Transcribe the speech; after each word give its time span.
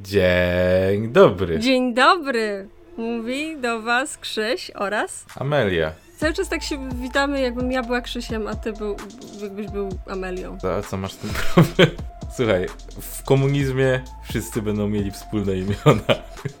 Dzień 0.00 1.08
dobry. 1.08 1.58
Dzień 1.58 1.94
dobry. 1.94 2.68
Mówi 2.96 3.56
do 3.56 3.82
was 3.82 4.18
Krzyś 4.18 4.70
oraz 4.74 5.26
Amelia. 5.36 5.92
Cały 6.16 6.32
czas 6.32 6.48
tak 6.48 6.62
się 6.62 6.88
witamy, 6.88 7.40
jakbym 7.40 7.72
ja 7.72 7.82
była 7.82 8.00
Krzysiem, 8.00 8.46
a 8.46 8.54
ty 8.54 8.72
był, 8.72 8.96
jakbyś 9.42 9.66
był 9.66 9.88
Amelią. 10.06 10.58
A 10.78 10.82
co 10.82 10.96
masz 10.96 11.12
z 11.12 11.16
tym 11.16 11.30
problem? 11.30 11.96
Słuchaj, 12.36 12.66
w 13.00 13.22
komunizmie 13.22 14.00
wszyscy 14.28 14.62
będą 14.62 14.88
mieli 14.88 15.10
wspólne 15.10 15.56
imiona. 15.56 16.14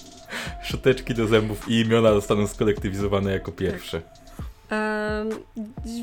Szczoteczki 0.64 1.14
do 1.14 1.26
zębów 1.26 1.68
i 1.68 1.80
imiona 1.80 2.12
zostaną 2.12 2.46
skolektywizowane 2.46 3.32
jako 3.32 3.52
pierwsze. 3.52 3.96
Um, 3.96 4.17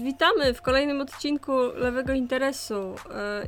witamy 0.03 0.53
w 0.53 0.61
kolejnym 0.61 1.01
odcinku 1.01 1.51
Lewego 1.75 2.13
Interesu 2.13 2.81
um, 2.81 2.95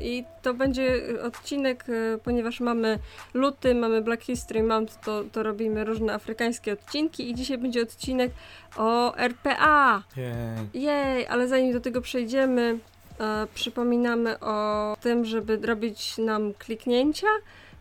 i 0.01 0.23
to 0.41 0.53
będzie 0.53 1.01
odcinek, 1.23 1.85
um, 1.87 2.19
ponieważ 2.19 2.59
mamy 2.59 2.99
luty, 3.33 3.75
mamy 3.75 4.01
Black 4.01 4.23
History 4.23 4.63
Month, 4.63 4.99
to, 5.05 5.23
to 5.31 5.43
robimy 5.43 5.85
różne 5.85 6.13
afrykańskie 6.13 6.73
odcinki 6.73 7.29
i 7.29 7.35
dzisiaj 7.35 7.57
będzie 7.57 7.81
odcinek 7.81 8.31
o 8.77 9.17
RPA. 9.17 10.03
Jej. 10.17 10.83
Jej, 10.83 11.27
ale 11.27 11.47
zanim 11.47 11.73
do 11.73 11.79
tego 11.79 12.01
przejdziemy, 12.01 12.79
e, 13.19 13.47
przypominamy 13.53 14.39
o 14.39 14.97
tym, 15.01 15.25
żeby 15.25 15.57
robić 15.57 16.17
nam 16.17 16.53
kliknięcia. 16.53 17.27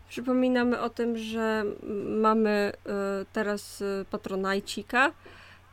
Przypominamy 0.09 0.81
o 0.81 0.89
tym, 0.89 1.17
że 1.17 1.63
mamy 2.21 2.49
e, 2.49 2.71
teraz 3.33 3.81
e, 3.81 4.05
patronajcika. 4.11 5.11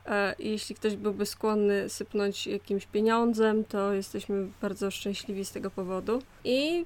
E, 0.06 0.34
jeśli 0.38 0.74
ktoś 0.74 0.96
byłby 0.96 1.26
skłonny 1.26 1.88
sypnąć 1.88 2.46
jakimś 2.46 2.86
pieniądzem, 2.86 3.64
to 3.64 3.92
jesteśmy 3.92 4.48
bardzo 4.62 4.90
szczęśliwi 4.90 5.44
z 5.44 5.52
tego 5.52 5.70
powodu. 5.70 6.22
I 6.44 6.84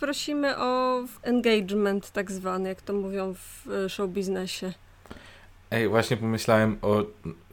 prosimy 0.00 0.58
o 0.58 1.02
engagement, 1.22 2.10
tak 2.10 2.30
zwany, 2.30 2.68
jak 2.68 2.82
to 2.82 2.92
mówią 2.92 3.34
w 3.34 3.70
e, 3.70 3.88
show 3.88 4.10
biznesie. 4.10 4.72
Ej, 5.70 5.88
właśnie 5.88 6.16
pomyślałem 6.16 6.78
o 6.82 7.04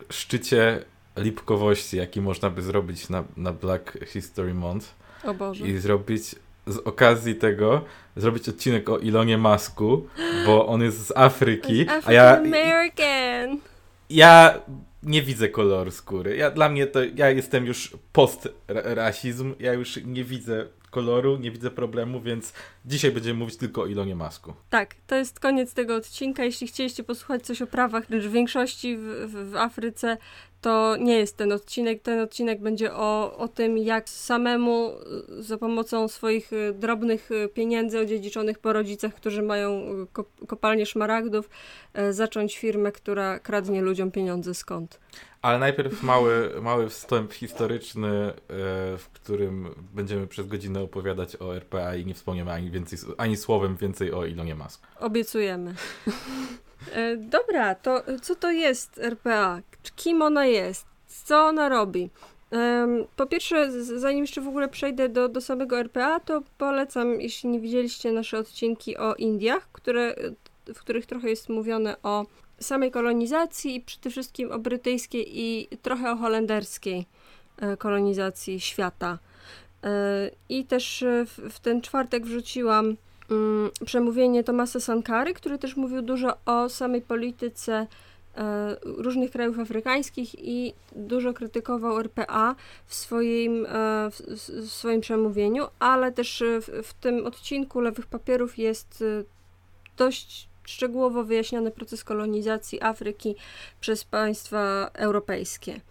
szczycie 0.10 0.84
lipkowości, 1.18 1.98
jaki 1.98 2.22
można 2.22 2.50
by 2.50 2.62
zrobić 2.62 3.10
na, 3.10 3.24
na 3.38 3.54
Black 3.54 3.98
History 4.06 4.54
Month. 4.54 4.88
O 5.24 5.34
Boże. 5.34 5.68
I 5.68 5.78
zrobić 5.78 6.36
z 6.68 6.78
okazji 6.78 7.36
tego, 7.36 7.82
zrobić 8.16 8.50
odcinek 8.50 8.90
o 8.90 8.98
Ilonie 8.98 9.38
Masku, 9.38 10.08
bo 10.46 10.68
on 10.68 10.82
jest 10.82 11.08
z 11.08 11.18
Afryki, 11.18 11.86
a 12.06 12.12
ja... 12.12 12.38
American! 12.38 13.60
Ja 14.10 14.60
nie 15.04 15.22
widzę 15.22 15.50
koloru 15.50 15.92
skóry. 15.92 16.36
Ja, 16.36 16.52
dla 16.52 16.70
mnie 16.70 16.88
to, 16.88 17.00
ja 17.16 17.30
jestem 17.30 17.66
już 17.66 17.98
post-rasizm, 18.14 19.54
ja 19.60 19.74
już 19.74 20.00
nie 20.06 20.24
widzę 20.24 20.66
koloru, 20.92 21.38
nie 21.38 21.52
widzę 21.52 21.72
problemu, 21.72 22.22
więc 22.22 22.54
dzisiaj 22.86 23.12
będziemy 23.12 23.40
mówić 23.40 23.58
tylko 23.58 23.82
o 23.82 23.86
Ilonie 23.86 24.16
Masku. 24.16 24.54
Tak, 24.70 24.96
to 25.08 25.16
jest 25.16 25.40
koniec 25.40 25.74
tego 25.74 25.96
odcinka. 25.96 26.44
Jeśli 26.44 26.68
chcieliście 26.68 27.04
posłuchać 27.04 27.46
coś 27.46 27.62
o 27.62 27.68
prawach, 27.68 28.10
lecz 28.10 28.24
w 28.24 28.32
większości 28.32 28.98
w, 28.98 29.02
w, 29.02 29.52
w 29.52 29.56
Afryce 29.56 30.18
to 30.62 30.96
nie 30.98 31.18
jest 31.18 31.38
ten 31.38 31.52
odcinek. 31.52 32.02
Ten 32.02 32.20
odcinek 32.20 32.62
będzie 32.62 32.94
o, 32.94 33.38
o 33.38 33.48
tym, 33.48 33.78
jak 33.78 34.10
samemu 34.10 34.92
y, 35.40 35.44
za 35.44 35.58
pomocą 35.58 36.08
swoich 36.08 36.54
y, 36.54 36.74
drobnych 36.74 37.32
y, 37.32 37.50
pieniędzy 37.54 38.00
odziedziczonych 38.00 38.60
po 38.60 38.74
rodzicach, 38.74 39.14
którzy 39.14 39.42
mają 39.42 39.82
kopalnię 40.48 40.86
szmaragdów, 40.86 41.50
zacząć 42.12 42.58
firmę, 42.58 42.92
która 42.92 43.40
kradnie 43.40 43.82
ludziom 43.82 44.12
pieniądze 44.12 44.54
skąd. 44.54 45.00
Ale 45.42 45.60
najpierw 45.60 46.04
mały, 46.04 46.62
mały 46.62 46.90
wstęp 46.90 47.34
historyczny, 47.34 48.34
w 48.98 49.06
którym 49.14 49.70
będziemy 49.94 50.28
przez 50.28 50.48
godzinę 50.48 50.82
opowiadać 50.82 51.36
o 51.42 51.56
RPA 51.56 51.96
i 51.96 52.06
nie 52.06 52.14
wspomniemy 52.14 52.52
ani, 52.52 52.72
więcej, 52.72 53.00
ani 53.18 53.38
słowem 53.38 53.76
więcej 53.76 54.14
o 54.14 54.26
Ilonie 54.26 54.56
Musk. 54.56 54.88
Obiecujemy. 55.00 55.74
E, 56.94 57.18
dobra, 57.18 57.76
to 57.76 58.04
co 58.22 58.36
to 58.36 58.52
jest 58.52 58.98
RPA? 58.98 59.62
Kim 59.96 60.22
ona 60.22 60.46
jest? 60.46 60.86
Co 61.08 61.46
ona 61.46 61.70
robi? 61.70 62.10
Po 63.16 63.26
pierwsze, 63.26 63.84
zanim 63.84 64.24
jeszcze 64.24 64.42
w 64.42 64.48
ogóle 64.48 64.70
przejdę 64.70 65.10
do, 65.10 65.30
do 65.30 65.42
samego 65.42 65.80
RPA, 65.80 66.20
to 66.20 66.42
polecam, 66.58 67.22
jeśli 67.22 67.50
nie 67.50 67.60
widzieliście 67.60 68.12
nasze 68.12 68.38
odcinki 68.38 68.98
o 68.98 69.16
Indiach, 69.16 69.70
które, 69.72 70.16
w 70.76 70.80
których 70.80 71.06
trochę 71.06 71.30
jest 71.30 71.50
mówione 71.50 72.02
o 72.04 72.26
samej 72.60 72.92
kolonizacji 72.92 73.76
i 73.76 73.82
przede 73.82 74.10
wszystkim 74.10 74.52
o 74.52 74.60
brytyjskiej 74.60 75.40
i 75.40 75.68
trochę 75.82 76.12
o 76.12 76.16
holenderskiej 76.16 77.06
e, 77.58 77.78
kolonizacji 77.78 78.60
świata. 78.60 79.20
E, 79.84 80.32
I 80.50 80.66
też 80.66 81.04
w, 81.26 81.54
w 81.54 81.60
ten 81.60 81.82
czwartek 81.82 82.26
wrzuciłam 82.26 82.98
przemówienie 83.86 84.44
Tomasa 84.44 84.80
Sankary, 84.80 85.34
który 85.34 85.58
też 85.58 85.76
mówił 85.76 86.02
dużo 86.02 86.38
o 86.46 86.70
samej 86.70 87.02
polityce 87.02 87.88
e, 88.38 88.76
różnych 88.84 89.32
krajów 89.32 89.60
afrykańskich 89.60 90.36
i 90.40 90.74
dużo 90.96 91.34
krytykował 91.34 92.00
RPA 92.00 92.56
w 92.86 92.96
swoim, 92.96 93.66
e, 93.66 94.10
w, 94.10 94.70
swoim 94.70 95.02
przemówieniu, 95.02 95.68
ale 95.80 96.12
też 96.12 96.44
w, 96.62 96.88
w, 96.88 96.94
tym 96.94 97.26
odcinku 97.26 97.80
Lewych 97.80 98.08
Papierów 98.08 98.58
jest 98.58 99.02
e, 99.02 99.24
dość 99.98 100.50
szczegółowo 100.66 101.24
wyjaśniony 101.24 101.72
proces 101.72 102.04
kolonizacji 102.04 102.84
Afryki 102.84 103.36
przez 103.82 104.04
państwa 104.04 104.90
europejskie. 104.94 105.82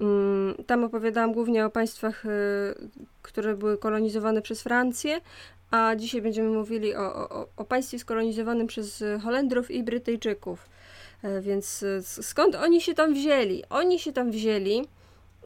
Mm, 0.00 0.54
tam 0.66 0.84
opowiadałam 0.84 1.32
głównie 1.32 1.66
o 1.66 1.70
państwach, 1.70 2.24
które 3.22 3.56
były 3.56 3.78
kolonizowane 3.78 4.42
przez 4.42 4.62
Francję, 4.62 5.20
a 5.70 5.96
dzisiaj 5.96 6.22
będziemy 6.22 6.50
mówili 6.50 6.94
o, 6.94 7.30
o, 7.30 7.48
o 7.56 7.64
państwie 7.64 7.98
skolonizowanym 7.98 8.66
przez 8.66 9.04
Holendrów 9.22 9.70
i 9.70 9.82
Brytyjczyków. 9.82 10.68
E, 11.22 11.40
więc 11.40 11.82
e, 11.82 12.02
skąd 12.02 12.54
oni 12.54 12.80
się 12.80 12.94
tam 12.94 13.14
wzięli? 13.14 13.62
Oni 13.70 13.98
się 13.98 14.12
tam 14.12 14.30
wzięli. 14.30 14.84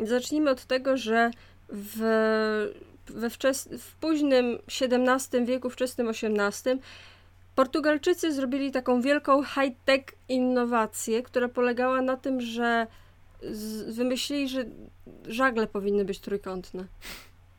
Zacznijmy 0.00 0.50
od 0.50 0.64
tego, 0.64 0.97
że 0.97 1.31
w, 1.69 2.00
we 3.06 3.31
wczes, 3.31 3.69
w 3.78 3.94
późnym 3.94 4.58
XVII 4.81 5.44
wieku, 5.44 5.70
wczesnym 5.70 6.08
XVIII 6.08 6.81
Portugalczycy 7.54 8.32
zrobili 8.32 8.72
taką 8.72 9.00
wielką 9.00 9.44
high-tech 9.44 10.04
innowację, 10.28 11.22
która 11.22 11.48
polegała 11.48 12.02
na 12.02 12.16
tym, 12.16 12.41
że 12.41 12.87
wymyślili, 13.87 14.48
że 14.48 14.64
żagle 15.26 15.66
powinny 15.66 16.04
być 16.04 16.20
trójkątne. 16.20 16.84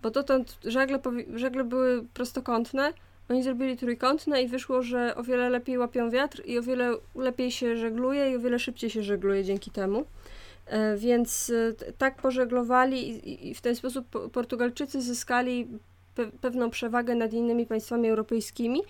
Bo 0.02 0.12
dotąd 0.12 0.58
żagle, 0.64 1.00
żagle 1.36 1.64
były 1.64 2.06
prostokątne, 2.14 2.94
oni 3.30 3.44
zrobili 3.44 3.78
trójkątne 3.78 4.44
i 4.44 4.48
wyszło, 4.48 4.82
że 4.82 5.16
o 5.16 5.24
wiele 5.24 5.50
lepiej 5.50 5.78
łapią 5.78 6.10
wiatr 6.10 6.42
i 6.46 6.60
o 6.60 6.62
wiele 6.62 6.92
lepiej 7.16 7.52
się 7.52 7.78
żegluje 7.78 8.32
i 8.32 8.36
o 8.36 8.40
wiele 8.40 8.60
szybciej 8.60 8.90
się 8.90 9.04
żegluje 9.04 9.44
dzięki 9.44 9.72
temu. 9.72 10.06
E, 10.66 10.98
więc 10.98 11.50
e, 11.50 11.94
tak 11.98 12.22
pożeglowali 12.22 13.50
i 13.50 13.56
w 13.56 13.62
ten 13.62 13.76
sposób 13.76 14.32
Portugalczycy 14.32 15.02
zyskali 15.02 15.68
pe 16.16 16.28
pewną 16.42 16.70
przewagę 16.70 17.16
nad 17.16 17.34
innymi 17.34 17.66
państwami 17.66 18.10
europejskimi 18.10 18.82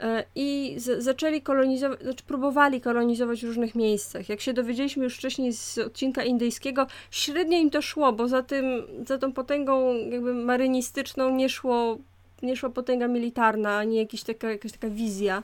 e, 0.00 0.24
i 0.34 0.76
zaczęli 0.98 1.42
kolonizować, 1.42 2.00
znaczy 2.00 2.24
próbowali 2.26 2.80
kolonizować 2.80 3.40
w 3.40 3.44
różnych 3.44 3.74
miejscach. 3.74 4.28
Jak 4.28 4.40
się 4.40 4.52
dowiedzieliśmy 4.52 5.04
już 5.04 5.16
wcześniej 5.16 5.52
z 5.52 5.78
odcinka 5.78 6.24
indyjskiego, 6.24 6.86
średnio 7.10 7.58
im 7.58 7.70
to 7.70 7.82
szło, 7.82 8.12
bo 8.12 8.28
za 8.28 8.42
tym, 8.42 8.82
za 9.06 9.18
tą 9.18 9.32
potęgą 9.32 9.94
jakby 9.94 10.34
marynistyczną 10.34 11.30
nie 11.30 11.48
szło 11.48 11.98
nie 12.42 12.56
szła 12.56 12.70
potęga 12.70 13.08
militarna, 13.08 13.76
ani 13.76 13.96
jakaś 13.96 14.22
taka, 14.22 14.50
jakaś 14.50 14.72
taka 14.72 14.88
wizja, 14.88 15.42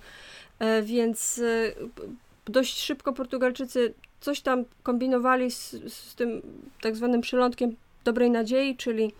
e, 0.59 0.83
więc 0.83 1.39
e, 1.39 1.73
dość 2.45 2.79
szybko 2.79 3.13
Portugalczycy 3.13 3.95
coś 4.21 4.41
tam 4.41 4.65
kombinowali 4.83 5.51
z, 5.51 5.71
z 5.93 6.15
tym 6.15 6.43
tak 6.81 6.97
zwanym 6.97 7.21
przylądkiem 7.21 7.77
dobrej 8.05 8.31
nadziei, 8.31 8.77
czyli 8.77 9.13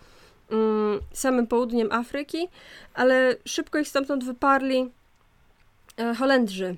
samym 1.13 1.47
południem 1.47 1.91
Afryki, 1.91 2.47
ale 2.93 3.35
szybko 3.45 3.79
ich 3.79 3.87
stamtąd 3.87 4.23
wyparli 4.23 4.91
e, 5.97 6.15
Holendrzy. 6.15 6.75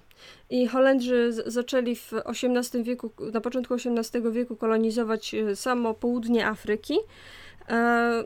I 0.50 0.68
Holendrzy 0.68 1.34
zaczęli 1.46 1.96
w 1.96 2.14
XVIII 2.14 2.84
wieku, 2.84 3.12
na 3.34 3.42
początku 3.42 3.74
XVIII 3.74 4.32
wieku 4.32 4.56
kolonizować 4.56 5.34
e, 5.34 5.56
samo 5.56 5.94
południe 5.94 6.48
Afryki. 6.48 6.98
E, 7.70 8.24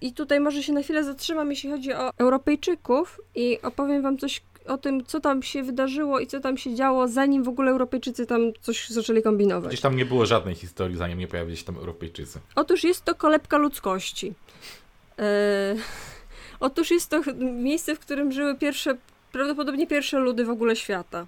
I 0.00 0.12
tutaj 0.12 0.40
może 0.40 0.62
się 0.62 0.72
na 0.72 0.82
chwilę 0.82 1.04
zatrzymam, 1.04 1.50
jeśli 1.50 1.70
chodzi 1.70 1.92
o 1.92 2.10
Europejczyków 2.18 3.20
i 3.34 3.58
opowiem 3.62 4.02
wam 4.02 4.18
coś 4.18 4.42
o 4.68 4.78
tym, 4.78 5.04
co 5.04 5.20
tam 5.20 5.42
się 5.42 5.62
wydarzyło 5.62 6.20
i 6.20 6.26
co 6.26 6.40
tam 6.40 6.58
się 6.58 6.74
działo, 6.74 7.08
zanim 7.08 7.42
w 7.44 7.48
ogóle 7.48 7.70
Europejczycy 7.70 8.26
tam 8.26 8.40
coś 8.60 8.88
zaczęli 8.88 9.22
kombinować. 9.22 9.68
Gdzieś 9.68 9.80
tam 9.80 9.96
nie 9.96 10.04
było 10.04 10.26
żadnej 10.26 10.54
historii, 10.54 10.96
zanim 10.96 11.18
nie 11.18 11.28
pojawili 11.28 11.56
się 11.56 11.64
tam 11.64 11.76
Europejczycy. 11.76 12.40
Otóż 12.54 12.84
jest 12.84 13.04
to 13.04 13.14
kolebka 13.14 13.58
ludzkości. 13.58 14.34
E, 15.18 15.76
otóż 16.60 16.90
jest 16.90 17.10
to 17.10 17.20
miejsce, 17.36 17.96
w 17.96 17.98
którym 17.98 18.32
żyły 18.32 18.54
pierwsze, 18.54 18.96
prawdopodobnie 19.32 19.86
pierwsze 19.86 20.18
ludy 20.18 20.44
w 20.44 20.50
ogóle 20.50 20.76
świata. 20.76 21.26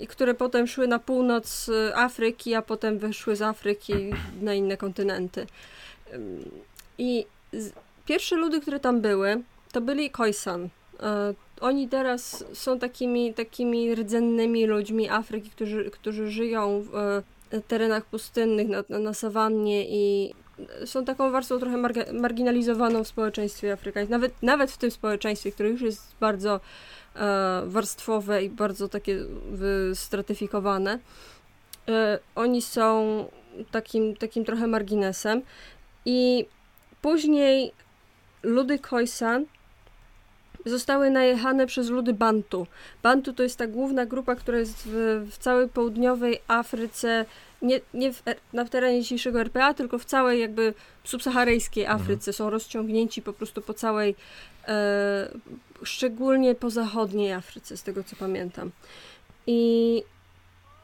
I 0.00 0.06
które 0.06 0.34
potem 0.34 0.66
szły 0.66 0.88
na 0.88 0.98
północ 0.98 1.70
Afryki, 1.94 2.54
a 2.54 2.62
potem 2.62 2.98
wyszły 2.98 3.36
z 3.36 3.42
Afryki 3.42 3.94
na 4.42 4.54
inne 4.54 4.76
kontynenty. 4.76 5.46
I 6.98 7.26
pierwsze 8.06 8.36
ludy, 8.36 8.60
które 8.60 8.80
tam 8.80 9.00
były, 9.00 9.42
to 9.72 9.80
byli 9.80 10.10
Khoisan. 10.10 10.68
Oni 11.60 11.88
teraz 11.88 12.44
są 12.52 12.78
takimi, 12.78 13.34
takimi 13.34 13.94
rdzennymi 13.94 14.66
ludźmi 14.66 15.08
Afryki, 15.08 15.50
którzy, 15.50 15.90
którzy 15.90 16.30
żyją 16.30 16.82
w 16.82 16.96
e, 16.96 17.60
terenach 17.60 18.04
pustynnych, 18.04 18.68
na, 18.68 18.98
na 18.98 19.14
sawannie 19.14 19.84
i 19.88 20.34
są 20.84 21.04
taką 21.04 21.30
warstwą 21.30 21.58
trochę 21.58 21.76
marginalizowaną 22.12 23.04
w 23.04 23.08
społeczeństwie 23.08 23.72
afrykańskim. 23.72 24.10
Nawet, 24.10 24.42
nawet 24.42 24.70
w 24.70 24.78
tym 24.78 24.90
społeczeństwie, 24.90 25.52
które 25.52 25.68
już 25.68 25.80
jest 25.80 26.02
bardzo 26.20 26.60
e, 27.16 27.62
warstwowe 27.66 28.44
i 28.44 28.50
bardzo 28.50 28.88
takie 28.88 29.18
stratyfikowane. 29.94 30.98
E, 31.88 32.18
oni 32.34 32.62
są 32.62 33.24
takim, 33.70 34.16
takim 34.16 34.44
trochę 34.44 34.66
marginesem. 34.66 35.42
I 36.04 36.46
później 37.02 37.72
ludy 38.42 38.78
Khoisan 38.78 39.44
zostały 40.68 41.10
najechane 41.10 41.66
przez 41.66 41.88
ludy 41.88 42.12
Bantu. 42.12 42.66
Bantu 43.02 43.32
to 43.32 43.42
jest 43.42 43.58
ta 43.58 43.66
główna 43.66 44.06
grupa, 44.06 44.34
która 44.34 44.58
jest 44.58 44.82
w, 44.86 45.26
w 45.30 45.38
całej 45.38 45.68
południowej 45.68 46.38
Afryce, 46.48 47.24
nie, 47.62 47.80
nie 47.94 48.12
w, 48.12 48.22
na 48.52 48.64
terenie 48.64 49.02
dzisiejszego 49.02 49.40
RPA, 49.40 49.74
tylko 49.74 49.98
w 49.98 50.04
całej 50.04 50.40
jakby 50.40 50.74
subsaharyjskiej 51.04 51.84
mhm. 51.84 52.00
Afryce. 52.00 52.30
Mhm. 52.30 52.32
Są 52.32 52.50
rozciągnięci 52.50 53.22
po 53.22 53.32
prostu 53.32 53.62
po 53.62 53.74
całej, 53.74 54.14
e, 54.68 55.28
szczególnie 55.82 56.54
po 56.54 56.70
zachodniej 56.70 57.32
Afryce, 57.32 57.76
z 57.76 57.82
tego 57.82 58.04
co 58.04 58.16
pamiętam. 58.16 58.70
I 59.46 60.02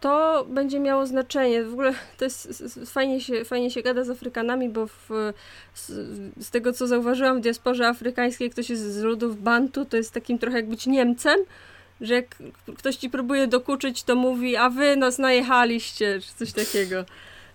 to 0.05 0.47
będzie 0.49 0.81
miało 0.81 1.07
znaczenie. 1.07 1.65
W 1.65 1.73
ogóle 1.73 1.95
to 2.19 2.25
jest 2.25 2.65
fajnie 2.87 3.21
się, 3.21 3.45
fajnie 3.45 3.71
się 3.71 3.83
gada 3.83 4.05
z 4.05 4.11
Afrykanami, 4.11 4.69
bo 4.69 4.87
w, 4.87 5.09
z, 5.75 5.87
z, 6.45 6.51
tego 6.51 6.73
co 6.73 6.87
zauważyłam 6.87 7.39
w 7.39 7.41
diasporze 7.41 7.89
afrykańskiej, 7.89 8.51
ktoś 8.51 8.71
jest 8.71 8.83
z 8.83 9.03
ludów 9.03 9.43
Bantu, 9.43 9.85
to 9.85 9.97
jest 9.97 10.13
takim 10.13 10.39
trochę 10.39 10.57
jak 10.57 10.69
być 10.69 10.87
Niemcem, 10.87 11.39
że 12.01 12.15
jak 12.15 12.27
ktoś 12.79 12.97
ci 12.97 13.11
próbuje 13.11 13.47
dokuczyć, 13.47 14.03
to 14.03 14.17
mówi, 14.17 14.57
a 14.57 14.71
wy 14.71 14.97
nas 14.97 15.19
najechaliście, 15.19 16.21
czy 16.21 16.35
coś 16.35 16.53
takiego. 16.53 17.05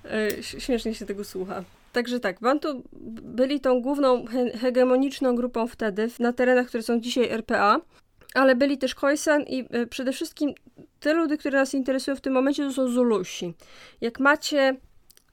E, 0.05 0.43
śmiesznie 0.43 0.95
się 0.95 1.05
tego 1.05 1.23
słucha. 1.23 1.63
Także 1.93 2.19
tak, 2.19 2.39
Bantu 2.39 2.83
byli 3.23 3.59
tą 3.59 3.81
główną 3.81 4.25
he 4.25 4.57
hegemoniczną 4.57 5.35
grupą 5.35 5.67
wtedy 5.67 6.09
na 6.19 6.33
terenach, 6.33 6.67
które 6.67 6.83
są 6.83 6.99
dzisiaj 6.99 7.29
RPA 7.29 7.81
ale 8.33 8.55
byli 8.55 8.77
też 8.77 8.95
Khoisan 8.95 9.43
i 9.43 9.65
e, 9.69 9.87
przede 9.87 10.11
wszystkim 10.11 10.53
te 10.99 11.13
ludy, 11.13 11.37
które 11.37 11.59
nas 11.59 11.73
interesują 11.73 12.17
w 12.17 12.21
tym 12.21 12.33
momencie, 12.33 12.63
to 12.63 12.73
są 12.73 12.87
Zulusi. 12.87 13.53
Jak 14.01 14.19
macie, 14.19 14.77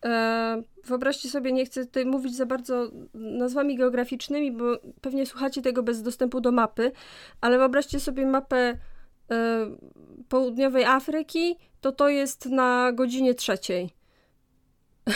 e, 0.04 0.62
wyobraźcie 0.84 1.28
sobie, 1.28 1.52
nie 1.52 1.64
chcę 1.66 1.87
tutaj 1.87 2.06
mówić 2.06 2.37
za 2.37 2.46
bardzo 2.46 2.90
nazwami 3.14 3.76
geograficznymi, 3.76 4.52
bo 4.52 4.64
pewnie 5.00 5.26
słuchacie 5.26 5.62
tego 5.62 5.82
bez 5.82 6.02
dostępu 6.02 6.40
do 6.40 6.52
mapy, 6.52 6.93
ale 7.40 7.58
wyobraźcie 7.58 8.00
sobie 8.00 8.26
mapę 8.26 8.56
e, 8.56 8.76
południowej 10.28 10.84
Afryki, 10.84 11.56
to 11.81 11.92
to 11.92 12.08
jest 12.08 12.46
na 12.46 12.92
godzinie 12.92 13.34
trzeciej. 13.34 13.90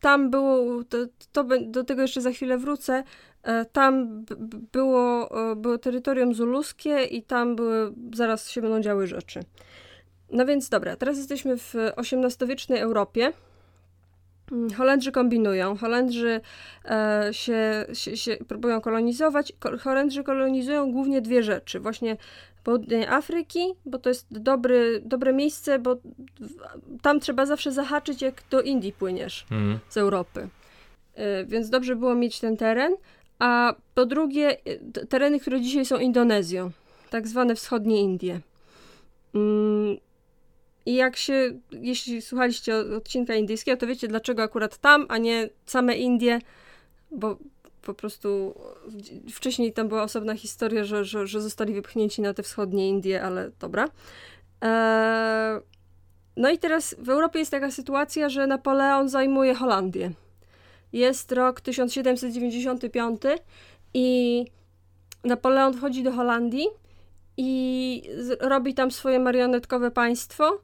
Tam 0.00 0.30
było, 0.30 0.84
to, 0.84 0.98
to, 1.32 1.44
do 1.66 1.84
tego 1.84 2.02
jeszcze 2.02 2.20
za 2.20 2.30
chwilę 2.30 2.58
wrócę, 2.58 3.04
tam 3.72 4.24
było, 4.72 5.30
e, 5.50 5.56
było 5.56 5.78
terytorium 5.78 6.34
zuluskie 6.34 7.04
i 7.04 7.22
tam 7.22 7.56
były, 7.56 7.92
zaraz 8.14 8.50
się 8.50 8.62
będą 8.62 8.80
działy 8.80 9.06
rzeczy. 9.06 9.40
No 10.30 10.46
więc 10.46 10.68
dobra, 10.68 10.96
teraz 10.96 11.18
jesteśmy 11.18 11.58
w 11.58 11.74
XVIII-wiecznej 11.96 12.80
Europie. 12.80 13.32
Mm, 14.52 14.70
Holendrzy 14.70 15.12
kombinują. 15.12 15.76
Holendrzy 15.76 16.40
e, 16.84 17.28
się, 17.32 17.86
się, 17.92 18.16
się, 18.16 18.36
próbują 18.48 18.80
kolonizować. 18.80 19.52
Holendrzy 19.80 20.24
kolonizują 20.24 20.92
głównie 20.92 21.20
dwie 21.20 21.42
rzeczy. 21.42 21.80
Właśnie 21.80 22.16
południe 22.64 23.10
Afryki, 23.10 23.74
bo 23.86 23.98
to 23.98 24.08
jest 24.08 24.26
dobry, 24.30 25.02
dobre 25.04 25.32
miejsce, 25.32 25.78
bo 25.78 25.96
tam 27.02 27.20
trzeba 27.20 27.46
zawsze 27.46 27.72
zahaczyć, 27.72 28.22
jak 28.22 28.42
do 28.50 28.60
Indii 28.60 28.92
płyniesz 28.92 29.46
mm. 29.50 29.78
z 29.88 29.96
Europy. 29.96 30.48
E, 31.14 31.44
więc 31.44 31.70
dobrze 31.70 31.96
było 31.96 32.14
mieć 32.14 32.40
ten 32.40 32.56
teren 32.56 32.96
a 33.42 33.74
po 33.94 34.06
drugie 34.06 34.56
tereny, 35.08 35.40
które 35.40 35.60
dzisiaj 35.60 35.84
są 35.84 35.98
Indonezją, 35.98 36.70
tak 37.10 37.28
zwane 37.28 37.54
wschodnie 37.54 38.00
Indie. 38.00 38.40
Mm, 39.34 39.96
I 40.86 40.94
jak 40.94 41.16
się, 41.16 41.58
jeśli 41.72 42.22
słuchaliście 42.22 42.76
odcinka 42.76 43.34
indyjskiego, 43.34 43.76
to 43.76 43.86
wiecie 43.86 44.08
dlaczego 44.08 44.42
akurat 44.42 44.78
tam, 44.78 45.06
a 45.08 45.18
nie 45.18 45.48
same 45.66 45.96
Indie, 45.96 46.38
bo 47.10 47.36
po 47.82 47.94
prostu 47.94 48.54
wcześniej 49.32 49.72
tam 49.72 49.88
była 49.88 50.02
osobna 50.02 50.34
historia, 50.34 50.84
że, 50.84 51.04
że, 51.04 51.26
że 51.26 51.40
zostali 51.40 51.74
wypchnięci 51.74 52.22
na 52.22 52.34
te 52.34 52.42
wschodnie 52.42 52.88
Indie, 52.88 53.22
ale 53.22 53.50
dobra. 53.60 53.88
Eee, 54.60 55.60
no 56.36 56.50
i 56.50 56.58
teraz 56.58 56.94
w 56.98 57.08
Europie 57.08 57.38
jest 57.38 57.50
taka 57.50 57.70
sytuacja, 57.70 58.28
że 58.28 58.46
Napoleon 58.46 59.08
zajmuje 59.08 59.54
Holandię. 59.54 60.10
Jest 60.92 61.32
rok 61.32 61.60
1795 61.60 63.22
i 63.94 64.44
Napoleon 65.24 65.74
wchodzi 65.74 66.02
do 66.02 66.12
Holandii 66.12 66.66
i 67.36 68.02
robi 68.40 68.74
tam 68.74 68.90
swoje 68.90 69.18
marionetkowe 69.18 69.90
państwo. 69.90 70.62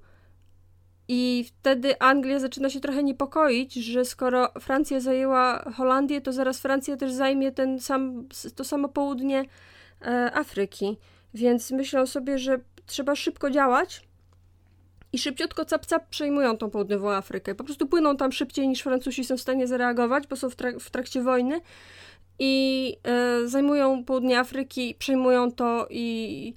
I 1.08 1.44
wtedy 1.48 2.00
Anglia 2.00 2.38
zaczyna 2.38 2.70
się 2.70 2.80
trochę 2.80 3.02
niepokoić, 3.02 3.74
że 3.74 4.04
skoro 4.04 4.52
Francja 4.60 5.00
zajęła 5.00 5.72
Holandię, 5.76 6.20
to 6.20 6.32
zaraz 6.32 6.60
Francja 6.60 6.96
też 6.96 7.12
zajmie 7.12 7.52
ten 7.52 7.80
sam, 7.80 8.28
to 8.56 8.64
samo 8.64 8.88
południe 8.88 9.44
e, 10.02 10.30
Afryki. 10.34 10.96
Więc 11.34 11.70
myślą 11.70 12.06
sobie, 12.06 12.38
że 12.38 12.60
trzeba 12.86 13.16
szybko 13.16 13.50
działać 13.50 14.07
i 15.12 15.18
szybciutko 15.18 15.64
cap-cap 15.64 16.08
przejmują 16.10 16.56
tą 16.56 16.70
południową 16.70 17.10
Afrykę. 17.10 17.54
Po 17.54 17.64
prostu 17.64 17.86
płyną 17.86 18.16
tam 18.16 18.32
szybciej 18.32 18.68
niż 18.68 18.80
Francuzi 18.80 19.24
są 19.24 19.36
w 19.36 19.40
stanie 19.40 19.66
zareagować, 19.66 20.26
bo 20.26 20.36
są 20.36 20.50
w, 20.50 20.56
trak 20.56 20.80
w 20.80 20.90
trakcie 20.90 21.22
wojny 21.22 21.60
i 22.38 22.96
e, 23.04 23.48
zajmują 23.48 24.04
południe 24.04 24.38
Afryki, 24.38 24.94
przejmują 24.98 25.52
to 25.52 25.86
i 25.90 26.54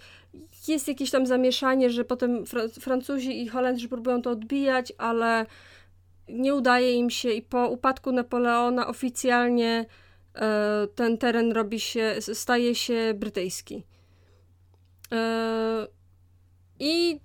jest 0.68 0.88
jakieś 0.88 1.12
tam 1.12 1.26
zamieszanie, 1.26 1.90
że 1.90 2.06
potem 2.06 2.46
Fra 2.46 2.68
Francuzi 2.68 3.42
i 3.42 3.48
Holendrzy 3.48 3.90
próbują 3.90 4.22
to 4.22 4.30
odbijać, 4.30 4.94
ale 4.98 5.46
nie 6.30 6.56
udaje 6.56 6.94
im 6.94 7.10
się 7.10 7.32
i 7.32 7.42
po 7.42 7.68
upadku 7.68 8.12
Napoleona 8.12 8.88
oficjalnie 8.88 9.86
e, 10.36 10.88
ten 10.96 11.18
teren 11.18 11.52
robi 11.52 11.80
się, 11.80 12.16
staje 12.20 12.76
się 12.76 13.14
brytyjski. 13.16 13.84
E, 15.12 15.88
I 16.80 17.20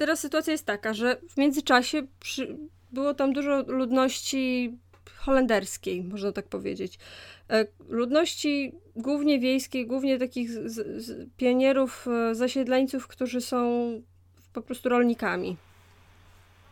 teraz 0.00 0.20
sytuacja 0.20 0.52
jest 0.52 0.66
taka, 0.66 0.94
że 0.94 1.16
w 1.28 1.36
międzyczasie 1.36 2.02
przy, 2.20 2.56
było 2.92 3.14
tam 3.14 3.32
dużo 3.32 3.62
ludności 3.66 4.72
holenderskiej, 5.16 6.04
można 6.04 6.32
tak 6.32 6.46
powiedzieć. 6.46 6.98
E, 7.50 7.66
ludności 7.88 8.72
głównie 8.96 9.38
wiejskiej, 9.38 9.86
głównie 9.86 10.18
takich 10.18 10.50
z, 10.50 11.04
z 11.04 11.28
pionierów, 11.36 12.06
e, 12.08 12.34
zasiedleńców, 12.34 13.06
którzy 13.06 13.40
są 13.40 13.90
po 14.52 14.62
prostu 14.62 14.88
rolnikami. 14.88 15.56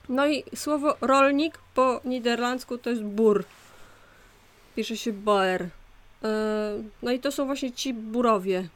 No 0.08 0.26
i 0.26 0.44
słowo 0.54 0.97
rolnik 1.00 1.58
po 1.75 2.00
niderlandzku 2.04 2.78
to 2.78 2.90
jest 2.90 3.02
bur. 3.02 3.44
Pisze 4.76 4.97
się 4.97 5.12
boer. 5.12 5.68
E, 6.25 6.82
no 7.02 7.12
i 7.12 7.18
to 7.18 7.32
są 7.32 7.47
właśnie 7.47 7.73
ci 7.73 7.94
burowie. 7.94 8.68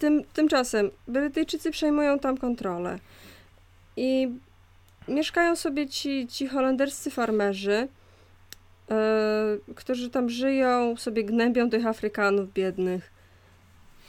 Tym, 0.00 0.24
tymczasem 0.32 0.90
Brytyjczycy 1.08 1.70
przejmują 1.70 2.18
tam 2.18 2.38
kontrolę. 2.38 2.98
I 3.96 4.28
mieszkają 5.08 5.56
sobie 5.56 5.88
ci, 5.88 6.26
ci 6.26 6.46
holenderscy 6.46 7.10
farmerzy, 7.10 7.88
yy, 8.90 9.74
którzy 9.74 10.10
tam 10.10 10.30
żyją, 10.30 10.96
sobie 10.96 11.24
gnębią 11.24 11.70
tych 11.70 11.86
Afrykanów 11.86 12.52
biednych. 12.52 13.10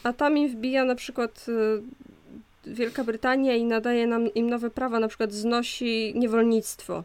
A 0.04 0.14
tam 0.14 0.38
im 0.38 0.50
wbija 0.50 0.86
na 0.86 0.96
przykład 0.96 1.48
yy, 1.48 2.74
Wielka 2.74 3.04
Brytania 3.04 3.56
i 3.56 3.64
nadaje 3.64 4.08
nam, 4.08 4.34
im 4.34 4.50
nowe 4.50 4.70
prawa, 4.70 5.00
na 5.00 5.08
przykład 5.08 5.34
znosi 5.34 6.14
niewolnictwo. 6.16 7.04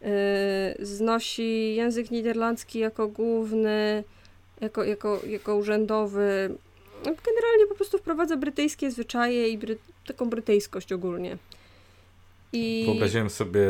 Yy, 0.00 0.08
znosi 0.86 1.74
język 1.74 2.10
niderlandzki 2.10 2.78
jako 2.78 3.08
główny, 3.08 4.04
jako, 4.60 4.84
jako, 4.84 5.20
jako 5.26 5.56
urzędowy. 5.56 6.56
Generalnie 7.06 7.66
po 7.68 7.74
prostu 7.74 7.98
wprowadza 7.98 8.36
brytyjskie 8.36 8.90
zwyczaje 8.90 9.48
i 9.48 9.58
bry, 9.58 9.78
taką 10.06 10.30
brytyjskość 10.30 10.92
ogólnie. 10.92 11.38
I... 12.52 12.82
Wyobraziłem 12.86 13.30
sobie 13.30 13.60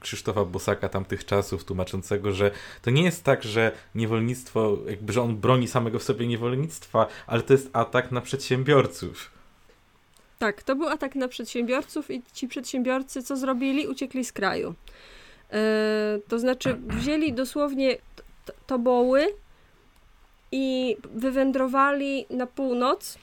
Krzysztofa 0.00 0.44
Bosaka 0.44 0.88
tamtych 0.88 1.24
czasów 1.24 1.64
tłumaczącego, 1.64 2.32
że 2.32 2.50
to 2.82 2.90
nie 2.90 3.02
jest 3.02 3.24
tak, 3.24 3.42
że 3.42 3.72
niewolnictwo, 3.94 4.78
jakby, 4.88 5.12
że 5.12 5.22
on 5.22 5.36
broni 5.36 5.68
samego 5.68 5.98
w 5.98 6.02
sobie 6.02 6.26
niewolnictwa, 6.26 7.06
ale 7.26 7.42
to 7.42 7.52
jest 7.52 7.70
atak 7.72 8.12
na 8.12 8.20
przedsiębiorców. 8.20 9.30
Tak, 10.38 10.62
to 10.62 10.76
był 10.76 10.88
atak 10.88 11.14
na 11.14 11.28
przedsiębiorców 11.28 12.10
i 12.10 12.22
ci 12.32 12.48
przedsiębiorcy 12.48 13.22
co 13.22 13.36
zrobili? 13.36 13.88
Uciekli 13.88 14.24
z 14.24 14.32
kraju. 14.32 14.74
Yy, 15.52 15.58
to 16.28 16.38
znaczy 16.38 16.76
wzięli 16.88 17.32
dosłownie 17.32 17.96
toboły 18.66 19.26
i 20.52 20.96
wywędrowali 21.14 22.26
na 22.30 22.46
północ, 22.46 23.18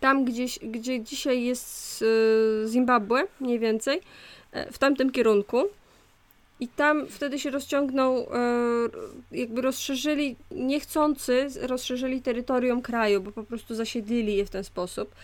tam 0.00 0.24
gdzieś, 0.24 0.58
gdzie 0.58 1.00
dzisiaj 1.00 1.42
jest 1.42 2.04
e, 2.64 2.68
Zimbabwe, 2.68 3.26
mniej 3.40 3.58
więcej, 3.58 4.00
e, 4.52 4.72
w 4.72 4.78
tamtym 4.78 5.10
kierunku. 5.10 5.64
I 6.60 6.68
tam 6.68 7.06
wtedy 7.06 7.38
się 7.38 7.50
rozciągnął, 7.50 8.26
jakby 9.32 9.60
rozszerzyli, 9.60 10.36
niechcący, 10.50 11.46
rozszerzyli 11.60 12.22
terytorium 12.22 12.82
kraju, 12.82 13.20
bo 13.20 13.32
po 13.32 13.42
prostu 13.42 13.74
zasiedlili 13.74 14.36
je 14.36 14.46
w 14.46 14.50
ten 14.50 14.64
sposób. 14.64 15.14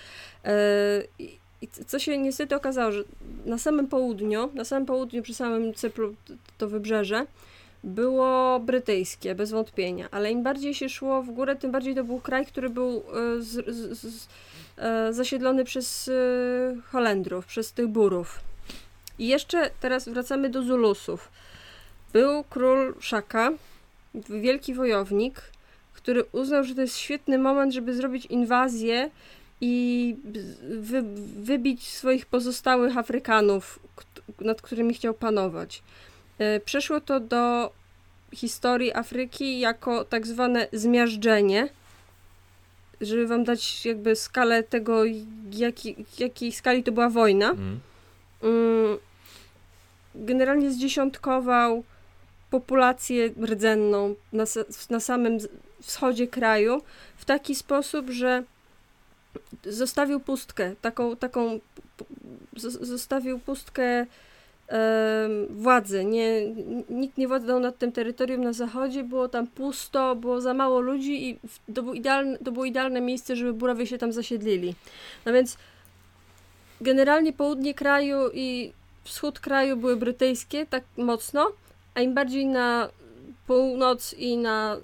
I 1.62 1.68
co 1.86 1.98
się 1.98 2.18
niestety 2.18 2.56
okazało, 2.56 2.92
że 2.92 3.04
na 3.46 3.58
samym 3.58 3.86
południu, 3.86 4.50
na 4.54 4.64
samym 4.64 4.86
południu, 4.86 5.22
przy 5.22 5.34
samym 5.34 5.74
Cypru, 5.74 6.14
to 6.58 6.68
wybrzeże, 6.68 7.26
było 7.84 8.60
brytyjskie, 8.60 9.34
bez 9.34 9.50
wątpienia, 9.50 10.08
ale 10.10 10.30
im 10.30 10.42
bardziej 10.42 10.74
się 10.74 10.88
szło 10.88 11.22
w 11.22 11.30
górę, 11.30 11.56
tym 11.56 11.72
bardziej 11.72 11.94
to 11.94 12.04
był 12.04 12.20
kraj, 12.20 12.46
który 12.46 12.70
był 12.70 12.96
e, 12.96 13.42
z, 13.42 13.66
z, 13.66 13.98
z, 13.98 14.28
e, 14.76 15.12
zasiedlony 15.12 15.64
przez 15.64 16.08
e, 16.08 16.12
Holendrów, 16.90 17.46
przez 17.46 17.72
tych 17.72 17.86
Burów. 17.86 18.40
I 19.18 19.26
jeszcze 19.26 19.70
teraz 19.80 20.08
wracamy 20.08 20.50
do 20.50 20.62
Zulusów. 20.62 21.28
Był 22.12 22.44
król 22.50 22.94
Szaka, 23.00 23.52
wielki 24.14 24.74
wojownik, 24.74 25.42
który 25.92 26.24
uznał, 26.32 26.64
że 26.64 26.74
to 26.74 26.80
jest 26.80 26.96
świetny 26.96 27.38
moment, 27.38 27.74
żeby 27.74 27.94
zrobić 27.94 28.26
inwazję 28.26 29.10
i 29.60 30.16
wy, 30.62 31.02
wybić 31.42 31.88
swoich 31.88 32.26
pozostałych 32.26 32.98
Afrykanów, 32.98 33.78
nad 34.40 34.62
którymi 34.62 34.94
chciał 34.94 35.14
panować. 35.14 35.82
E, 36.38 36.60
przeszło 36.60 37.00
to 37.00 37.20
do 37.20 37.72
historii 38.34 38.94
Afryki 38.94 39.60
jako 39.60 40.04
tak 40.04 40.26
zwane 40.26 40.66
zmiażdżenie, 40.72 41.68
żeby 43.00 43.26
wam 43.26 43.44
dać 43.44 43.86
jakby 43.86 44.16
skalę 44.16 44.62
tego, 44.62 45.02
jaki, 45.50 45.96
jakiej 46.18 46.52
skali 46.52 46.82
to 46.82 46.92
była 46.92 47.08
wojna. 47.08 47.50
Mm. 47.50 47.80
mm 48.42 48.98
generalnie 50.14 50.70
zdziesiątkował 50.70 51.84
populację 52.50 53.30
rdzenną 53.42 54.14
na, 54.32 54.44
na 54.90 55.00
samym 55.00 55.38
wschodzie 55.82 56.26
kraju 56.26 56.82
w 57.16 57.24
taki 57.24 57.54
sposób, 57.54 58.10
że 58.10 58.42
zostawił 59.64 60.20
pustkę, 60.20 60.74
taką, 60.80 61.16
taką 61.16 61.60
zostawił 62.80 63.38
pustkę 63.38 64.06
władzy. 65.50 66.04
Nie, 66.04 66.46
nikt 66.90 67.18
nie 67.18 67.28
władzał 67.28 67.60
nad 67.60 67.78
tym 67.78 67.92
terytorium 67.92 68.44
na 68.44 68.52
zachodzie, 68.52 69.04
było 69.04 69.28
tam 69.28 69.46
pusto, 69.46 70.16
było 70.16 70.40
za 70.40 70.54
mało 70.54 70.80
ludzi 70.80 71.28
i 71.28 71.38
to, 71.74 71.82
był 71.82 71.94
idealne, 71.94 72.38
to 72.38 72.52
było 72.52 72.64
idealne 72.64 73.00
miejsce, 73.00 73.36
żeby 73.36 73.52
Burawie 73.52 73.86
się 73.86 73.98
tam 73.98 74.12
zasiedlili. 74.12 74.74
No 75.26 75.32
więc 75.32 75.56
generalnie 76.80 77.32
południe 77.32 77.74
kraju 77.74 78.18
i 78.32 78.72
wschód 79.04 79.40
kraju 79.40 79.76
były 79.76 79.96
brytyjskie 79.96 80.66
tak 80.66 80.84
mocno, 80.96 81.46
a 81.94 82.00
im 82.00 82.14
bardziej 82.14 82.46
na 82.46 82.88
północ 83.46 84.14
i 84.18 84.36
na, 84.36 84.76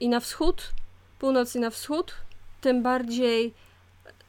i 0.00 0.08
na 0.08 0.20
wschód, 0.20 0.72
północ 1.18 1.54
i 1.56 1.60
na 1.60 1.70
wschód, 1.70 2.14
tym 2.60 2.82
bardziej 2.82 3.54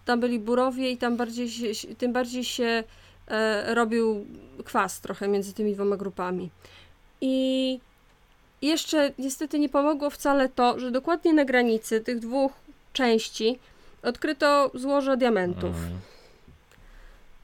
tam 0.06 0.20
byli 0.20 0.40
burowie 0.40 0.92
i 0.92 0.98
tam 0.98 1.18
bardziej 1.18 1.50
się, 1.50 1.96
tym 1.96 2.14
bardziej 2.14 2.44
się 2.44 2.84
robił 3.66 4.26
kwas 4.66 5.02
trochę 5.02 5.28
między 5.28 5.54
tymi 5.54 5.74
dwoma 5.74 5.98
grupami. 5.98 6.50
I 7.22 7.80
jeszcze 8.62 9.12
niestety 9.18 9.60
nie 9.60 9.70
pomogło 9.70 10.10
wcale 10.10 10.50
to, 10.50 10.80
że 10.80 10.92
dokładnie 10.92 11.34
na 11.34 11.46
granicy 11.46 12.02
tych 12.02 12.20
dwóch 12.20 12.52
części 12.94 13.60
odkryto 14.04 14.72
złoże 14.74 15.18
diamentów. 15.18 15.76
Mm. 15.76 16.00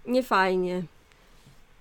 Niefajnie. 0.05 0.83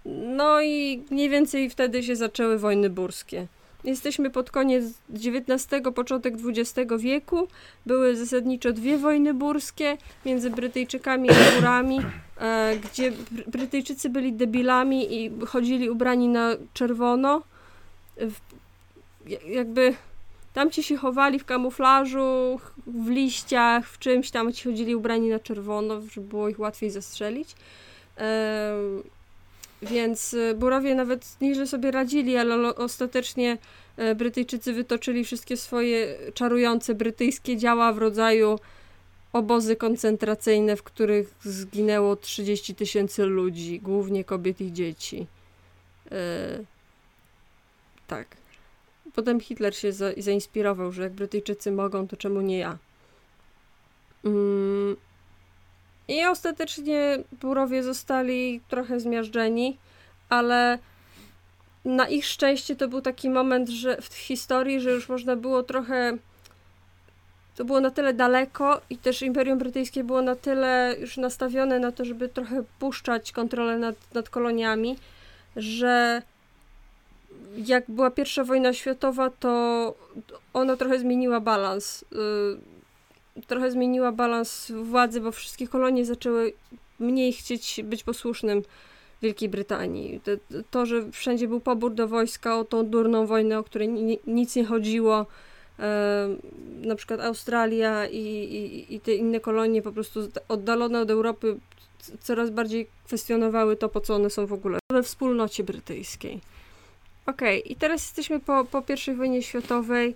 No 0.05 0.61
i 0.61 1.05
mniej 1.11 1.29
więcej 1.29 1.71
wtedy 1.71 2.03
się 2.03 2.17
zaczęły 2.17 2.59
wojny 2.59 2.91
burskie. 2.91 3.47
Jesteśmy 3.85 4.31
pod 4.31 4.51
koniec 4.51 4.85
XIX, 5.15 5.83
początek 5.95 6.35
XX 6.35 6.93
wieku. 6.99 7.49
Były 7.87 8.17
zasadniczo 8.17 8.73
dwie 8.73 8.99
wojny 8.99 9.35
burskie 9.35 9.97
między 10.27 10.51
Brytyjczykami 10.51 11.31
a 11.31 11.55
Burami, 11.55 12.01
e, 12.41 12.77
gdzie 12.77 13.13
Brytyjczycy 13.47 14.09
byli 14.09 14.33
debilami 14.33 15.25
i 15.25 15.31
chodzili 15.47 15.91
ubrani 15.91 16.29
na 16.29 16.51
czerwono. 16.75 17.43
Jakby 19.47 19.95
tamci 20.53 20.83
się 20.83 20.97
chowali 20.97 21.39
w 21.39 21.45
kamuflażu, 21.45 22.61
w 22.87 23.09
liściach, 23.09 23.89
w 23.89 23.99
czymś 23.99 24.31
tam 24.31 24.53
ci 24.53 24.65
chodzili 24.69 24.97
ubrani 24.97 25.29
na 25.29 25.39
czerwono, 25.39 26.01
żeby 26.01 26.27
było 26.27 26.49
ich 26.49 26.61
łatwiej 26.61 26.91
zastrzelić. 26.91 27.55
E, 29.83 29.87
więc 29.87 30.35
y, 30.35 30.55
Burowie 30.55 30.95
nawet 30.95 31.41
nieźle 31.41 31.67
sobie 31.67 31.91
radzili, 31.91 32.37
ale 32.37 32.75
ostatecznie 32.75 33.59
y, 33.99 34.15
Brytyjczycy 34.15 34.73
wytoczyli 34.73 35.25
wszystkie 35.25 35.57
swoje 35.57 36.19
czarujące 36.35 36.95
brytyjskie 36.95 37.57
działa 37.57 37.93
w 37.93 37.99
rodzaju 37.99 38.59
obozy 39.33 39.77
koncentracyjne, 39.77 40.77
w 40.77 40.83
których 40.83 41.35
zginęło 41.41 42.17
30 42.17 42.75
tysięcy 42.75 43.25
ludzi, 43.25 43.81
głównie 43.81 44.25
kobiet 44.25 44.61
i 44.61 44.73
dzieci. 44.73 45.27
Yy, 46.11 46.17
tak. 48.07 48.37
Potem 49.15 49.41
Hitler 49.41 49.77
się 49.77 49.93
za, 49.93 50.11
zainspirował, 50.17 50.93
że 50.93 51.03
jak 51.03 51.13
Brytyjczycy 51.13 51.73
mogą, 51.73 52.09
to 52.09 52.17
czemu 52.17 52.41
nie 52.41 52.59
ja? 52.59 52.79
Yy, 54.25 54.97
i 56.09 56.25
ostatecznie 56.25 57.19
Burowie 57.41 57.83
zostali 57.83 58.61
trochę 58.69 59.01
zmiażdżeni, 59.01 59.79
ale 60.29 60.79
na 61.85 62.09
ich 62.09 62.27
szczęście 62.27 62.77
to 62.77 62.89
był 62.89 63.01
taki 63.01 63.31
moment, 63.31 63.69
że 63.69 63.97
w 64.03 64.15
historii, 64.15 64.81
że 64.81 64.91
już 64.91 65.09
można 65.09 65.37
było 65.37 65.63
trochę 65.63 66.19
to 67.57 67.65
było 67.65 67.81
na 67.81 67.91
tyle 67.91 68.15
daleko 68.15 68.81
i 68.91 68.99
też 68.99 69.23
Imperium 69.23 69.59
Brytyjskie 69.59 70.05
było 70.05 70.23
na 70.23 70.37
tyle 70.37 70.97
już 71.01 71.17
nastawione 71.17 71.79
na 71.79 71.93
to, 71.93 72.05
żeby 72.05 72.29
trochę 72.29 72.63
puszczać 72.79 73.33
kontrolę 73.33 73.79
nad, 73.79 74.15
nad 74.15 74.29
koloniami, 74.29 74.97
że 75.57 76.23
jak 77.57 77.85
była 77.89 78.11
pierwsza 78.11 78.45
wojna 78.45 78.73
światowa, 78.73 79.31
to 79.31 79.95
ona 80.55 80.77
trochę 80.77 80.99
zmieniła 80.99 81.41
balans. 81.41 82.05
Trochę 83.47 83.71
zmieniła 83.71 84.13
balans 84.13 84.73
władzy, 84.83 85.21
bo 85.21 85.33
wszystkie 85.33 85.69
kolonie 85.69 86.05
zaczęły 86.05 86.53
mniej 86.99 87.33
chcieć 87.33 87.81
być 87.85 88.05
posłusznym 88.05 88.63
Wielkiej 89.23 89.49
Brytanii. 89.49 90.21
To, 90.71 90.87
że 90.87 91.13
wszędzie 91.13 91.49
był 91.49 91.61
pobór 91.61 91.95
do 91.95 92.09
wojska 92.09 92.59
o 92.59 92.65
tą 92.65 92.87
durną 92.87 93.27
wojnę, 93.27 93.59
o 93.59 93.65
której 93.65 93.89
ni, 93.89 94.19
nic 94.27 94.57
nie 94.57 94.65
chodziło, 94.65 95.27
na 96.83 96.95
przykład 96.97 97.21
Australia 97.21 98.07
i, 98.07 98.19
i, 98.19 98.95
i 98.95 99.01
te 99.01 99.15
inne 99.15 99.41
kolonie 99.41 99.83
po 99.83 99.93
prostu 99.93 100.21
oddalone 100.49 101.01
od 101.01 101.11
Europy 101.11 101.59
coraz 102.21 102.51
bardziej 102.51 102.87
kwestionowały 103.05 103.77
to, 103.77 103.89
po 103.89 104.01
co 104.01 104.15
one 104.15 104.31
są 104.31 104.47
w 104.47 104.53
ogóle 104.53 104.79
we 104.93 105.03
wspólnocie 105.03 105.65
brytyjskiej. 105.65 106.41
Okej, 107.27 107.63
okay, 107.63 107.73
i 107.73 107.77
teraz 107.77 108.03
jesteśmy 108.03 108.41
po, 108.41 108.65
po 108.65 108.83
I 109.09 109.15
wojnie 109.15 109.43
światowej. 109.43 110.15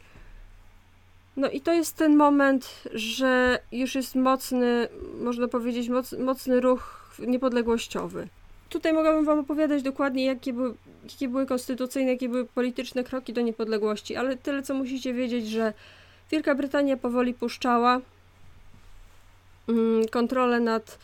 No 1.37 1.51
i 1.51 1.61
to 1.61 1.73
jest 1.73 1.97
ten 1.97 2.17
moment, 2.17 2.83
że 2.95 3.59
już 3.73 3.95
jest 3.95 4.15
mocny, 4.15 4.89
można 5.21 5.49
powiedzieć, 5.49 5.89
moc, 5.89 6.13
mocny 6.13 6.61
ruch 6.61 7.11
niepodległościowy. 7.19 8.29
Tutaj 8.69 8.93
mogłabym 8.93 9.25
Wam 9.25 9.39
opowiadać 9.39 9.83
dokładnie, 9.83 10.25
jakie 10.25 10.53
były, 10.53 10.75
jakie 11.05 11.29
były 11.29 11.47
konstytucyjne, 11.47 12.13
jakie 12.13 12.29
były 12.29 12.45
polityczne 12.45 13.05
kroki 13.05 13.33
do 13.33 13.41
niepodległości, 13.41 14.17
ale 14.17 14.37
tyle, 14.37 14.63
co 14.63 14.75
musicie 14.75 15.15
wiedzieć, 15.15 15.49
że 15.49 15.73
Wielka 16.31 16.55
Brytania 16.55 16.97
powoli 16.97 17.35
puszczała 17.35 18.01
mm, 19.69 20.09
kontrolę 20.09 20.61
nad, 20.61 20.99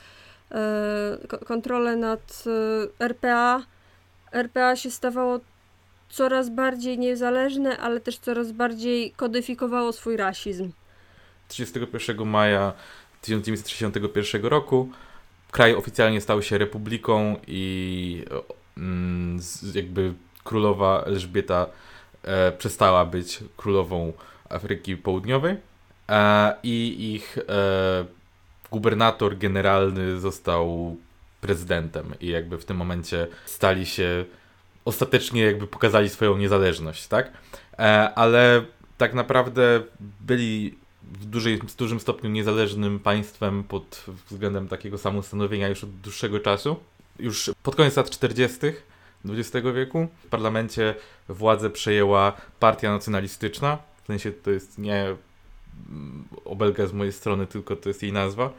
e, 0.50 1.18
kontrolę 1.46 1.96
nad 1.96 2.44
e, 3.00 3.04
RPA. 3.04 3.62
RPA 4.32 4.76
się 4.76 4.90
stawało 4.90 5.40
coraz 6.12 6.50
bardziej 6.50 6.98
niezależne, 6.98 7.78
ale 7.78 8.00
też 8.00 8.18
coraz 8.18 8.52
bardziej 8.52 9.12
kodyfikowało 9.12 9.92
swój 9.92 10.16
rasizm. 10.16 10.70
31 11.48 12.26
maja 12.26 12.72
1961 13.20 14.44
roku 14.44 14.88
kraj 15.50 15.74
oficjalnie 15.74 16.20
stał 16.20 16.42
się 16.42 16.58
republiką 16.58 17.36
i 17.46 18.24
mm, 18.76 19.40
jakby 19.74 20.14
królowa 20.44 21.02
Elżbieta 21.02 21.66
e, 22.22 22.52
przestała 22.52 23.04
być 23.04 23.40
królową 23.56 24.12
Afryki 24.48 24.96
Południowej 24.96 25.56
e, 26.08 26.54
i 26.62 27.12
ich 27.14 27.38
e, 27.38 28.04
gubernator 28.70 29.38
generalny 29.38 30.20
został 30.20 30.96
prezydentem 31.40 32.14
i 32.20 32.28
jakby 32.28 32.58
w 32.58 32.64
tym 32.64 32.76
momencie 32.76 33.26
stali 33.46 33.86
się 33.86 34.24
ostatecznie 34.84 35.42
jakby 35.42 35.66
pokazali 35.66 36.08
swoją 36.08 36.36
niezależność, 36.36 37.06
tak? 37.06 37.32
E, 37.78 38.14
ale 38.14 38.64
tak 38.98 39.14
naprawdę 39.14 39.82
byli 40.20 40.74
w, 41.02 41.24
dużej, 41.24 41.58
w 41.58 41.76
dużym 41.76 42.00
stopniu 42.00 42.30
niezależnym 42.30 42.98
państwem 42.98 43.64
pod 43.64 44.04
względem 44.30 44.68
takiego 44.68 44.98
samostanowienia 44.98 45.68
już 45.68 45.84
od 45.84 45.90
dłuższego 45.90 46.40
czasu. 46.40 46.76
Już 47.18 47.50
pod 47.62 47.76
koniec 47.76 47.96
lat 47.96 48.10
40. 48.10 48.58
XX 49.24 49.66
wieku 49.74 50.08
w 50.24 50.28
parlamencie 50.28 50.94
władzę 51.28 51.70
przejęła 51.70 52.32
partia 52.60 52.92
nacjonalistyczna. 52.92 53.78
W 54.02 54.06
sensie 54.06 54.32
to 54.32 54.50
jest 54.50 54.78
nie 54.78 55.16
obelga 56.44 56.86
z 56.86 56.92
mojej 56.92 57.12
strony, 57.12 57.46
tylko 57.46 57.76
to 57.76 57.88
jest 57.88 58.02
jej 58.02 58.12
nazwa, 58.12 58.52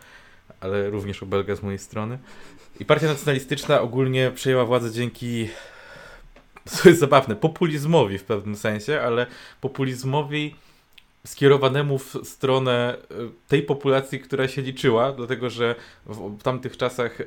ale 0.60 0.90
również 0.90 1.24
obelga 1.24 1.56
z 1.56 1.64
mojej 1.64 1.80
strony. 1.80 2.18
I 2.80 2.86
partia 2.86 3.08
nacjonalistyczna 3.08 3.82
ogólnie 3.82 4.32
przejęła 4.36 4.66
władzę 4.66 4.92
dzięki, 4.92 5.50
co 6.70 6.90
jest 6.90 7.00
zabawne, 7.00 7.36
populizmowi 7.36 8.18
w 8.18 8.24
pewnym 8.24 8.56
sensie, 8.56 9.02
ale 9.02 9.26
populizmowi 9.62 10.56
skierowanemu 11.28 11.98
w 11.98 12.18
stronę 12.24 12.98
e, 12.98 13.16
tej 13.48 13.64
populacji, 13.64 14.20
która 14.20 14.48
się 14.48 14.62
liczyła, 14.62 15.12
dlatego 15.12 15.50
że 15.50 15.76
w, 16.06 16.44
tamtych 16.44 16.78
czasach 16.78 17.22
e, 17.22 17.26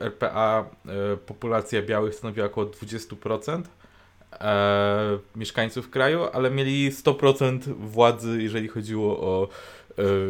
RPA 0.00 0.64
e, 0.86 1.16
populacja 1.16 1.82
białych 1.82 2.14
stanowiła 2.14 2.46
około 2.46 2.66
20% 2.66 3.62
e, 4.32 5.18
mieszkańców 5.36 5.90
kraju, 5.90 6.20
ale 6.32 6.50
mieli 6.50 6.92
100% 6.92 7.58
władzy, 7.74 8.42
jeżeli 8.42 8.68
chodziło 8.68 9.20
o 9.20 9.48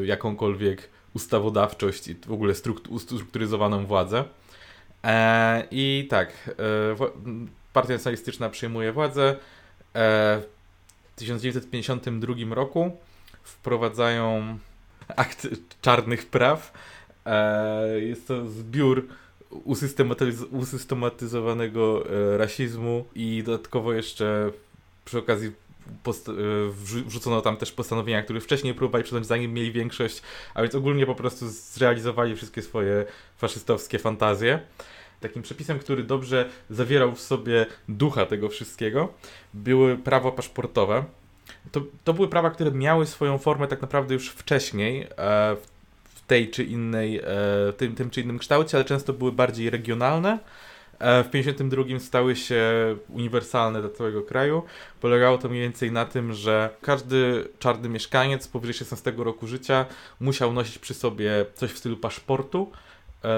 jakąkolwiek 0.04 0.88
ustawodawczość 1.14 2.08
i 2.08 2.14
w 2.14 2.32
ogóle 2.32 2.54
ustrukturyzowaną 2.88 3.86
władzę. 3.86 4.24
I 5.70 6.06
tak, 6.10 6.56
partia 7.78 7.94
nacjonalistyczna 7.94 8.50
przyjmuje 8.50 8.92
władzę. 8.92 9.36
w 9.94 11.16
1952 11.16 12.54
roku 12.54 12.96
wprowadzają 13.42 14.58
akt 15.16 15.48
czarnych 15.82 16.26
praw. 16.26 16.72
E, 17.26 18.00
jest 18.00 18.28
to 18.28 18.46
zbiór 18.46 19.06
usystematyz 19.50 20.42
usystematyzowanego 20.50 22.04
e, 22.06 22.38
rasizmu 22.38 23.04
i 23.14 23.42
dodatkowo 23.46 23.92
jeszcze 23.92 24.50
przy 25.04 25.18
okazji 25.18 25.48
e, 25.48 25.52
wrzucono 27.06 27.40
tam 27.40 27.56
też 27.56 27.72
postanowienia, 27.72 28.22
które 28.22 28.40
wcześniej 28.40 28.74
próbowali 28.74 29.04
przyjąć, 29.04 29.26
zanim 29.26 29.52
mieli 29.52 29.72
większość, 29.72 30.22
a 30.54 30.62
więc 30.62 30.74
ogólnie 30.74 31.06
po 31.06 31.14
prostu 31.14 31.48
zrealizowali 31.48 32.36
wszystkie 32.36 32.62
swoje 32.62 33.04
faszystowskie 33.36 33.98
fantazje. 33.98 34.60
Takim 35.20 35.42
przepisem, 35.42 35.78
który 35.78 36.02
dobrze 36.02 36.48
zawierał 36.70 37.14
w 37.14 37.20
sobie 37.20 37.66
ducha 37.88 38.26
tego 38.26 38.48
wszystkiego, 38.48 39.12
były 39.54 39.96
prawo 39.96 40.32
paszportowe, 40.32 41.04
to, 41.72 41.80
to 42.04 42.14
były 42.14 42.28
prawa, 42.28 42.50
które 42.50 42.70
miały 42.70 43.06
swoją 43.06 43.38
formę 43.38 43.68
tak 43.68 43.82
naprawdę 43.82 44.14
już 44.14 44.30
wcześniej, 44.30 45.02
e, 45.02 45.06
w 46.04 46.22
tej 46.26 46.50
czy 46.50 46.64
innej, 46.64 47.18
e, 47.18 47.72
tym, 47.76 47.94
tym 47.94 48.10
czy 48.10 48.20
innym 48.20 48.38
kształcie, 48.38 48.76
ale 48.76 48.84
często 48.84 49.12
były 49.12 49.32
bardziej 49.32 49.70
regionalne. 49.70 50.38
E, 50.98 51.24
w 51.24 51.30
52 51.30 51.98
stały 51.98 52.36
się 52.36 52.62
uniwersalne 53.08 53.80
dla 53.80 53.90
całego 53.90 54.22
kraju. 54.22 54.62
Polegało 55.00 55.38
to 55.38 55.48
mniej 55.48 55.62
więcej 55.62 55.92
na 55.92 56.04
tym, 56.04 56.32
że 56.32 56.70
każdy 56.82 57.48
czarny 57.58 57.88
mieszkaniec 57.88 58.48
powyżej 58.48 58.74
16 58.74 59.12
roku 59.16 59.46
życia 59.46 59.86
musiał 60.20 60.52
nosić 60.52 60.78
przy 60.78 60.94
sobie 60.94 61.46
coś 61.54 61.70
w 61.70 61.78
stylu 61.78 61.96
paszportu. 61.96 62.72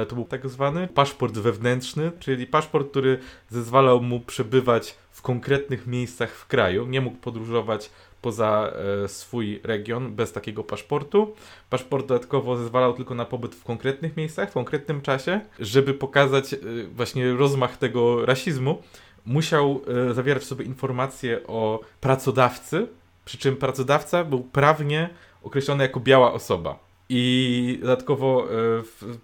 To 0.09 0.15
był 0.15 0.25
tak 0.25 0.49
zwany 0.49 0.89
paszport 0.89 1.35
wewnętrzny, 1.39 2.13
czyli 2.19 2.47
paszport, 2.47 2.91
który 2.91 3.19
zezwalał 3.49 4.01
mu 4.01 4.21
przebywać 4.21 4.95
w 5.11 5.23
konkretnych 5.23 5.87
miejscach 5.87 6.31
w 6.31 6.47
kraju. 6.47 6.87
Nie 6.87 7.01
mógł 7.01 7.17
podróżować 7.17 7.91
poza 8.23 8.73
e, 9.05 9.09
swój 9.09 9.61
region 9.65 10.15
bez 10.15 10.33
takiego 10.33 10.65
paszportu. 10.65 11.35
Paszport 11.71 12.07
dodatkowo 12.07 12.57
zezwalał 12.57 12.95
tylko 12.95 13.15
na 13.15 13.25
pobyt 13.25 13.55
w 13.55 13.65
konkretnych 13.65 14.17
miejscach, 14.17 14.51
w 14.51 14.55
konkretnym 14.55 15.01
czasie, 15.01 15.41
żeby 15.59 15.95
pokazać 15.95 16.55
e, 16.55 16.59
właśnie 16.95 17.33
rozmach 17.33 17.77
tego 17.77 18.27
rasizmu. 18.27 18.83
Musiał 19.27 19.81
e, 20.11 20.15
zawierać 20.15 20.43
w 20.43 20.47
sobie 20.47 20.65
informacje 20.65 21.47
o 21.47 21.81
pracodawcy, 22.01 22.87
przy 23.25 23.39
czym 23.39 23.57
pracodawca 23.57 24.25
był 24.25 24.43
prawnie 24.43 25.11
określony 25.43 25.85
jako 25.85 26.01
biała 26.01 26.33
osoba. 26.33 26.79
I 27.09 27.79
dodatkowo 27.81 28.47
w, 28.51 29.19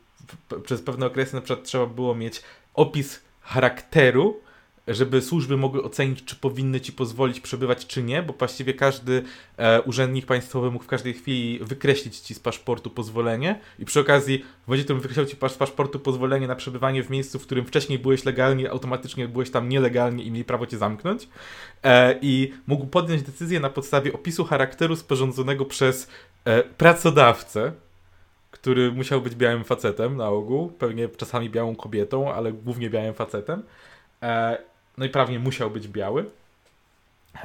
przez 0.64 0.82
pewne 0.82 1.06
okresy 1.06 1.34
na 1.34 1.40
przykład 1.40 1.66
trzeba 1.66 1.86
było 1.86 2.14
mieć 2.14 2.42
opis 2.74 3.20
charakteru 3.40 4.40
żeby 4.88 5.22
służby 5.22 5.56
mogły 5.56 5.82
ocenić, 5.82 6.24
czy 6.24 6.36
powinny 6.36 6.80
ci 6.80 6.92
pozwolić 6.92 7.40
przebywać, 7.40 7.86
czy 7.86 8.02
nie, 8.02 8.22
bo 8.22 8.32
właściwie 8.32 8.74
każdy 8.74 9.22
e, 9.56 9.82
urzędnik 9.82 10.26
państwowy 10.26 10.70
mógł 10.70 10.84
w 10.84 10.88
każdej 10.88 11.14
chwili 11.14 11.58
wykreślić 11.62 12.18
ci 12.18 12.34
z 12.34 12.40
paszportu 12.40 12.90
pozwolenie 12.90 13.60
i 13.78 13.84
przy 13.84 14.00
okazji 14.00 14.44
w 14.64 14.68
momencie, 14.68 14.82
w 14.82 14.84
którym 14.84 15.00
wykreślał 15.00 15.26
ci 15.26 15.36
z 15.54 15.56
paszportu 15.58 16.00
pozwolenie 16.00 16.46
na 16.46 16.56
przebywanie 16.56 17.02
w 17.02 17.10
miejscu, 17.10 17.38
w 17.38 17.42
którym 17.42 17.66
wcześniej 17.66 17.98
byłeś 17.98 18.24
legalnie, 18.24 18.70
automatycznie 18.70 19.28
byłeś 19.28 19.50
tam 19.50 19.68
nielegalnie 19.68 20.24
i 20.24 20.30
mieli 20.30 20.44
prawo 20.44 20.66
cię 20.66 20.78
zamknąć 20.78 21.28
e, 21.82 22.18
i 22.22 22.52
mógł 22.66 22.86
podjąć 22.86 23.22
decyzję 23.22 23.60
na 23.60 23.70
podstawie 23.70 24.12
opisu 24.12 24.44
charakteru 24.44 24.96
sporządzonego 24.96 25.64
przez 25.64 26.08
e, 26.44 26.62
pracodawcę, 26.62 27.72
który 28.66 28.92
musiał 28.92 29.20
być 29.20 29.34
białym 29.34 29.64
facetem 29.64 30.16
na 30.16 30.28
ogół, 30.28 30.68
pewnie 30.68 31.08
czasami 31.08 31.50
białą 31.50 31.76
kobietą, 31.76 32.32
ale 32.32 32.52
głównie 32.52 32.90
białym 32.90 33.14
facetem. 33.14 33.62
E, 34.22 34.58
no 34.98 35.04
i 35.04 35.08
prawnie 35.08 35.38
musiał 35.38 35.70
być 35.70 35.88
biały. 35.88 36.24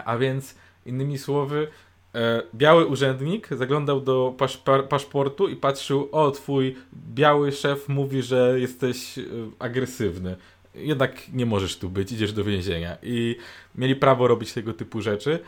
A 0.05 0.17
więc, 0.17 0.55
innymi 0.85 1.17
słowy, 1.17 1.67
e, 2.15 2.41
biały 2.55 2.85
urzędnik 2.85 3.47
zaglądał 3.51 4.01
do 4.01 4.33
paszpor 4.37 4.87
paszportu 4.87 5.47
i 5.47 5.55
patrzył, 5.55 6.09
o, 6.11 6.31
twój 6.31 6.75
biały 7.15 7.51
szef 7.51 7.89
mówi, 7.89 8.21
że 8.21 8.59
jesteś 8.59 9.17
e, 9.17 9.21
agresywny. 9.59 10.35
Jednak 10.75 11.33
nie 11.33 11.45
możesz 11.45 11.77
tu 11.77 11.89
być, 11.89 12.11
idziesz 12.11 12.33
do 12.33 12.43
więzienia. 12.43 12.97
I 13.03 13.35
mieli 13.75 13.95
prawo 13.95 14.27
robić 14.27 14.53
tego 14.53 14.73
typu 14.73 15.01
rzeczy. 15.01 15.39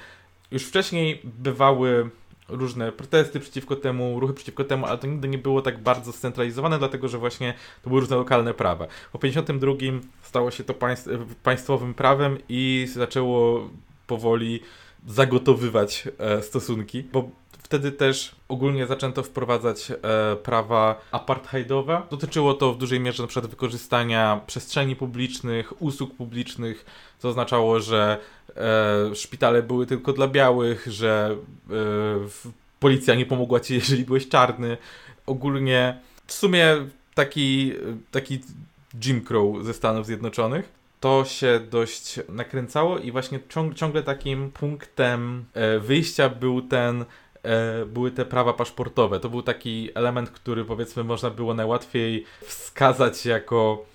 Już 0.52 0.66
wcześniej 0.66 1.22
bywały 1.24 2.10
różne 2.56 2.92
protesty 2.92 3.39
przeciwko 3.39 3.76
temu, 3.76 4.20
ruchy 4.20 4.34
przeciwko 4.34 4.63
temu, 4.63 4.86
ale 4.86 4.98
to 4.98 5.08
nigdy 5.08 5.28
nie 5.28 5.38
było 5.38 5.62
tak 5.62 5.84
bardzo 5.84 6.12
scentralizowane, 6.12 6.80
dlatego 6.80 7.08
że 7.08 7.18
właśnie 7.18 7.54
to 7.82 7.89
były 7.89 8.02
różne 8.02 8.16
lokalne 8.16 8.54
prawa. 8.54 8.88
Po 9.12 9.20
52 9.20 9.74
stało 10.22 10.52
się 10.52 10.63
to 10.63 10.74
państw, 10.74 11.10
państwowym 11.44 11.94
prawem 11.94 12.38
i 12.50 12.88
zaczęło 12.94 13.70
powoli 14.08 14.60
zagotowywać 15.08 16.08
e, 16.18 16.42
stosunki, 16.42 17.04
bo 17.13 17.30
wtedy 17.74 17.92
też 17.92 18.36
ogólnie 18.48 18.88
zaczęto 18.88 19.24
wprowadzać 19.24 19.92
e, 19.92 19.96
prawa 20.36 21.02
apartheidowe. 21.12 22.02
Dotyczyło 22.12 22.54
to 22.54 22.74
w 22.74 22.78
dużej 22.78 23.00
mierze 23.00 23.28
przykład 23.28 23.52
wykorzystania 23.52 24.42
przestrzeni 24.48 24.96
publicznych, 24.96 25.82
usług 25.82 26.16
publicznych, 26.16 26.86
co 27.20 27.30
oznaczało, 27.30 27.80
że 27.80 28.18
e, 28.56 29.16
szpitale 29.16 29.64
były 29.64 29.86
tylko 29.86 30.14
dla 30.14 30.28
białych, 30.28 30.88
że 30.88 31.36
e, 31.70 31.74
policja 32.80 33.16
nie 33.16 33.26
pomogła 33.26 33.60
ci, 33.60 33.74
jeżeli 33.80 34.06
byłeś 34.06 34.30
czarny. 34.30 34.78
Ogólnie 35.26 36.00
w 36.28 36.34
sumie 36.34 36.68
taki, 37.16 37.74
taki 38.12 38.40
Jim 39.06 39.22
Crow 39.22 39.64
ze 39.66 39.74
Stanów 39.74 40.06
Zjednoczonych. 40.06 40.70
To 41.00 41.26
się 41.26 41.60
dość 41.72 42.20
nakręcało 42.30 42.98
i 42.98 43.12
właśnie 43.12 43.40
ciągle 43.76 44.04
takim 44.04 44.52
punktem 44.52 45.46
e, 45.54 45.80
wyjścia 45.80 46.30
był 46.30 46.62
ten 46.62 47.06
były 47.88 48.12
te 48.12 48.25
prawa 48.25 48.53
paszportowe. 48.53 49.19
To 49.19 49.29
był 49.29 49.41
taki 49.41 49.89
element, 49.95 50.29
który 50.29 50.65
powiedzmy 50.65 51.03
można 51.03 51.29
było 51.29 51.53
najłatwiej 51.53 52.25
wskazać 52.41 53.25
jako 53.25 53.86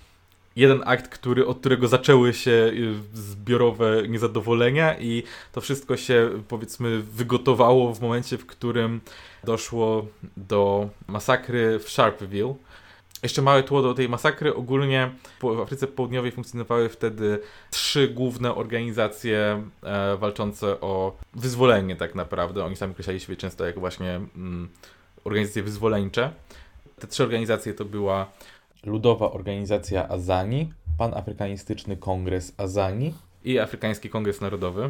jeden 0.55 0.83
akt, 0.85 1.07
który, 1.07 1.45
od 1.47 1.59
którego 1.59 1.87
zaczęły 1.87 2.33
się 2.33 2.51
y, 2.51 2.93
zbiorowe 3.13 4.07
niezadowolenia 4.07 4.99
i 4.99 5.23
to 5.51 5.61
wszystko 5.61 5.97
się 5.97 6.29
powiedzmy 6.47 7.01
wygotowało 7.01 7.93
w 7.93 8.01
momencie, 8.01 8.37
w 8.37 8.45
którym 8.45 9.01
doszło 9.43 10.07
do 10.37 10.89
masakry 11.07 11.79
w 11.79 11.89
Sharpeville. 11.89 12.55
Jeszcze 13.23 13.41
małe 13.41 13.63
tło 13.63 13.81
do 13.81 13.93
tej 13.93 14.09
masakry. 14.09 14.55
Ogólnie 14.55 15.11
w 15.41 15.61
Afryce 15.61 15.87
Południowej 15.87 16.31
funkcjonowały 16.31 16.89
wtedy 16.89 17.39
trzy 17.71 18.07
główne 18.07 18.55
organizacje 18.55 19.63
e, 19.83 20.17
walczące 20.17 20.81
o 20.81 21.17
wyzwolenie 21.33 21.95
tak 21.95 22.15
naprawdę. 22.15 22.65
Oni 22.65 22.75
sami 22.75 22.91
określali 22.91 23.19
siebie 23.19 23.35
często 23.35 23.65
jako 23.65 23.79
właśnie 23.79 24.15
mm, 24.35 24.69
organizacje 25.25 25.63
wyzwoleńcze. 25.63 26.31
Te 26.99 27.07
trzy 27.07 27.23
organizacje 27.23 27.73
to 27.73 27.85
była 27.85 28.31
Ludowa 28.83 29.31
Organizacja 29.31 30.09
Azani, 30.09 30.73
Panafrykanistyczny 30.97 31.97
Kongres 31.97 32.53
Azani 32.57 33.13
i 33.43 33.59
Afrykański 33.59 34.09
Kongres 34.09 34.41
Narodowy. 34.41 34.89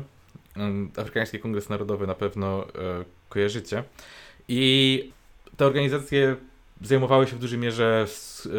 Mm, 0.55 0.91
Afrykański 0.97 1.39
Kongres 1.39 1.69
Narodowy 1.69 2.07
na 2.07 2.15
pewno 2.15 2.63
e, 2.63 2.67
kojarzycie. 3.29 3.83
I 4.47 5.11
te 5.57 5.65
organizacje 5.65 6.35
zajmowały 6.81 7.27
się 7.27 7.35
w 7.35 7.39
dużej 7.39 7.59
mierze 7.59 8.05
z, 8.07 8.45
e, 8.45 8.49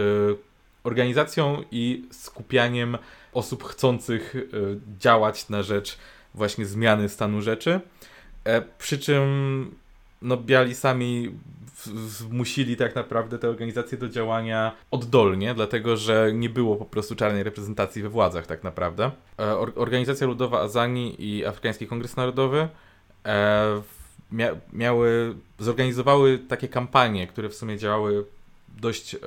organizacją 0.85 1.65
i 1.71 2.05
skupianiem 2.11 2.99
osób 3.33 3.65
chcących 3.65 4.35
e, 4.37 4.39
działać 4.99 5.49
na 5.49 5.63
rzecz 5.63 5.99
właśnie 6.35 6.67
zmiany 6.67 7.09
stanu 7.09 7.43
rzeczy. 7.43 7.81
E, 8.45 8.63
przy 8.79 8.99
czym 8.99 9.75
no, 10.23 10.37
biali 10.37 10.75
sami 10.75 11.35
zmusili 12.07 12.77
tak 12.77 12.95
naprawdę 12.95 13.39
te 13.39 13.49
organizacje 13.49 13.99
do 13.99 14.09
działania 14.09 14.73
oddolnie, 14.91 15.55
dlatego 15.55 15.97
że 15.97 16.31
nie 16.35 16.51
było 16.51 16.77
po 16.77 16.85
prostu 16.85 17.17
czarnej 17.17 17.43
reprezentacji 17.43 18.03
we 18.03 18.09
władzach 18.09 18.47
tak 18.47 18.65
naprawdę. 18.65 19.11
E, 19.39 19.57
Organizacja 19.57 20.27
Ludowa 20.27 20.61
Azani 20.61 21.15
i 21.19 21.47
Afrykański 21.47 21.87
Kongres 21.87 22.17
Narodowy 22.17 22.69
e, 23.27 23.83
mia 24.33 24.57
miały, 24.73 25.35
zorganizowały 25.59 26.39
takie 26.39 26.69
kampanie, 26.69 27.27
które 27.27 27.49
w 27.49 27.55
sumie 27.55 27.79
działały 27.79 28.25
dość, 28.69 29.15
e, 29.15 29.19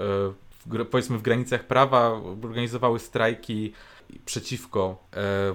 w, 0.66 0.86
powiedzmy, 0.92 1.18
w 1.18 1.22
granicach 1.22 1.64
prawa, 1.68 2.22
organizowały 2.44 3.00
strajki 3.00 3.74
przeciwko 4.26 5.04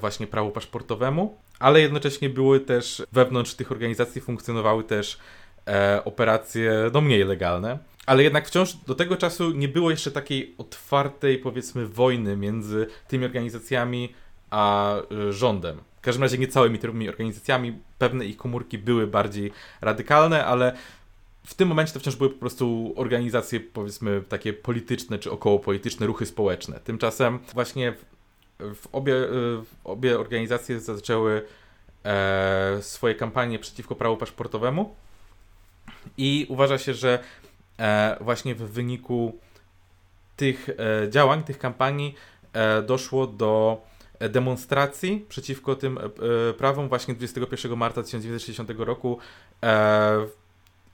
właśnie 0.00 0.26
prawu 0.26 0.50
paszportowemu, 0.50 1.38
ale 1.58 1.80
jednocześnie 1.80 2.30
były 2.30 2.60
też 2.60 3.02
wewnątrz 3.12 3.54
tych 3.54 3.72
organizacji 3.72 4.20
funkcjonowały 4.20 4.84
też 4.84 5.18
e, 5.66 6.02
operacje 6.04 6.90
no 6.92 7.00
mniej 7.00 7.24
legalne. 7.24 7.78
Ale 8.06 8.22
jednak 8.22 8.48
wciąż 8.48 8.72
do 8.74 8.94
tego 8.94 9.16
czasu 9.16 9.50
nie 9.50 9.68
było 9.68 9.90
jeszcze 9.90 10.10
takiej 10.10 10.54
otwartej, 10.58 11.38
powiedzmy, 11.38 11.86
wojny 11.86 12.36
między 12.36 12.86
tymi 13.08 13.24
organizacjami 13.24 14.14
a 14.50 14.94
y, 15.12 15.32
rządem. 15.32 15.80
Każdym 16.08 16.22
razie 16.22 16.38
nie 16.38 16.48
całymi 16.48 16.78
tymi 16.78 17.08
organizacjami, 17.08 17.78
pewne 17.98 18.24
ich 18.26 18.36
komórki 18.36 18.78
były 18.78 19.06
bardziej 19.06 19.52
radykalne, 19.80 20.46
ale 20.46 20.76
w 21.46 21.54
tym 21.54 21.68
momencie 21.68 21.92
to 21.92 22.00
wciąż 22.00 22.16
były 22.16 22.30
po 22.30 22.38
prostu 22.38 22.92
organizacje, 22.96 23.60
powiedzmy, 23.60 24.22
takie 24.28 24.52
polityczne 24.52 25.18
czy 25.18 25.30
okołopolityczne, 25.30 26.06
ruchy 26.06 26.26
społeczne. 26.26 26.80
Tymczasem 26.80 27.38
właśnie 27.54 27.92
w, 27.92 28.74
w 28.74 28.88
obie, 28.92 29.14
y, 29.14 29.28
w 29.62 29.74
obie 29.84 30.18
organizacje 30.18 30.80
zaczęły 30.80 31.42
e, 32.04 32.78
swoje 32.80 33.14
kampanie 33.14 33.58
przeciwko 33.58 33.94
prawu 33.94 34.16
paszportowemu 34.16 34.94
i 36.18 36.46
uważa 36.48 36.78
się, 36.78 36.94
że 36.94 37.18
e, 37.78 38.16
właśnie 38.20 38.54
w 38.54 38.70
wyniku 38.70 39.38
tych 40.36 40.68
e, 40.68 41.10
działań, 41.10 41.42
tych 41.42 41.58
kampanii 41.58 42.14
e, 42.52 42.82
doszło 42.82 43.26
do 43.26 43.82
demonstracji 44.20 45.26
przeciwko 45.28 45.74
tym 45.74 45.98
prawom 46.58 46.88
właśnie 46.88 47.14
21 47.14 47.76
marca 47.76 48.02
1960 48.02 48.70
roku 48.78 49.18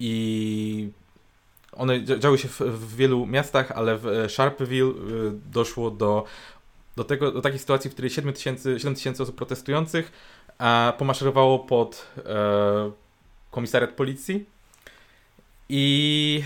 i 0.00 0.90
one 1.72 2.04
działy 2.04 2.38
się 2.38 2.48
w, 2.48 2.60
w, 2.60 2.96
wielu 2.96 3.26
miastach, 3.26 3.72
ale 3.72 3.98
w 3.98 4.26
Sharpeville 4.28 4.94
doszło 5.52 5.90
do, 5.90 6.24
do, 6.96 7.04
tego, 7.04 7.32
do 7.32 7.40
takiej 7.40 7.58
sytuacji, 7.58 7.90
w 7.90 7.92
której 7.92 8.10
7 8.10 8.32
tysięcy, 8.32 8.78
7 8.78 8.94
tysięcy 8.94 9.22
osób 9.22 9.36
protestujących 9.36 10.12
pomaszerowało 10.98 11.58
pod 11.58 12.06
komisariat 13.50 13.90
policji 13.90 14.46
i 15.68 16.42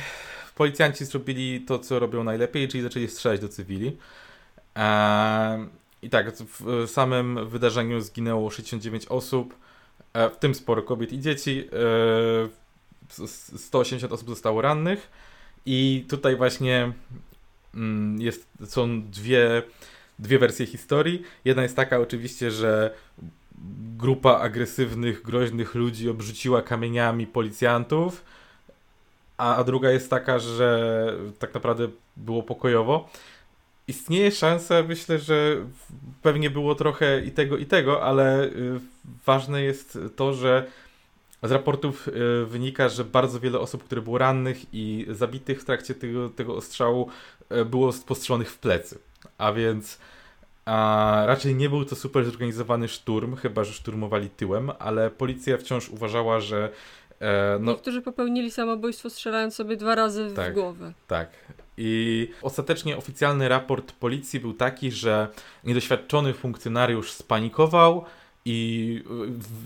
policjanci 0.54 1.04
zrobili 1.04 1.60
to, 1.60 1.78
co 1.78 1.98
robią 1.98 2.24
najlepiej, 2.24 2.68
czyli 2.68 2.82
zaczęli 2.82 3.08
strzelać 3.08 3.40
do 3.40 3.48
cywili. 3.48 3.96
I 6.02 6.10
tak, 6.10 6.32
w 6.36 6.84
samym 6.90 7.48
wydarzeniu 7.48 8.00
zginęło 8.00 8.50
69 8.50 9.06
osób, 9.06 9.54
e, 10.12 10.30
w 10.30 10.36
tym 10.36 10.54
sporo 10.54 10.82
kobiet 10.82 11.12
i 11.12 11.20
dzieci. 11.20 11.68
180 13.56 14.12
e, 14.12 14.14
osób 14.14 14.28
zostało 14.28 14.62
rannych. 14.62 15.10
I 15.66 16.04
tutaj 16.08 16.36
właśnie 16.36 16.92
mm, 17.74 18.20
jest, 18.20 18.48
są 18.66 19.02
dwie, 19.02 19.62
dwie 20.18 20.38
wersje 20.38 20.66
historii. 20.66 21.22
Jedna 21.44 21.62
jest 21.62 21.76
taka 21.76 21.98
oczywiście, 21.98 22.50
że 22.50 22.94
grupa 23.96 24.38
agresywnych, 24.38 25.22
groźnych 25.22 25.74
ludzi 25.74 26.08
obrzuciła 26.10 26.62
kamieniami 26.62 27.26
policjantów 27.26 28.24
a, 29.38 29.56
a 29.56 29.64
druga 29.64 29.90
jest 29.90 30.10
taka, 30.10 30.38
że 30.38 31.12
tak 31.38 31.54
naprawdę 31.54 31.88
było 32.16 32.42
pokojowo. 32.42 33.08
Istnieje 33.88 34.30
szansa, 34.30 34.82
myślę, 34.88 35.18
że 35.18 35.56
pewnie 36.22 36.50
było 36.50 36.74
trochę 36.74 37.24
i 37.24 37.30
tego, 37.30 37.56
i 37.56 37.66
tego, 37.66 38.02
ale 38.02 38.44
y, 38.44 38.80
ważne 39.26 39.62
jest 39.62 39.98
to, 40.16 40.32
że 40.32 40.66
z 41.42 41.50
raportów 41.50 42.08
y, 42.08 42.46
wynika, 42.46 42.88
że 42.88 43.04
bardzo 43.04 43.40
wiele 43.40 43.58
osób, 43.58 43.84
które 43.84 44.02
było 44.02 44.18
rannych 44.18 44.74
i 44.74 45.06
zabitych 45.10 45.62
w 45.62 45.64
trakcie 45.64 45.94
tego, 45.94 46.28
tego 46.28 46.56
ostrzału, 46.56 47.08
y, 47.52 47.64
było 47.64 47.92
postrzelonych 48.06 48.50
w 48.50 48.58
plecy. 48.58 48.98
A 49.38 49.52
więc 49.52 49.98
a 50.64 51.22
raczej 51.26 51.54
nie 51.54 51.68
był 51.68 51.84
to 51.84 51.96
super 51.96 52.24
zorganizowany 52.24 52.88
szturm, 52.88 53.36
chyba 53.36 53.64
że 53.64 53.72
szturmowali 53.72 54.30
tyłem, 54.30 54.70
ale 54.78 55.10
policja 55.10 55.58
wciąż 55.58 55.88
uważała, 55.88 56.40
że 56.40 56.72
E, 57.20 57.58
no, 57.60 57.72
Niektórzy 57.72 58.02
popełnili 58.02 58.50
samobójstwo 58.50 59.10
strzelając 59.10 59.54
sobie 59.54 59.76
dwa 59.76 59.94
razy 59.94 60.30
tak, 60.36 60.52
w 60.52 60.54
głowę. 60.54 60.92
Tak. 61.06 61.30
I 61.76 62.28
ostatecznie 62.42 62.96
oficjalny 62.96 63.48
raport 63.48 63.92
policji 63.92 64.40
był 64.40 64.54
taki, 64.54 64.90
że 64.90 65.28
niedoświadczony 65.64 66.32
funkcjonariusz 66.32 67.12
spanikował 67.12 68.04
i 68.44 69.02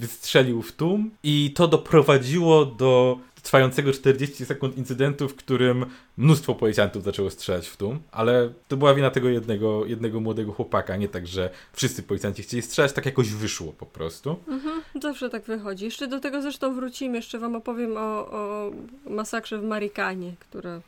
wystrzelił 0.00 0.62
w 0.62 0.72
tłum 0.72 1.10
i 1.22 1.52
to 1.56 1.68
doprowadziło 1.68 2.66
do 2.66 3.18
trwającego 3.42 3.92
40 3.92 4.46
sekund 4.46 4.78
incydentu, 4.78 5.28
w 5.28 5.36
którym 5.36 5.86
mnóstwo 6.16 6.54
policjantów 6.54 7.04
zaczęło 7.04 7.30
strzelać 7.30 7.68
w 7.68 7.76
tłum, 7.76 8.00
ale 8.10 8.52
to 8.68 8.76
była 8.76 8.94
wina 8.94 9.10
tego 9.10 9.28
jednego, 9.28 9.86
jednego 9.86 10.20
młodego 10.20 10.52
chłopaka, 10.52 10.96
nie 10.96 11.08
tak, 11.08 11.26
że 11.26 11.50
wszyscy 11.72 12.02
policjanci 12.02 12.42
chcieli 12.42 12.62
strzelać, 12.62 12.92
tak 12.92 13.06
jakoś 13.06 13.30
wyszło 13.30 13.72
po 13.72 13.86
prostu. 13.86 14.36
Mhm, 14.48 14.82
zawsze 15.02 15.30
tak 15.30 15.42
wychodzi. 15.42 15.84
Jeszcze 15.84 16.08
do 16.08 16.20
tego 16.20 16.42
zresztą 16.42 16.74
wrócimy, 16.74 17.16
jeszcze 17.16 17.38
wam 17.38 17.56
opowiem 17.56 17.96
o, 17.96 18.30
o 18.30 18.70
masakrze 19.06 19.58
w 19.58 19.64
Marikanie, 19.64 20.32
która 20.40 20.80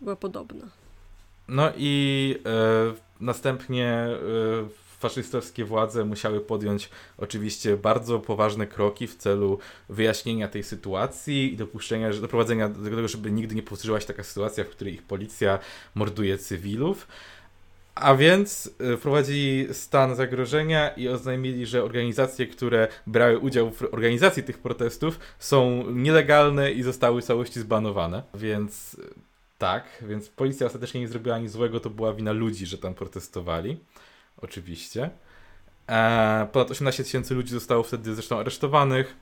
była 0.00 0.16
podobna. 0.16 0.66
No 1.48 1.72
i 1.76 2.34
e, 2.46 2.94
następnie 3.20 3.86
e, 3.86 4.16
faszystowskie 4.98 5.64
władze 5.64 6.04
musiały 6.04 6.40
podjąć 6.40 6.90
oczywiście 7.18 7.76
bardzo 7.76 8.18
poważne 8.18 8.66
kroki 8.66 9.06
w 9.06 9.16
celu 9.16 9.58
wyjaśnienia 9.88 10.48
tej 10.48 10.62
sytuacji 10.62 11.52
i 11.52 11.56
dopuszczenia, 11.56 12.10
doprowadzenia 12.10 12.68
do 12.68 12.84
tego, 12.84 13.08
żeby 13.08 13.30
nigdy 13.30 13.54
nie 13.54 13.62
powtórzyła 13.62 14.00
się 14.00 14.06
taka 14.06 14.22
sytuacja, 14.22 14.64
w 14.64 14.68
której 14.68 14.94
ich 14.94 15.02
policja 15.02 15.58
morduje 15.94 16.38
cywilów. 16.38 17.06
A 17.94 18.14
więc 18.14 18.70
y, 18.94 18.96
wprowadzili 18.96 19.74
stan 19.74 20.16
zagrożenia 20.16 20.88
i 20.88 21.08
oznajmili, 21.08 21.66
że 21.66 21.84
organizacje, 21.84 22.46
które 22.46 22.88
brały 23.06 23.38
udział 23.38 23.70
w 23.70 23.82
organizacji 23.82 24.42
tych 24.42 24.58
protestów 24.58 25.18
są 25.38 25.90
nielegalne 25.90 26.72
i 26.72 26.82
zostały 26.82 27.22
w 27.22 27.24
całości 27.24 27.60
zbanowane. 27.60 28.22
Więc 28.34 28.94
y, 28.94 29.14
tak, 29.58 29.84
więc 30.08 30.28
policja 30.28 30.66
ostatecznie 30.66 31.00
nie 31.00 31.08
zrobiła 31.08 31.38
nic 31.38 31.50
złego, 31.50 31.80
to 31.80 31.90
była 31.90 32.14
wina 32.14 32.32
ludzi, 32.32 32.66
że 32.66 32.78
tam 32.78 32.94
protestowali 32.94 33.76
oczywiście. 34.42 35.10
E, 35.88 36.48
ponad 36.52 36.70
18 36.70 37.04
tysięcy 37.04 37.34
ludzi 37.34 37.50
zostało 37.50 37.82
wtedy 37.82 38.14
zresztą 38.14 38.38
aresztowanych. 38.38 39.16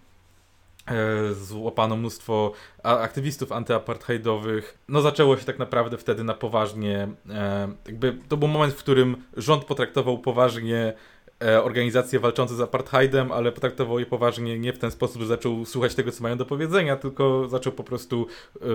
E, 0.87 1.35
złapano 1.35 1.97
mnóstwo 1.97 2.53
aktywistów 2.83 3.53
antyapartheidowych. 3.53 4.79
No 4.89 5.01
zaczęło 5.01 5.37
się 5.37 5.45
tak 5.45 5.59
naprawdę 5.59 5.99
wtedy 5.99 6.25
na 6.25 6.35
poważnie, 6.35 7.09
e, 7.31 7.69
jakby 7.87 8.19
to 8.29 8.37
był 8.37 8.49
moment, 8.49 8.75
w 8.75 8.79
którym 8.79 9.17
rząd 9.37 9.65
potraktował 9.65 10.19
poważnie 10.19 10.93
e, 11.45 11.63
organizacje 11.63 12.21
walczące 12.21 12.57
z 12.57 12.61
apartheidem, 12.61 13.33
ale 13.33 13.53
potraktował 13.53 13.99
je 13.99 14.07
poważnie 14.07 14.59
nie 14.59 14.73
w 14.73 14.79
ten 14.79 14.91
sposób, 14.91 15.23
że 15.23 15.29
zaczął 15.29 15.65
słuchać 15.65 15.95
tego, 15.95 16.13
co 16.13 16.23
mają 16.23 16.37
do 16.37 16.47
powiedzenia, 16.47 16.97
tylko 16.97 17.49
zaczął 17.49 17.73
po 17.73 17.85
prostu 17.85 18.27
e, 18.57 18.67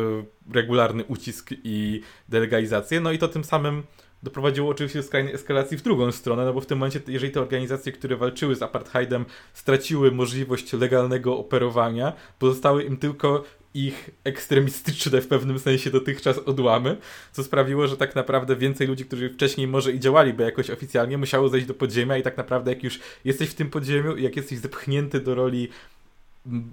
regularny 0.54 1.04
ucisk 1.04 1.50
i 1.64 2.02
delegalizację. 2.30 3.02
No 3.02 3.12
i 3.12 3.18
to 3.18 3.28
tym 3.28 3.44
samym 3.44 3.84
doprowadziło 4.24 4.70
oczywiście 4.70 5.00
do 5.00 5.04
skrajnej 5.04 5.34
eskalacji 5.34 5.78
w 5.78 5.82
drugą 5.82 6.12
stronę, 6.12 6.46
no 6.46 6.54
bo 6.54 6.62
w 6.62 6.66
tym 6.66 6.78
momencie, 6.78 7.02
jeżeli 7.08 7.34
te 7.34 7.42
organizacje, 7.42 7.92
które 7.92 8.16
walczyły 8.16 8.56
z 8.56 8.62
apartheidem, 8.62 9.26
straciły 9.54 10.12
możliwość 10.12 10.74
legalnego 10.74 11.38
operowania, 11.38 12.14
pozostały 12.40 12.84
im 12.84 12.98
tylko 12.98 13.44
ich 13.74 14.10
ekstremistyczne 14.24 15.22
w 15.22 15.28
pewnym 15.28 15.60
sensie 15.60 15.90
dotychczas 15.90 16.38
odłamy, 16.38 16.98
co 17.32 17.44
sprawiło, 17.44 17.88
że 17.88 17.98
tak 17.98 18.16
naprawdę 18.16 18.56
więcej 18.56 18.88
ludzi, 18.88 19.06
którzy 19.06 19.30
wcześniej 19.30 19.68
może 19.68 19.92
i 19.92 20.00
działaliby 20.00 20.44
jakoś 20.44 20.70
oficjalnie, 20.70 21.18
musiało 21.18 21.50
zejść 21.50 21.68
do 21.68 21.74
podziemia 21.74 22.18
i 22.18 22.24
tak 22.24 22.38
naprawdę 22.38 22.74
jak 22.74 22.84
już 22.84 23.00
jesteś 23.26 23.50
w 23.50 23.54
tym 23.54 23.70
podziemiu 23.70 24.16
i 24.16 24.24
jak 24.24 24.36
jesteś 24.36 24.60
zepchnięty 24.60 25.20
do 25.20 25.36
roli 25.36 25.70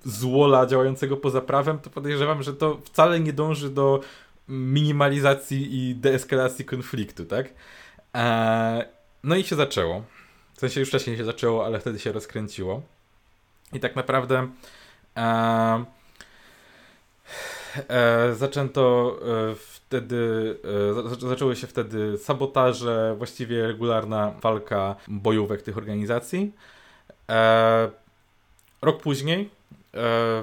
złola 0.05 0.67
działającego 0.67 1.17
poza 1.17 1.41
prawem, 1.41 1.79
to 1.79 1.91
podejrzewam, 1.91 2.43
że 2.43 2.55
to 2.55 2.81
wcale 2.85 3.21
nie 3.21 3.33
dąży 3.33 3.71
do 3.71 4.01
minimalizacji 4.49 5.89
i 5.89 5.95
deeskalacji 5.95 6.65
konfliktu, 6.65 7.25
tak? 7.25 7.47
Eee, 8.15 8.85
no 9.25 9.37
i 9.37 9.45
się 9.45 9.57
zaczęło. 9.57 10.05
W 10.55 10.61
sensie 10.61 10.81
już 10.81 10.89
wcześniej 10.89 11.17
się 11.17 11.25
zaczęło, 11.25 11.67
ale 11.67 11.81
wtedy 11.81 11.99
się 11.99 12.13
rozkręciło. 12.13 12.83
I 13.73 13.81
tak 13.81 13.97
naprawdę 13.97 14.49
e, 15.17 15.85
e, 17.89 18.35
zaczęto 18.35 19.17
e, 19.51 19.55
wtedy, 19.55 20.57
e, 21.23 21.29
zaczęły 21.29 21.57
się 21.57 21.67
wtedy 21.67 22.19
sabotaże, 22.19 23.15
właściwie 23.19 23.67
regularna 23.67 24.35
walka 24.43 24.97
bojówek 25.09 25.63
tych 25.63 25.79
organizacji. 25.79 26.53
E, 27.29 27.91
rok 28.83 29.03
później 29.03 29.51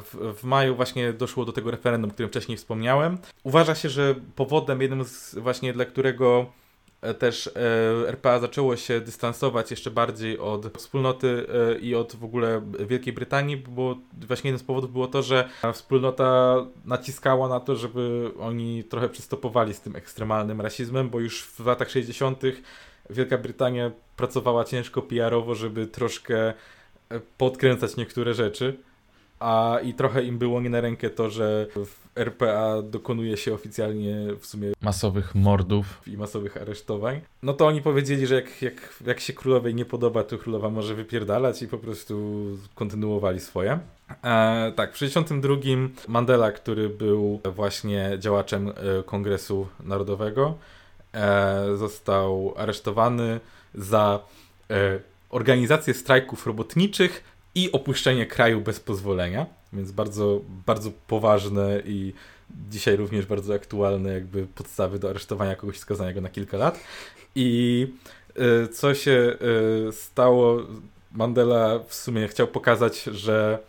w, 0.01 0.33
w 0.39 0.43
maju 0.43 0.75
właśnie 0.75 1.13
doszło 1.13 1.45
do 1.45 1.51
tego 1.51 1.71
referendum, 1.71 2.09
o 2.09 2.13
którym 2.13 2.29
wcześniej 2.29 2.57
wspomniałem. 2.57 3.17
Uważa 3.43 3.75
się, 3.75 3.89
że 3.89 4.15
powodem 4.35 4.81
jednym 4.81 5.03
z 5.03 5.35
właśnie 5.35 5.73
dla 5.73 5.85
którego 5.85 6.45
E, 7.03 7.13
też 7.13 7.47
e, 7.47 8.09
RPA 8.09 8.39
zaczęło 8.39 8.75
się 8.75 9.01
dystansować 9.01 9.71
jeszcze 9.71 9.91
bardziej 9.91 10.39
od 10.39 10.77
wspólnoty 10.77 11.47
e, 11.73 11.79
i 11.79 11.95
od 11.95 12.15
w 12.15 12.23
ogóle 12.23 12.61
Wielkiej 12.79 13.13
Brytanii, 13.13 13.57
bo 13.57 13.97
właśnie 14.27 14.47
jeden 14.47 14.59
z 14.59 14.63
powodów 14.63 14.91
było 14.91 15.07
to, 15.07 15.21
że 15.21 15.49
wspólnota 15.73 16.55
naciskała 16.85 17.49
na 17.49 17.59
to, 17.59 17.75
żeby 17.75 18.31
oni 18.39 18.83
trochę 18.83 19.09
przystopowali 19.09 19.73
z 19.73 19.81
tym 19.81 19.95
ekstremalnym 19.95 20.61
rasizmem, 20.61 21.09
bo 21.09 21.19
już 21.19 21.43
w 21.43 21.65
latach 21.65 21.89
60. 21.89 22.41
Wielka 23.09 23.37
Brytania 23.37 23.91
pracowała 24.17 24.65
ciężko 24.65 25.01
PR-owo, 25.01 25.55
żeby 25.55 25.87
troszkę 25.87 26.53
podkręcać 27.37 27.97
niektóre 27.97 28.33
rzeczy 28.33 28.77
a 29.43 29.79
i 29.83 29.93
trochę 29.93 30.23
im 30.23 30.37
było 30.37 30.61
nie 30.61 30.69
na 30.69 30.81
rękę 30.81 31.09
to, 31.09 31.29
że 31.29 31.67
w 31.75 32.03
RPA 32.15 32.81
dokonuje 32.81 33.37
się 33.37 33.53
oficjalnie 33.53 34.15
w 34.39 34.45
sumie 34.45 34.71
masowych 34.81 35.35
mordów 35.35 36.01
i 36.07 36.17
masowych 36.17 36.57
aresztowań. 36.57 37.21
No 37.41 37.53
to 37.53 37.67
oni 37.67 37.81
powiedzieli, 37.81 38.27
że 38.27 38.35
jak, 38.35 38.61
jak, 38.61 38.93
jak 39.05 39.19
się 39.19 39.33
królowej 39.33 39.75
nie 39.75 39.85
podoba, 39.85 40.23
to 40.23 40.37
królowa 40.37 40.69
może 40.69 40.95
wypierdalać 40.95 41.61
i 41.61 41.67
po 41.67 41.77
prostu 41.77 42.43
kontynuowali 42.75 43.39
swoje. 43.39 43.79
E, 44.23 44.71
tak, 44.75 44.95
w 44.95 44.99
1962 44.99 46.03
Mandela, 46.07 46.51
który 46.51 46.89
był 46.89 47.39
właśnie 47.55 48.11
działaczem 48.19 48.69
e, 48.69 48.73
Kongresu 49.03 49.67
Narodowego, 49.83 50.57
e, 51.13 51.77
został 51.77 52.53
aresztowany 52.57 53.39
za 53.75 54.19
e, 54.69 54.99
organizację 55.29 55.93
strajków 55.93 56.47
robotniczych 56.47 57.32
i 57.55 57.71
opuszczenie 57.71 58.25
kraju 58.25 58.61
bez 58.61 58.79
pozwolenia, 58.79 59.45
więc 59.73 59.91
bardzo, 59.91 60.41
bardzo 60.65 60.91
poważne 61.07 61.81
i 61.85 62.13
dzisiaj 62.69 62.95
również 62.95 63.25
bardzo 63.25 63.53
aktualne 63.53 64.13
jakby 64.13 64.47
podstawy 64.47 64.99
do 64.99 65.09
aresztowania 65.09 65.55
kogoś 65.55 65.79
skazanego 65.79 66.21
na 66.21 66.29
kilka 66.29 66.57
lat. 66.57 66.79
I 67.35 67.87
y, 68.63 68.67
co 68.67 68.95
się 68.95 69.37
y, 69.89 69.91
stało, 69.91 70.57
Mandela 71.11 71.79
w 71.87 71.93
sumie 71.93 72.27
chciał 72.27 72.47
pokazać, 72.47 73.03
że 73.03 73.59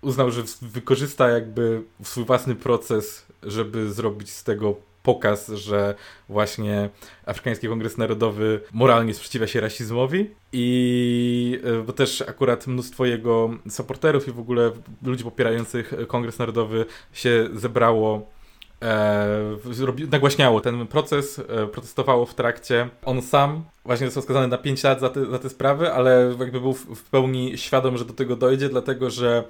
uznał, 0.00 0.30
że 0.30 0.42
wykorzysta 0.62 1.28
jakby 1.28 1.82
swój 2.02 2.24
własny 2.24 2.54
proces, 2.54 3.26
żeby 3.42 3.92
zrobić 3.92 4.30
z 4.30 4.44
tego 4.44 4.76
pokaz, 5.04 5.48
że 5.48 5.94
właśnie 6.28 6.90
Afrykański 7.26 7.68
Kongres 7.68 7.98
Narodowy 7.98 8.60
moralnie 8.72 9.14
sprzeciwia 9.14 9.46
się 9.46 9.60
rasizmowi 9.60 10.30
i 10.52 11.60
e, 11.64 11.82
bo 11.82 11.92
też 11.92 12.22
akurat 12.22 12.66
mnóstwo 12.66 13.06
jego 13.06 13.50
supporterów 13.68 14.28
i 14.28 14.32
w 14.32 14.38
ogóle 14.38 14.70
ludzi 15.02 15.24
popierających 15.24 15.94
Kongres 16.08 16.38
Narodowy 16.38 16.84
się 17.12 17.48
zebrało 17.54 18.30
e, 18.82 19.56
nagłaśniało 20.10 20.60
ten 20.60 20.86
proces, 20.86 21.38
e, 21.38 21.66
protestowało 21.66 22.26
w 22.26 22.34
trakcie. 22.34 22.88
On 23.04 23.22
sam 23.22 23.64
właśnie 23.84 24.06
został 24.06 24.22
skazany 24.22 24.48
na 24.48 24.58
5 24.58 24.82
lat 24.82 25.00
za 25.00 25.08
te, 25.08 25.26
za 25.26 25.38
te 25.38 25.48
sprawy, 25.48 25.92
ale 25.92 26.34
jakby 26.40 26.60
był 26.60 26.72
w, 26.72 26.86
w 26.96 27.10
pełni 27.10 27.58
świadom, 27.58 27.98
że 27.98 28.04
do 28.04 28.12
tego 28.12 28.36
dojdzie, 28.36 28.68
dlatego 28.68 29.10
że 29.10 29.44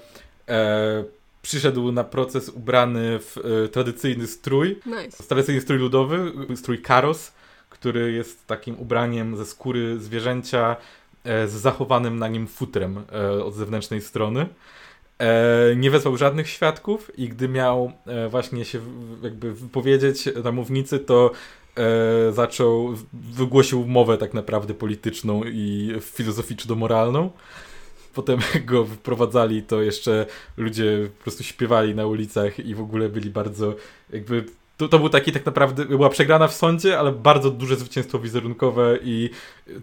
e, 0.49 1.05
przyszedł 1.45 1.93
na 1.93 2.05
proces 2.05 2.49
ubrany 2.49 3.19
w 3.19 3.37
e, 3.39 3.69
tradycyjny 3.69 4.27
strój. 4.27 4.81
Nice. 4.87 5.25
Tradycyjny 5.25 5.61
strój 5.61 5.79
ludowy, 5.79 6.33
strój 6.57 6.83
karos, 6.83 7.33
który 7.71 8.13
jest 8.13 8.47
takim 8.47 8.79
ubraniem 8.81 9.37
ze 9.37 9.47
skóry 9.47 9.99
zwierzęcia 9.99 10.77
e, 11.25 11.49
z 11.49 11.53
zachowanym 11.53 12.19
na 12.19 12.29
nim 12.29 12.47
futrem 12.47 12.99
e, 13.13 13.45
od 13.45 13.55
zewnętrznej 13.55 14.01
strony. 14.01 14.47
E, 15.19 15.77
nie 15.77 15.91
wezwał 15.91 16.17
żadnych 16.17 16.49
świadków 16.49 17.19
i 17.19 17.29
gdy 17.29 17.49
miał 17.49 17.93
e, 18.07 18.29
właśnie 18.29 18.65
się 18.65 18.81
jakby 19.23 19.55
wypowiedzieć 19.55 20.29
na 20.45 20.53
mównicy, 20.53 20.99
to 20.99 21.31
e, 21.77 22.33
zaczął, 22.33 22.95
wygłosił 23.13 23.87
mowę 23.87 24.19
tak 24.19 24.35
naprawdę 24.35 24.75
polityczną 24.75 25.45
i 25.45 25.93
filozoficzno-moralną 26.01 27.31
potem 28.15 28.39
go 28.67 28.85
wyprowadzali, 28.85 29.63
to 29.63 29.83
jeszcze 29.83 30.27
ludzie 30.57 31.09
po 31.19 31.23
prostu 31.23 31.43
śpiewali 31.43 31.95
na 31.95 32.07
ulicach 32.07 32.59
i 32.59 32.75
w 32.75 32.81
ogóle 32.81 33.09
byli 33.09 33.31
bardzo 33.31 33.75
jakby 34.11 34.45
to, 34.77 34.89
to 34.89 34.99
był 34.99 35.09
taki 35.09 35.33
tak 35.33 35.47
naprawdę, 35.47 35.85
była 35.85 36.09
przegrana 36.09 36.49
w 36.49 36.55
sądzie, 36.55 36.99
ale 36.99 37.13
bardzo 37.13 37.51
duże 37.51 37.77
zwycięstwo 37.77 38.19
wizerunkowe 38.19 38.99
i 39.03 39.31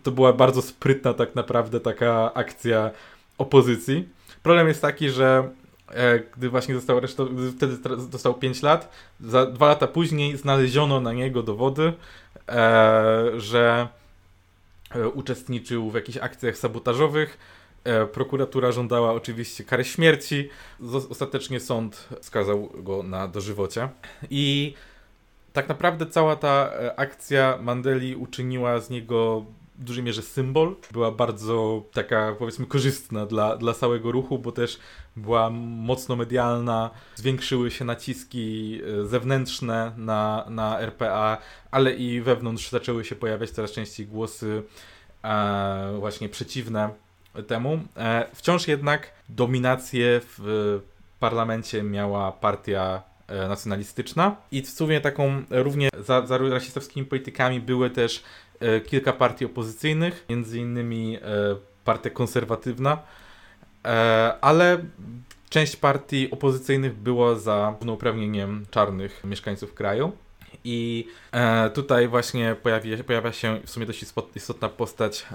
to 0.03 0.11
była 0.11 0.33
bardzo 0.33 0.61
sprytna 0.61 1.13
tak 1.13 1.35
naprawdę 1.35 1.79
taka 1.79 2.33
akcja 2.33 2.91
opozycji. 3.37 4.09
Problem 4.43 4.67
jest 4.67 4.81
taki, 4.81 5.09
że 5.09 5.49
e, 5.89 6.19
gdy 6.19 6.49
właśnie 6.49 6.75
został 6.75 6.97
aresztowany, 6.97 7.51
wtedy 7.51 7.77
dostał 8.11 8.33
5 8.33 8.61
lat, 8.61 8.91
za 9.19 9.45
dwa 9.45 9.67
lata 9.67 9.87
później 9.87 10.37
znaleziono 10.37 11.01
na 11.01 11.13
niego 11.13 11.43
dowody, 11.43 11.93
e, 12.49 13.31
że 13.37 13.87
e, 14.95 15.07
uczestniczył 15.07 15.91
w 15.91 15.95
jakichś 15.95 16.17
akcjach 16.17 16.57
sabotażowych, 16.57 17.37
prokuratura 18.13 18.71
żądała 18.71 19.13
oczywiście 19.13 19.63
kary 19.63 19.83
śmierci. 19.83 20.49
Ostatecznie 21.09 21.59
sąd 21.59 22.09
skazał 22.21 22.69
go 22.75 23.03
na 23.03 23.27
dożywocie. 23.27 23.89
I 24.29 24.73
tak 25.53 25.69
naprawdę 25.69 26.05
cała 26.05 26.35
ta 26.35 26.71
e, 26.73 26.99
akcja 26.99 27.59
Mandeli 27.61 28.15
uczyniła 28.15 28.79
z 28.79 28.89
niego 28.89 29.45
w 29.75 29.83
dużej 29.83 30.03
mierze 30.03 30.21
symbol. 30.21 30.75
Była 30.91 31.11
bardzo 31.11 31.83
taka, 31.93 32.35
powiedzmy, 32.39 32.65
korzystna 32.65 33.25
dla, 33.25 33.57
dla 33.57 33.73
całego 33.73 34.11
ruchu, 34.11 34.39
bo 34.39 34.51
też 34.51 34.79
była 35.15 35.49
mocno 35.49 36.15
medialna. 36.15 36.89
Zwiększyły 37.15 37.71
się 37.71 37.85
naciski 37.85 38.79
e, 39.01 39.05
zewnętrzne 39.07 39.91
na, 39.97 40.45
na 40.49 40.79
RPA, 40.79 41.37
ale 41.71 41.93
i 41.93 42.21
wewnątrz 42.21 42.69
zaczęły 42.69 43.05
się 43.05 43.15
pojawiać 43.15 43.49
coraz 43.49 43.71
częściej 43.71 44.07
głosy 44.07 44.63
e, 45.23 45.95
właśnie 45.99 46.29
przeciwne 46.29 46.89
temu. 47.47 47.79
E, 47.97 48.25
wciąż 48.35 48.67
jednak 48.67 49.11
dominację 49.29 50.21
w 50.23 50.79
parlamencie 51.19 51.83
miała 51.83 52.31
partia 52.31 53.01
e, 53.27 53.47
nacjonalistyczna 53.47 54.35
i 54.51 54.61
w 54.61 54.69
sumie 54.69 55.01
taką 55.01 55.43
równie 55.49 55.89
za, 55.99 56.27
za 56.27 56.37
rasistowskimi 56.37 57.05
politykami 57.05 57.59
były 57.59 57.89
też 57.89 58.23
e, 58.59 58.81
kilka 58.81 59.13
partii 59.13 59.45
opozycyjnych, 59.45 60.25
między 60.29 60.59
innymi 60.59 61.17
partia 61.85 62.09
konserwatywna, 62.09 62.97
ale 64.41 64.77
część 65.49 65.75
partii 65.75 66.31
opozycyjnych 66.31 66.95
była 66.95 67.35
za 67.35 67.75
równouprawnieniem 67.79 68.65
czarnych 68.71 69.23
mieszkańców 69.23 69.73
kraju. 69.73 70.11
I 70.63 71.07
tutaj 71.73 72.07
właśnie 72.07 72.55
pojawi, 72.63 73.03
pojawia 73.03 73.31
się 73.31 73.59
w 73.65 73.69
sumie 73.69 73.85
dość 73.85 74.05
istotna 74.35 74.69
postać 74.69 75.25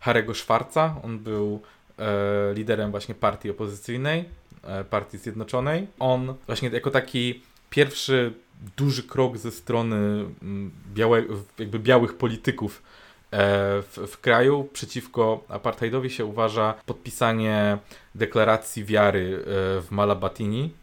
Harego 0.00 0.34
Schwarza. 0.34 0.96
On 1.04 1.18
był 1.18 1.60
e, 1.98 2.54
liderem 2.54 2.90
właśnie 2.90 3.14
partii 3.14 3.50
opozycyjnej, 3.50 4.24
e, 4.64 4.84
partii 4.84 5.18
zjednoczonej. 5.18 5.86
On 5.98 6.34
właśnie 6.46 6.68
jako 6.68 6.90
taki 6.90 7.42
pierwszy 7.70 8.32
duży 8.76 9.02
krok 9.02 9.38
ze 9.38 9.50
strony 9.50 9.96
mm, 9.96 10.70
białe, 10.94 11.22
jakby 11.58 11.78
białych 11.78 12.16
polityków 12.16 12.82
e, 13.30 13.38
w, 13.82 13.98
w, 14.10 14.20
kraju 14.20 14.68
przeciwko 14.72 15.44
apartheidowi 15.48 16.10
się 16.10 16.24
uważa 16.24 16.74
podpisanie 16.86 17.78
deklaracji 18.14 18.84
wiary 18.84 19.38
e, 19.38 19.44
w 19.80 19.86
Malabatini. 19.90 20.80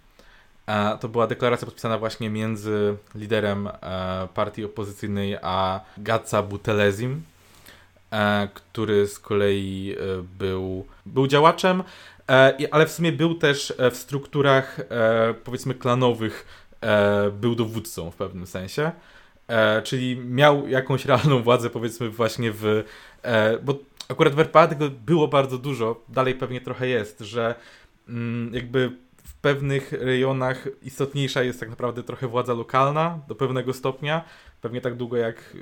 To 1.00 1.10
była 1.10 1.28
deklaracja 1.28 1.66
podpisana 1.66 1.98
właśnie 1.98 2.30
między 2.30 2.98
liderem 3.16 3.70
partii 4.34 4.66
opozycyjnej 4.66 5.38
a 5.42 5.80
Gatsa 5.98 6.44
Butelezim, 6.44 7.24
E, 7.37 7.37
który 8.54 9.08
z 9.08 9.20
kolei 9.20 9.96
e, 10.00 10.24
był, 10.40 10.86
był 11.06 11.28
działaczem, 11.28 11.84
e, 12.30 12.58
ale 12.72 12.86
w 12.86 12.92
sumie 12.92 13.12
był 13.12 13.36
też 13.36 13.74
w 13.92 13.96
strukturach 13.96 14.80
powiedzmy 15.44 15.74
klanowych, 15.74 16.46
był 17.42 17.56
dowódcą 17.56 18.12
w 18.12 18.16
pewnym 18.16 18.48
sensie. 18.48 18.92
Czyli 19.84 20.18
miał 20.18 20.68
jakąś 20.68 21.06
realną 21.06 21.44
władzę, 21.44 21.70
powiedzmy, 21.70 22.10
właśnie 22.10 22.52
w. 22.52 22.84
Bo 23.64 23.76
akurat 24.10 24.36
w 24.36 24.40
RPA 24.40 24.68
tego 24.68 24.90
było 24.90 25.28
bardzo 25.28 25.58
dużo, 25.58 26.02
dalej 26.10 26.36
pewnie 26.36 26.62
trochę 26.62 26.88
jest, 26.88 27.20
że 27.20 27.56
mm, 28.10 28.54
jakby 28.54 28.92
w 29.24 29.34
pewnych 29.34 29.92
rejonach 29.92 30.68
istotniejsza 30.82 31.44
jest 31.44 31.60
tak 31.60 31.70
naprawdę 31.70 32.04
trochę 32.04 32.28
władza 32.28 32.54
lokalna 32.54 33.20
do 33.28 33.36
pewnego 33.36 33.74
stopnia. 33.74 34.24
Pewnie 34.62 34.82
tak 34.82 34.96
długo 34.96 35.18
jak 35.18 35.56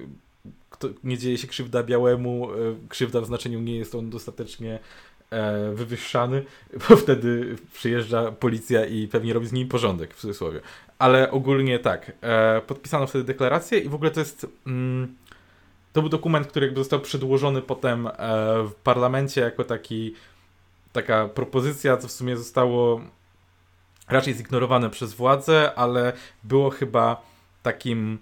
kto, 0.76 0.90
nie 1.04 1.18
dzieje 1.18 1.38
się 1.38 1.48
krzywda 1.48 1.84
białemu, 1.84 2.52
e, 2.52 2.56
krzywda 2.90 3.22
w 3.22 3.26
znaczeniu 3.26 3.60
nie 3.60 3.78
jest 3.78 3.96
on 3.96 4.10
dostatecznie 4.10 4.80
e, 5.30 5.72
wywyższany, 5.72 6.44
bo 6.90 6.96
wtedy 6.96 7.56
przyjeżdża 7.74 8.32
policja 8.32 8.86
i 8.86 9.08
pewnie 9.08 9.34
robi 9.34 9.48
z 9.48 9.54
nim 9.54 9.68
porządek, 9.68 10.14
w 10.14 10.20
cudzysłowie. 10.20 10.60
Ale 11.00 11.32
ogólnie 11.32 11.80
tak, 11.80 12.12
e, 12.22 12.62
podpisano 12.62 13.08
wtedy 13.08 13.24
deklarację 13.24 13.80
i 13.80 13.90
w 13.90 13.96
ogóle 13.96 14.12
to 14.12 14.20
jest... 14.20 14.48
Mm, 14.68 15.16
to 15.94 16.02
był 16.02 16.10
dokument, 16.10 16.48
który 16.48 16.66
jakby 16.66 16.82
został 16.82 17.00
przedłożony 17.00 17.62
potem 17.62 18.10
w 18.64 18.72
parlamencie 18.84 19.42
jako 19.42 19.64
taki 19.64 20.14
taka 20.92 21.28
propozycja, 21.28 21.98
co 21.98 22.08
w 22.08 22.12
sumie 22.12 22.38
zostało 22.38 23.02
raczej 24.08 24.34
zignorowane 24.34 24.90
przez 24.90 25.14
władze, 25.14 25.72
ale 25.76 26.14
było 26.44 26.70
chyba 26.70 27.22
takim 27.64 28.18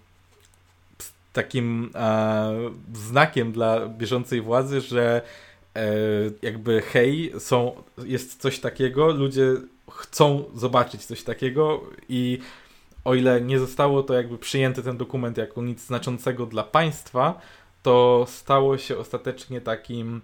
takim 1.34 1.90
e, 1.96 2.54
znakiem 2.94 3.52
dla 3.52 3.88
bieżącej 3.88 4.42
władzy, 4.42 4.82
że 4.82 5.22
e, 5.76 5.86
jakby 6.42 6.82
hej, 6.82 7.34
są, 7.40 7.84
jest 8.06 8.42
coś 8.42 8.60
takiego, 8.60 9.12
ludzie 9.12 9.56
chcą 9.92 10.44
zobaczyć 10.56 11.06
coś 11.06 11.24
takiego 11.24 11.82
i 12.10 12.40
o 13.06 13.16
ile 13.16 13.42
nie 13.42 13.60
zostało 13.60 14.04
to 14.04 14.14
jakby 14.14 14.38
przyjęte 14.38 14.84
ten 14.84 14.98
dokument 14.98 15.38
jako 15.38 15.62
nic 15.62 15.86
znaczącego 15.86 16.46
dla 16.46 16.64
państwa, 16.64 17.42
to 17.84 18.26
stało 18.30 18.78
się 18.78 18.98
ostatecznie 18.98 19.62
takim 19.62 20.22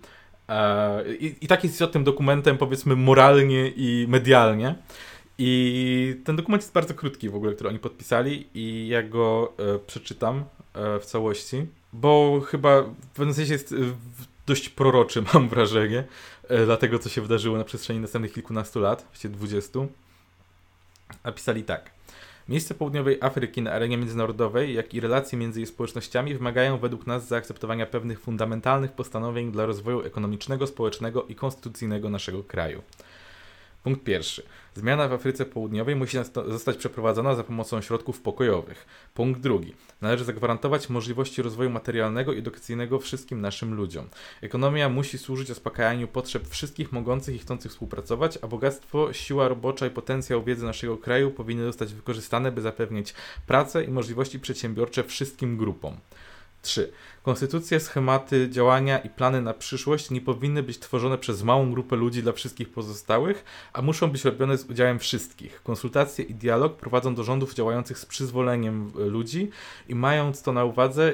e, 0.49 1.15
i, 1.15 1.35
i 1.41 1.47
tak 1.47 1.63
jest 1.63 1.83
tym 1.91 2.03
dokumentem 2.03 2.57
powiedzmy 2.57 2.95
moralnie 2.95 3.67
i 3.67 4.05
medialnie. 4.09 4.75
I 5.41 6.21
ten 6.25 6.35
dokument 6.35 6.63
jest 6.63 6.73
bardzo 6.73 6.93
krótki 6.93 7.29
w 7.29 7.35
ogóle, 7.35 7.53
który 7.53 7.69
oni 7.69 7.79
podpisali 7.79 8.47
i 8.53 8.87
ja 8.87 9.03
go 9.03 9.53
e, 9.57 9.79
przeczytam 9.79 10.43
w 11.01 11.05
całości, 11.05 11.65
bo 11.93 12.41
chyba 12.47 12.81
w 12.81 13.07
pewnym 13.13 13.35
sensie 13.35 13.53
jest 13.53 13.71
e, 13.71 13.75
dość 14.47 14.69
proroczy, 14.69 15.23
mam 15.33 15.49
wrażenie, 15.49 16.03
e, 16.49 16.65
dla 16.65 16.77
tego, 16.77 16.99
co 16.99 17.09
się 17.09 17.21
wydarzyło 17.21 17.57
na 17.57 17.63
przestrzeni 17.63 17.99
następnych 17.99 18.33
kilkunastu 18.33 18.79
lat, 18.79 19.03
właściwie 19.03 19.33
dwudziestu. 19.33 19.87
Napisali 21.23 21.63
tak. 21.63 21.91
Miejsce 22.49 22.75
południowej 22.75 23.17
Afryki 23.21 23.61
na 23.61 23.71
arenie 23.71 23.97
międzynarodowej, 23.97 24.73
jak 24.73 24.93
i 24.93 24.99
relacje 24.99 25.37
między 25.37 25.59
jej 25.59 25.67
społecznościami 25.67 26.33
wymagają 26.33 26.77
według 26.77 27.07
nas 27.07 27.27
zaakceptowania 27.27 27.85
pewnych 27.85 28.19
fundamentalnych 28.19 28.91
postanowień 28.91 29.51
dla 29.51 29.65
rozwoju 29.65 30.01
ekonomicznego, 30.01 30.67
społecznego 30.67 31.23
i 31.23 31.35
konstytucyjnego 31.35 32.09
naszego 32.09 32.43
kraju. 32.43 32.81
Punkt 33.83 34.03
pierwszy. 34.03 34.43
Zmiana 34.75 35.07
w 35.07 35.13
Afryce 35.13 35.45
Południowej 35.45 35.95
musi 35.95 36.17
zostać 36.47 36.77
przeprowadzona 36.77 37.35
za 37.35 37.43
pomocą 37.43 37.81
środków 37.81 38.21
pokojowych. 38.21 38.85
Punkt 39.13 39.41
drugi. 39.41 39.73
Należy 40.01 40.23
zagwarantować 40.23 40.89
możliwości 40.89 41.41
rozwoju 41.41 41.69
materialnego 41.69 42.33
i 42.33 42.37
edukacyjnego 42.39 42.99
wszystkim 42.99 43.41
naszym 43.41 43.73
ludziom. 43.73 44.09
Ekonomia 44.41 44.89
musi 44.89 45.17
służyć 45.17 45.47
zaspokajaniu 45.47 46.07
potrzeb 46.07 46.47
wszystkich 46.47 46.91
mogących 46.91 47.35
i 47.35 47.39
chcących 47.39 47.71
współpracować, 47.71 48.39
a 48.41 48.47
bogactwo, 48.47 49.13
siła 49.13 49.47
robocza 49.47 49.87
i 49.87 49.89
potencjał 49.89 50.43
wiedzy 50.43 50.65
naszego 50.65 50.97
kraju 50.97 51.31
powinny 51.31 51.65
zostać 51.65 51.93
wykorzystane, 51.93 52.51
by 52.51 52.61
zapewnić 52.61 53.13
pracę 53.47 53.83
i 53.83 53.87
możliwości 53.87 54.39
przedsiębiorcze 54.39 55.03
wszystkim 55.03 55.57
grupom. 55.57 55.97
3. 56.61 56.91
Konstytucje, 57.23 57.79
schematy 57.79 58.49
działania 58.49 58.99
i 58.99 59.09
plany 59.09 59.41
na 59.41 59.53
przyszłość 59.53 60.09
nie 60.09 60.21
powinny 60.21 60.63
być 60.63 60.79
tworzone 60.79 61.17
przez 61.17 61.43
małą 61.43 61.71
grupę 61.71 61.95
ludzi 61.95 62.23
dla 62.23 62.33
wszystkich 62.33 62.69
pozostałych, 62.69 63.43
a 63.73 63.81
muszą 63.81 64.07
być 64.07 64.25
robione 64.25 64.57
z 64.57 64.65
udziałem 64.65 64.99
wszystkich. 64.99 65.63
Konsultacje 65.63 66.25
i 66.25 66.33
dialog 66.35 66.77
prowadzą 66.77 67.15
do 67.15 67.23
rządów 67.23 67.53
działających 67.53 67.99
z 67.99 68.05
przyzwoleniem 68.05 68.91
ludzi 68.95 69.49
i 69.87 69.95
mając 69.95 70.41
to 70.41 70.53
na 70.53 70.65
uwadze 70.65 71.13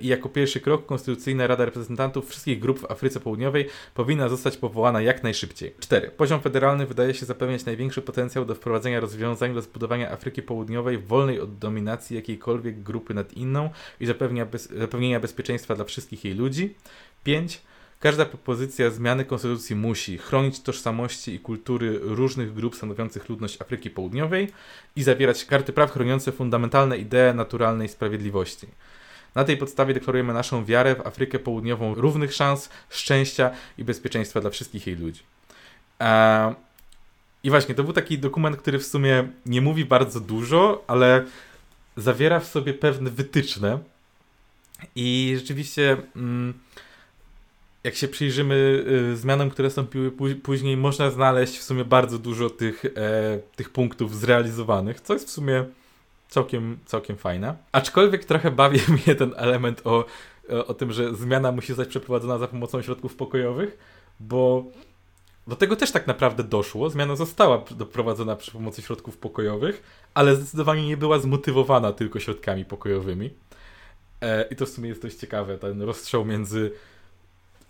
i 0.00 0.06
jako 0.06 0.28
pierwszy 0.28 0.60
krok 0.60 0.86
Konstytucyjna 0.86 1.46
Rada 1.46 1.64
Reprezentantów 1.64 2.28
wszystkich 2.28 2.58
grup 2.58 2.78
w 2.78 2.90
Afryce 2.90 3.20
Południowej 3.20 3.68
powinna 3.94 4.28
zostać 4.28 4.56
powołana 4.56 5.00
jak 5.00 5.22
najszybciej. 5.22 5.74
4. 5.80 6.10
Poziom 6.10 6.40
federalny 6.40 6.86
wydaje 6.86 7.14
się 7.14 7.26
zapewniać 7.26 7.64
największy 7.64 8.02
potencjał 8.02 8.44
do 8.44 8.54
wprowadzenia 8.54 9.00
rozwiązań 9.00 9.54
do 9.54 9.62
zbudowania 9.62 10.10
Afryki 10.10 10.42
Południowej 10.42 10.98
wolnej 10.98 11.40
od 11.40 11.58
dominacji 11.58 12.16
jakiejkolwiek 12.16 12.82
grupy 12.82 13.14
nad 13.14 13.32
inną 13.32 13.70
i 14.00 14.06
bez, 14.50 14.68
zapewnienia 14.68 15.20
bezpieczeństwa 15.20 15.74
dla 15.74 15.84
wszystkich 15.84 16.24
jej 16.24 16.34
ludzi. 16.34 16.74
5. 17.24 17.62
Każda 18.00 18.26
propozycja 18.26 18.90
zmiany 18.90 19.24
konstytucji 19.24 19.76
musi 19.76 20.18
chronić 20.18 20.60
tożsamości 20.60 21.34
i 21.34 21.40
kultury 21.40 21.98
różnych 22.02 22.54
grup 22.54 22.76
stanowiących 22.76 23.28
ludność 23.28 23.60
Afryki 23.60 23.90
Południowej 23.90 24.48
i 24.96 25.02
zawierać 25.02 25.44
karty 25.44 25.72
praw 25.72 25.92
chroniące 25.92 26.32
fundamentalne 26.32 26.98
idee 26.98 27.34
naturalnej 27.34 27.88
sprawiedliwości. 27.88 28.66
Na 29.36 29.44
tej 29.44 29.56
podstawie 29.56 29.94
deklarujemy 29.94 30.32
naszą 30.32 30.64
wiarę 30.64 30.94
w 30.94 31.06
Afrykę 31.06 31.38
Południową 31.38 31.94
równych 31.94 32.32
szans, 32.32 32.70
szczęścia 32.90 33.50
i 33.78 33.84
bezpieczeństwa 33.84 34.40
dla 34.40 34.50
wszystkich 34.50 34.86
jej 34.86 34.96
ludzi. 34.96 35.22
Eee, 36.00 36.54
I 37.44 37.50
właśnie, 37.50 37.74
to 37.74 37.84
był 37.84 37.92
taki 37.92 38.18
dokument, 38.18 38.56
który 38.56 38.78
w 38.78 38.86
sumie 38.86 39.28
nie 39.46 39.60
mówi 39.60 39.84
bardzo 39.84 40.20
dużo, 40.20 40.84
ale 40.86 41.24
zawiera 41.96 42.40
w 42.40 42.46
sobie 42.46 42.74
pewne 42.74 43.10
wytyczne. 43.10 43.78
I 44.94 45.34
rzeczywiście, 45.38 45.96
mm, 46.16 46.54
jak 47.84 47.94
się 47.94 48.08
przyjrzymy 48.08 48.84
y, 49.12 49.16
zmianom, 49.16 49.50
które 49.50 49.66
nastąpiły 49.66 50.10
później, 50.42 50.76
można 50.76 51.10
znaleźć 51.10 51.58
w 51.58 51.62
sumie 51.62 51.84
bardzo 51.84 52.18
dużo 52.18 52.50
tych, 52.50 52.84
e, 52.84 52.90
tych 53.56 53.70
punktów 53.70 54.16
zrealizowanych, 54.16 55.00
co 55.00 55.12
jest 55.12 55.28
w 55.28 55.30
sumie 55.30 55.64
całkiem, 56.28 56.78
całkiem 56.84 57.16
fajna. 57.16 57.56
Aczkolwiek 57.72 58.24
trochę 58.24 58.50
bawi 58.50 58.80
mnie 59.06 59.14
ten 59.14 59.34
element 59.36 59.82
o, 59.84 60.04
o, 60.66 60.74
tym, 60.74 60.92
że 60.92 61.14
zmiana 61.14 61.52
musi 61.52 61.68
zostać 61.68 61.88
przeprowadzona 61.88 62.38
za 62.38 62.48
pomocą 62.48 62.82
środków 62.82 63.16
pokojowych, 63.16 63.78
bo 64.20 64.64
do 65.46 65.56
tego 65.56 65.76
też 65.76 65.92
tak 65.92 66.06
naprawdę 66.06 66.44
doszło. 66.44 66.90
Zmiana 66.90 67.16
została 67.16 67.64
doprowadzona 67.70 68.36
przy 68.36 68.50
pomocy 68.50 68.82
środków 68.82 69.16
pokojowych, 69.16 69.82
ale 70.14 70.36
zdecydowanie 70.36 70.86
nie 70.86 70.96
była 70.96 71.18
zmotywowana 71.18 71.92
tylko 71.92 72.20
środkami 72.20 72.64
pokojowymi. 72.64 73.30
E, 74.20 74.42
I 74.50 74.56
to 74.56 74.66
w 74.66 74.68
sumie 74.68 74.88
jest 74.88 75.02
dość 75.02 75.16
ciekawe, 75.16 75.58
ten 75.58 75.82
rozstrzał 75.82 76.24
między 76.24 76.72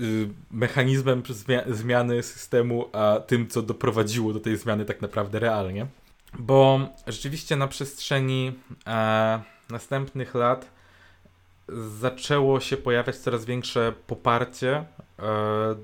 y, 0.00 0.28
mechanizmem 0.50 1.22
zmiany 1.66 2.22
systemu, 2.22 2.88
a 2.92 3.20
tym, 3.26 3.48
co 3.48 3.62
doprowadziło 3.62 4.32
do 4.32 4.40
tej 4.40 4.56
zmiany 4.56 4.84
tak 4.84 5.02
naprawdę 5.02 5.38
realnie 5.38 5.86
bo 6.38 6.80
rzeczywiście 7.06 7.56
na 7.56 7.68
przestrzeni 7.68 8.52
e, 8.86 9.42
następnych 9.70 10.34
lat 10.34 10.70
zaczęło 12.00 12.60
się 12.60 12.76
pojawiać 12.76 13.16
coraz 13.16 13.44
większe 13.44 13.92
poparcie 14.06 14.76
e, 14.76 14.84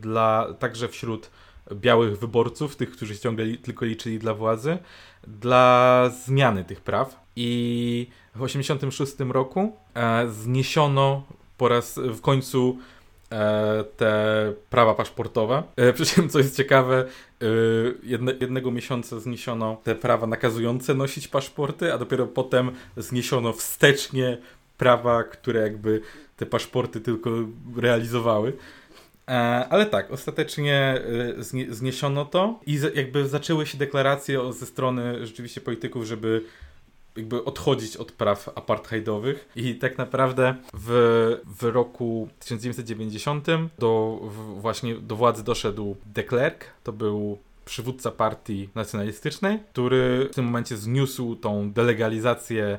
dla 0.01 0.55
także 0.59 0.89
wśród 0.89 1.31
białych 1.73 2.19
wyborców, 2.19 2.77
tych, 2.77 2.91
którzy 2.91 3.19
ciągle 3.19 3.57
tylko 3.57 3.85
liczyli 3.85 4.19
dla 4.19 4.35
władzy, 4.35 4.79
dla 5.27 6.11
zmiany 6.25 6.65
tych 6.65 6.81
praw. 6.81 7.21
I 7.37 8.07
w 8.35 8.47
1986 8.47 9.33
roku 9.33 9.77
e, 9.95 10.29
zniesiono 10.29 11.23
po 11.59 11.69
raz 11.69 11.99
w 11.99 12.21
końcu 12.21 12.79
te 13.97 14.53
prawa 14.71 14.95
paszportowe. 14.95 15.63
E, 15.77 15.93
przy 15.93 16.07
czym, 16.07 16.29
co 16.29 16.39
jest 16.39 16.57
ciekawe, 16.57 17.05
e, 17.43 17.47
jedne, 18.03 18.33
jednego 18.41 18.71
miesiąca 18.71 19.21
zniesiono 19.21 19.81
te 19.85 19.95
prawa 19.95 20.27
nakazujące 20.27 20.95
nosić 20.95 21.29
paszporty, 21.29 21.93
a 21.93 21.99
dopiero 21.99 22.27
potem 22.27 22.71
zniesiono 22.97 23.53
wstecznie 23.53 24.39
prawa, 24.79 25.25
które 25.25 25.61
jakby 25.61 26.01
te 26.37 26.47
paszporty 26.47 27.01
tylko 27.01 27.31
realizowały. 27.77 28.53
Ale 29.71 29.87
tak, 29.87 30.11
ostatecznie 30.11 31.01
zniesiono 31.69 32.25
to 32.25 32.61
i 32.67 32.79
jakby 32.95 33.29
zaczęły 33.29 33.67
się 33.67 33.79
deklaracje 33.79 34.53
ze 34.53 34.67
strony 34.67 35.27
rzeczywiście 35.27 35.61
polityków, 35.61 36.05
żeby 36.05 36.45
jakby 37.17 37.45
odchodzić 37.45 37.97
od 37.97 38.13
praw 38.13 38.49
apartheidowych. 38.55 39.49
I 39.57 39.75
tak 39.75 39.99
naprawdę 39.99 40.55
w, 40.75 41.41
w 41.59 41.63
roku 41.63 42.29
1990 42.39 43.47
do 43.79 44.21
w, 44.23 44.61
właśnie 44.61 44.95
do 44.95 45.17
władzy 45.17 45.45
doszedł 45.45 45.97
de 46.07 46.23
Klerk, 46.23 46.65
to 46.85 46.93
był 46.93 47.39
przywódca 47.65 48.11
partii 48.11 48.69
nacjonalistycznej, 48.75 49.59
który 49.73 50.29
w 50.33 50.35
tym 50.35 50.45
momencie 50.45 50.77
zniósł 50.77 51.37
tą 51.37 51.73
delegalizację 51.73 52.79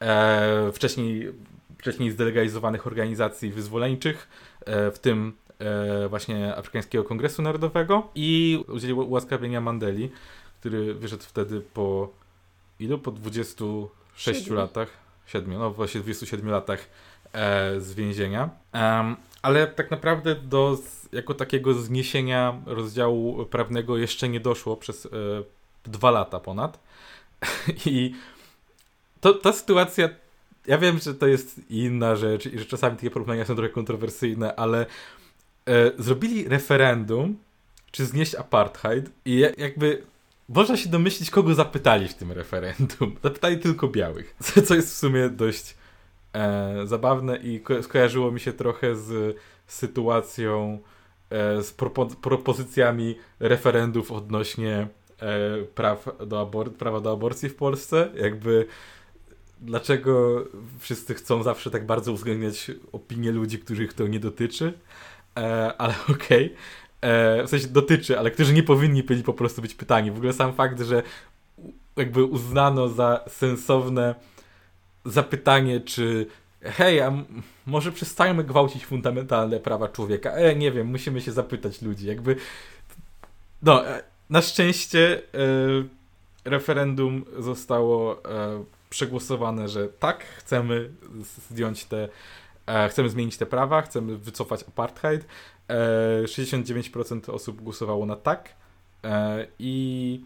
e, 0.00 0.72
wcześniej, 0.72 1.32
wcześniej 1.78 2.10
zdelegalizowanych 2.10 2.86
organizacji 2.86 3.50
wyzwoleńczych, 3.50 4.28
e, 4.66 4.90
w 4.90 4.98
tym 4.98 5.32
e, 5.58 6.08
właśnie 6.08 6.56
Afrykańskiego 6.56 7.04
Kongresu 7.04 7.42
Narodowego 7.42 8.08
i 8.14 8.64
udzielił 8.68 8.98
ułaskawienia 8.98 9.60
Mandeli, 9.60 10.10
który 10.60 10.94
wyszedł 10.94 11.22
wtedy 11.22 11.60
po 11.60 12.10
ilu? 12.84 12.98
Po 12.98 13.10
26 13.10 14.40
Siedmiu. 14.40 14.56
latach, 14.56 14.88
7, 15.26 15.58
no 15.58 15.70
właśnie 15.70 16.00
27 16.00 16.48
latach 16.48 16.88
e, 17.32 17.80
z 17.80 17.94
więzienia. 17.94 18.50
Um, 18.74 19.16
ale 19.42 19.66
tak 19.66 19.90
naprawdę 19.90 20.34
do 20.34 20.78
jako 21.12 21.34
takiego 21.34 21.74
zniesienia 21.74 22.60
rozdziału 22.66 23.46
prawnego 23.46 23.96
jeszcze 23.96 24.28
nie 24.28 24.40
doszło 24.40 24.76
przez 24.76 25.06
e, 25.06 25.08
dwa 25.84 26.10
lata 26.10 26.40
ponad. 26.40 26.80
I 27.86 28.14
to, 29.20 29.34
ta 29.34 29.52
sytuacja, 29.52 30.08
ja 30.66 30.78
wiem, 30.78 30.98
że 30.98 31.14
to 31.14 31.26
jest 31.26 31.60
inna 31.70 32.16
rzecz 32.16 32.46
i 32.46 32.58
że 32.58 32.64
czasami 32.64 32.96
takie 32.96 33.10
porównania 33.10 33.44
są 33.44 33.54
trochę 33.56 33.70
kontrowersyjne, 33.70 34.56
ale 34.56 34.86
e, 35.66 35.92
zrobili 35.98 36.48
referendum, 36.48 37.38
czy 37.90 38.06
znieść 38.06 38.34
apartheid 38.34 39.10
i 39.24 39.38
jakby 39.58 40.02
można 40.48 40.76
się 40.76 40.88
domyślić, 40.88 41.30
kogo 41.30 41.54
zapytali 41.54 42.08
w 42.08 42.14
tym 42.14 42.32
referendum. 42.32 43.16
Zapytali 43.22 43.58
tylko 43.58 43.88
białych, 43.88 44.36
co 44.66 44.74
jest 44.74 44.94
w 44.94 44.98
sumie 44.98 45.28
dość 45.28 45.76
e, 46.32 46.86
zabawne 46.86 47.36
i 47.36 47.60
ko 47.60 47.82
skojarzyło 47.82 48.30
mi 48.30 48.40
się 48.40 48.52
trochę 48.52 48.96
z 48.96 49.36
sytuacją 49.66 50.78
e, 51.30 51.62
z 51.62 51.72
propo 51.72 52.06
propozycjami 52.06 53.18
referendów 53.40 54.12
odnośnie 54.12 54.88
e, 55.20 55.64
praw 55.74 56.08
do 56.26 56.50
prawa 56.78 57.00
do 57.00 57.12
aborcji 57.12 57.48
w 57.48 57.56
Polsce. 57.56 58.10
Jakby 58.14 58.66
dlaczego 59.60 60.44
wszyscy 60.78 61.14
chcą 61.14 61.42
zawsze 61.42 61.70
tak 61.70 61.86
bardzo 61.86 62.12
uwzględniać 62.12 62.70
opinię 62.92 63.32
ludzi, 63.32 63.58
których 63.58 63.92
to 63.92 64.06
nie 64.06 64.20
dotyczy, 64.20 64.72
e, 65.36 65.74
ale 65.78 65.94
okej. 66.08 66.46
Okay. 66.46 66.56
W 67.44 67.48
sensie 67.48 67.68
dotyczy, 67.68 68.18
ale 68.18 68.30
którzy 68.30 68.52
nie 68.52 68.62
powinni 68.62 69.02
byli 69.02 69.22
po 69.22 69.32
prostu 69.32 69.62
być 69.62 69.74
pytani. 69.74 70.10
W 70.10 70.16
ogóle 70.16 70.32
sam 70.32 70.54
fakt, 70.54 70.80
że 70.80 71.02
jakby 71.96 72.24
uznano 72.24 72.88
za 72.88 73.24
sensowne 73.28 74.14
zapytanie, 75.04 75.80
czy 75.80 76.26
hej, 76.62 77.00
a 77.00 77.12
może 77.66 77.92
przestajemy 77.92 78.44
gwałcić 78.44 78.86
fundamentalne 78.86 79.60
prawa 79.60 79.88
człowieka? 79.88 80.30
E, 80.30 80.56
nie 80.56 80.72
wiem, 80.72 80.86
musimy 80.86 81.20
się 81.20 81.32
zapytać 81.32 81.82
ludzi. 81.82 82.06
Jakby, 82.06 82.36
no, 83.62 83.88
e, 83.88 84.02
na 84.30 84.42
szczęście 84.42 85.18
e, 85.18 85.20
referendum 86.44 87.24
zostało 87.38 88.24
e, 88.24 88.64
przegłosowane, 88.90 89.68
że 89.68 89.88
tak, 89.88 90.24
chcemy 90.24 90.90
zdjąć 91.50 91.84
te, 91.84 92.04
e, 92.04 92.08
chcemy 92.88 93.08
zmienić 93.08 93.36
te 93.36 93.46
prawa, 93.46 93.82
chcemy 93.82 94.18
wycofać 94.18 94.62
apartheid. 94.62 95.26
69% 96.24 97.30
osób 97.30 97.62
głosowało 97.62 98.06
na 98.06 98.16
tak 98.16 98.54
i 99.58 100.20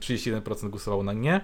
31% 0.00 0.68
głosowało 0.68 1.02
na 1.02 1.12
nie. 1.12 1.40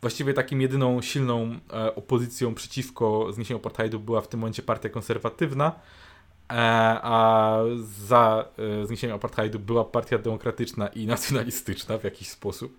Właściwie 0.00 0.34
takim 0.34 0.60
jedyną 0.60 1.02
silną 1.02 1.58
e, 1.72 1.94
opozycją 1.94 2.54
przeciwko 2.54 3.32
zniesieniu 3.32 3.60
apartheidu 3.60 4.00
była 4.00 4.20
w 4.20 4.28
tym 4.28 4.40
momencie 4.40 4.62
partia 4.62 4.88
konserwatywna, 4.88 5.66
e, 5.66 6.54
a 7.02 7.58
za 8.06 8.48
e, 8.82 8.86
zniesieniem 8.86 9.16
apartheidu 9.16 9.58
była 9.58 9.84
partia 9.84 10.18
demokratyczna 10.18 10.86
i 10.86 11.06
nacjonalistyczna 11.06 11.98
w 11.98 12.04
jakiś 12.04 12.28
sposób. 12.28 12.78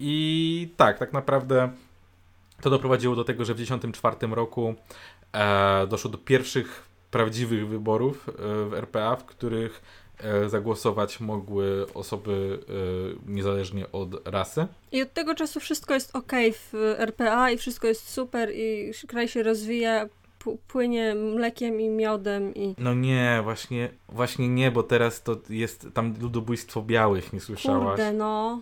I 0.00 0.68
tak, 0.76 0.98
tak 0.98 1.12
naprawdę 1.12 1.70
to 2.60 2.70
doprowadziło 2.70 3.16
do 3.16 3.24
tego, 3.24 3.44
że 3.44 3.54
w 3.54 3.56
1994 3.56 4.34
roku 4.34 4.74
doszło 5.88 6.10
do 6.10 6.18
pierwszych 6.18 6.88
prawdziwych 7.10 7.68
wyborów 7.68 8.30
w 8.68 8.74
RPA, 8.74 9.16
w 9.16 9.24
których 9.24 9.82
E, 10.24 10.48
zagłosować 10.48 11.20
mogły 11.20 11.86
osoby 11.94 12.58
e, 13.28 13.32
niezależnie 13.32 13.92
od 13.92 14.28
rasy. 14.28 14.66
I 14.92 15.02
od 15.02 15.12
tego 15.12 15.34
czasu 15.34 15.60
wszystko 15.60 15.94
jest 15.94 16.16
ok 16.16 16.32
w 16.52 16.94
RPA 16.98 17.50
i 17.50 17.58
wszystko 17.58 17.86
jest 17.86 18.10
super 18.10 18.50
i 18.54 18.92
kraj 19.08 19.28
się 19.28 19.42
rozwija, 19.42 20.08
płynie 20.68 21.14
mlekiem 21.14 21.80
i 21.80 21.88
miodem 21.88 22.54
i... 22.54 22.74
No 22.78 22.94
nie, 22.94 23.40
właśnie, 23.42 23.90
właśnie 24.08 24.48
nie, 24.48 24.70
bo 24.70 24.82
teraz 24.82 25.22
to 25.22 25.36
jest 25.48 25.88
tam 25.94 26.14
ludobójstwo 26.20 26.82
białych, 26.82 27.32
nie 27.32 27.40
słyszałaś? 27.40 27.88
Kurde, 27.88 28.12
no. 28.12 28.60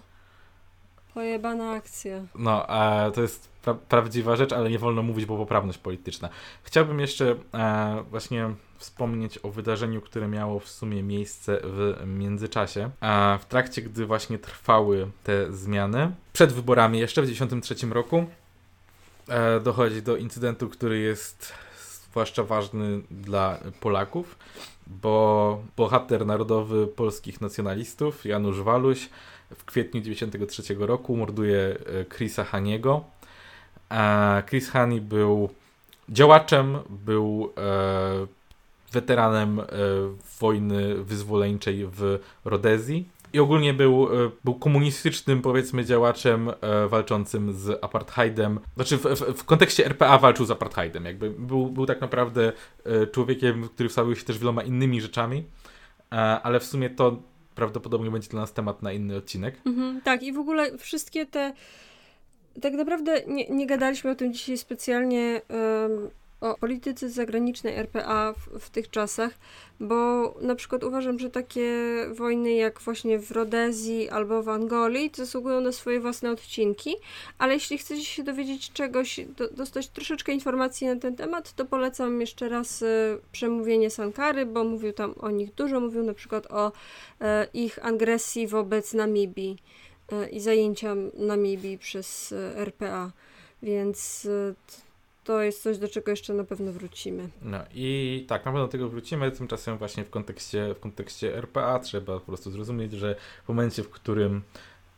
Pojebana 1.16 1.70
akcja. 1.70 2.20
No, 2.34 2.66
a 2.66 3.10
to 3.10 3.22
jest 3.22 3.48
pra 3.62 3.74
prawdziwa 3.74 4.36
rzecz, 4.36 4.52
ale 4.52 4.70
nie 4.70 4.78
wolno 4.78 5.02
mówić, 5.02 5.26
bo 5.26 5.36
poprawność 5.36 5.78
polityczna. 5.78 6.28
Chciałbym 6.62 7.00
jeszcze 7.00 7.34
e, 7.54 8.04
właśnie 8.10 8.50
wspomnieć 8.78 9.38
o 9.42 9.50
wydarzeniu, 9.50 10.00
które 10.00 10.28
miało 10.28 10.60
w 10.60 10.68
sumie 10.68 11.02
miejsce 11.02 11.60
w 11.62 12.02
międzyczasie. 12.06 12.90
A 13.00 13.38
w 13.40 13.44
trakcie, 13.44 13.82
gdy 13.82 14.06
właśnie 14.06 14.38
trwały 14.38 15.10
te 15.24 15.52
zmiany, 15.52 16.12
przed 16.32 16.52
wyborami 16.52 16.98
jeszcze 16.98 17.22
w 17.22 17.24
1993 17.24 17.94
roku 17.94 18.26
e, 19.28 19.60
dochodzi 19.60 20.02
do 20.02 20.16
incydentu, 20.16 20.68
który 20.68 20.98
jest 20.98 21.52
zwłaszcza 22.10 22.44
ważny 22.44 23.00
dla 23.10 23.58
Polaków, 23.80 24.36
bo 24.86 25.62
bohater 25.76 26.26
narodowy 26.26 26.86
polskich 26.86 27.40
nacjonalistów, 27.40 28.24
Janusz 28.24 28.60
Waluś, 28.60 29.08
w 29.55 29.64
kwietniu 29.64 30.01
1993 30.01 30.86
roku 30.86 31.16
morduje 31.16 31.59
e, 31.59 32.05
Chrisa 32.05 32.44
Haniego. 32.44 33.05
Chris 34.47 34.70
Hani 34.70 35.01
był 35.01 35.49
działaczem, 36.09 36.78
był 36.88 37.53
e, 37.59 38.26
weteranem 38.92 39.61
e, 39.61 39.64
wojny 40.40 41.05
wyzwoleńczej 41.05 41.86
w 41.86 42.18
Rodezji. 42.44 43.09
I 43.32 43.38
ogólnie 43.38 43.74
był, 43.74 44.09
e, 44.26 44.30
był 44.44 44.55
komunistycznym, 44.55 45.42
powiedzmy, 45.42 45.84
działaczem 45.84 46.49
e, 46.49 46.88
walczącym 46.88 47.53
z 47.53 47.84
apartheidem. 47.84 48.61
Znaczy, 48.74 48.97
w, 48.97 49.03
w, 49.03 49.40
w, 49.40 49.44
kontekście 49.44 49.86
RPA 49.86 50.18
walczył 50.18 50.47
z 50.47 50.51
apartheidem. 50.51 51.05
Jakby 51.05 51.30
był, 51.30 51.66
był 51.66 51.86
tak 51.86 52.01
naprawdę 52.01 52.53
człowiekiem, 53.12 53.68
który 53.68 53.88
wstawił 53.88 54.16
się 54.16 54.24
też 54.24 54.38
wieloma 54.38 54.62
innymi 54.62 55.01
rzeczami, 55.01 55.44
ale 56.42 56.61
w 56.61 56.64
sumie 56.64 56.90
to 56.90 57.16
prawdopodobnie 57.57 58.11
będzie 58.11 58.28
dla 58.28 58.40
nas 58.40 58.52
temat 58.52 58.82
na 58.82 58.92
inny 58.92 59.16
odcinek. 59.16 59.61
Mhm, 59.66 60.00
tak, 60.00 60.22
i 60.22 60.32
w 60.32 60.38
ogóle 60.38 60.78
wszystkie 60.78 61.26
te. 61.26 61.52
Tak 62.61 62.72
naprawdę 62.72 63.22
nie, 63.26 63.48
nie 63.48 63.66
gadaliśmy 63.66 64.11
o 64.11 64.14
tym 64.14 64.32
dzisiaj 64.32 64.59
specjalnie. 64.59 65.40
O 66.41 66.55
polityce 66.55 67.11
zagranicznej 67.11 67.74
RPA 67.74 68.32
w, 68.32 68.59
w, 68.59 68.70
tych 68.70 68.91
czasach, 68.91 69.34
bo 69.80 70.34
na 70.41 70.55
przykład 70.55 70.84
uważam, 70.84 71.18
że 71.18 71.30
takie 71.30 71.72
wojny 72.14 72.53
jak 72.53 72.80
właśnie 72.80 73.18
w 73.18 73.30
Rodezji 73.30 74.09
albo 74.09 74.43
w 74.43 74.49
Angolii 74.49 75.11
zasługują 75.14 75.61
na 75.61 75.72
swoje 75.72 76.01
własne 76.01 76.30
odcinki, 76.30 76.97
ale 77.39 77.55
jeśli 77.55 77.78
chcecie 77.78 78.05
się 78.05 78.22
dowiedzieć 78.22 78.72
czegoś, 78.72 79.20
do, 79.37 79.49
dostać 79.49 79.89
troszeczkę 79.89 80.32
informacji 80.32 80.87
na 80.87 80.97
ten 80.97 81.16
temat, 81.16 81.53
to 81.53 81.64
polecam 81.64 82.20
jeszcze 82.20 82.49
raz 82.49 82.82
y, 82.82 83.18
przemówienie 83.32 83.91
Sankary, 83.91 84.47
bo 84.47 84.64
mówił 84.64 84.93
tam 84.93 85.14
o 85.20 85.30
nich 85.30 85.55
dużo, 85.55 85.80
mówił 85.80 86.03
na 86.03 86.14
przykład 86.14 86.47
o 86.51 86.68
y, 86.68 87.24
ich 87.55 87.87
agresji 87.87 88.47
wobec 88.47 88.95
Namibii 88.95 89.57
y, 90.12 90.28
i 90.28 90.41
zajęcia 90.41 90.95
Namibii 91.14 91.78
przez 91.78 92.34
RPA. 92.57 93.12
Więc 93.62 94.28
to 95.26 95.42
jest 95.42 95.62
coś, 95.62 95.78
do 95.78 95.88
czego 95.88 96.10
jeszcze 96.10 96.34
na 96.34 96.44
pewno 96.44 96.72
wrócimy. 96.72 97.28
No 97.42 97.58
i 97.74 98.24
tak, 98.28 98.44
na 98.44 98.52
pewno 98.52 98.66
do 98.66 98.72
tego 98.72 98.88
wrócimy, 98.88 99.30
tymczasem 99.30 99.78
właśnie 99.78 100.04
w 100.04 100.10
kontekście, 100.10 100.74
w 100.74 100.80
kontekście 100.80 101.36
RPA 101.36 101.78
trzeba 101.78 102.20
po 102.20 102.26
prostu 102.26 102.50
zrozumieć, 102.50 102.92
że 102.92 103.16
w 103.44 103.48
momencie, 103.48 103.82
w 103.82 103.90
którym 103.90 104.42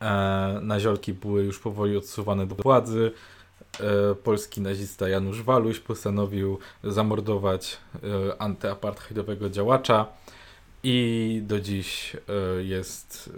e, 0.01 0.59
naziolki 0.63 1.13
były 1.13 1.43
już 1.43 1.59
powoli 1.59 1.97
odsuwane 1.97 2.47
do 2.47 2.55
władzy, 2.55 3.13
e, 3.81 4.15
polski 4.15 4.61
nazista 4.61 5.09
Janusz 5.09 5.43
Waluś 5.43 5.81
postanowił 5.81 6.59
zamordować 6.85 7.77
e, 7.95 8.43
antyapartheidowego 8.43 9.51
działacza, 9.51 10.07
i 10.91 11.43
do 11.47 11.61
dziś 11.61 12.17
e, 12.17 12.63
jest 12.63 13.31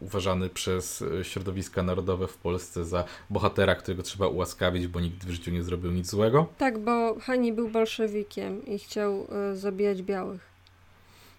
e, 0.00 0.04
uważany 0.04 0.48
przez 0.48 1.04
środowiska 1.22 1.82
narodowe 1.82 2.28
w 2.28 2.36
Polsce 2.36 2.84
za 2.84 3.04
bohatera, 3.30 3.74
którego 3.74 4.02
trzeba 4.02 4.28
ułaskawić, 4.28 4.86
bo 4.86 5.00
nigdy 5.00 5.26
w 5.26 5.30
życiu 5.30 5.50
nie 5.50 5.62
zrobił 5.62 5.90
nic 5.90 6.10
złego. 6.10 6.46
Tak, 6.58 6.78
bo 6.78 7.16
Hani 7.20 7.52
był 7.52 7.68
bolszewikiem 7.68 8.66
i 8.66 8.78
chciał 8.78 9.26
e, 9.32 9.56
zabijać 9.56 10.02
białych. 10.02 10.40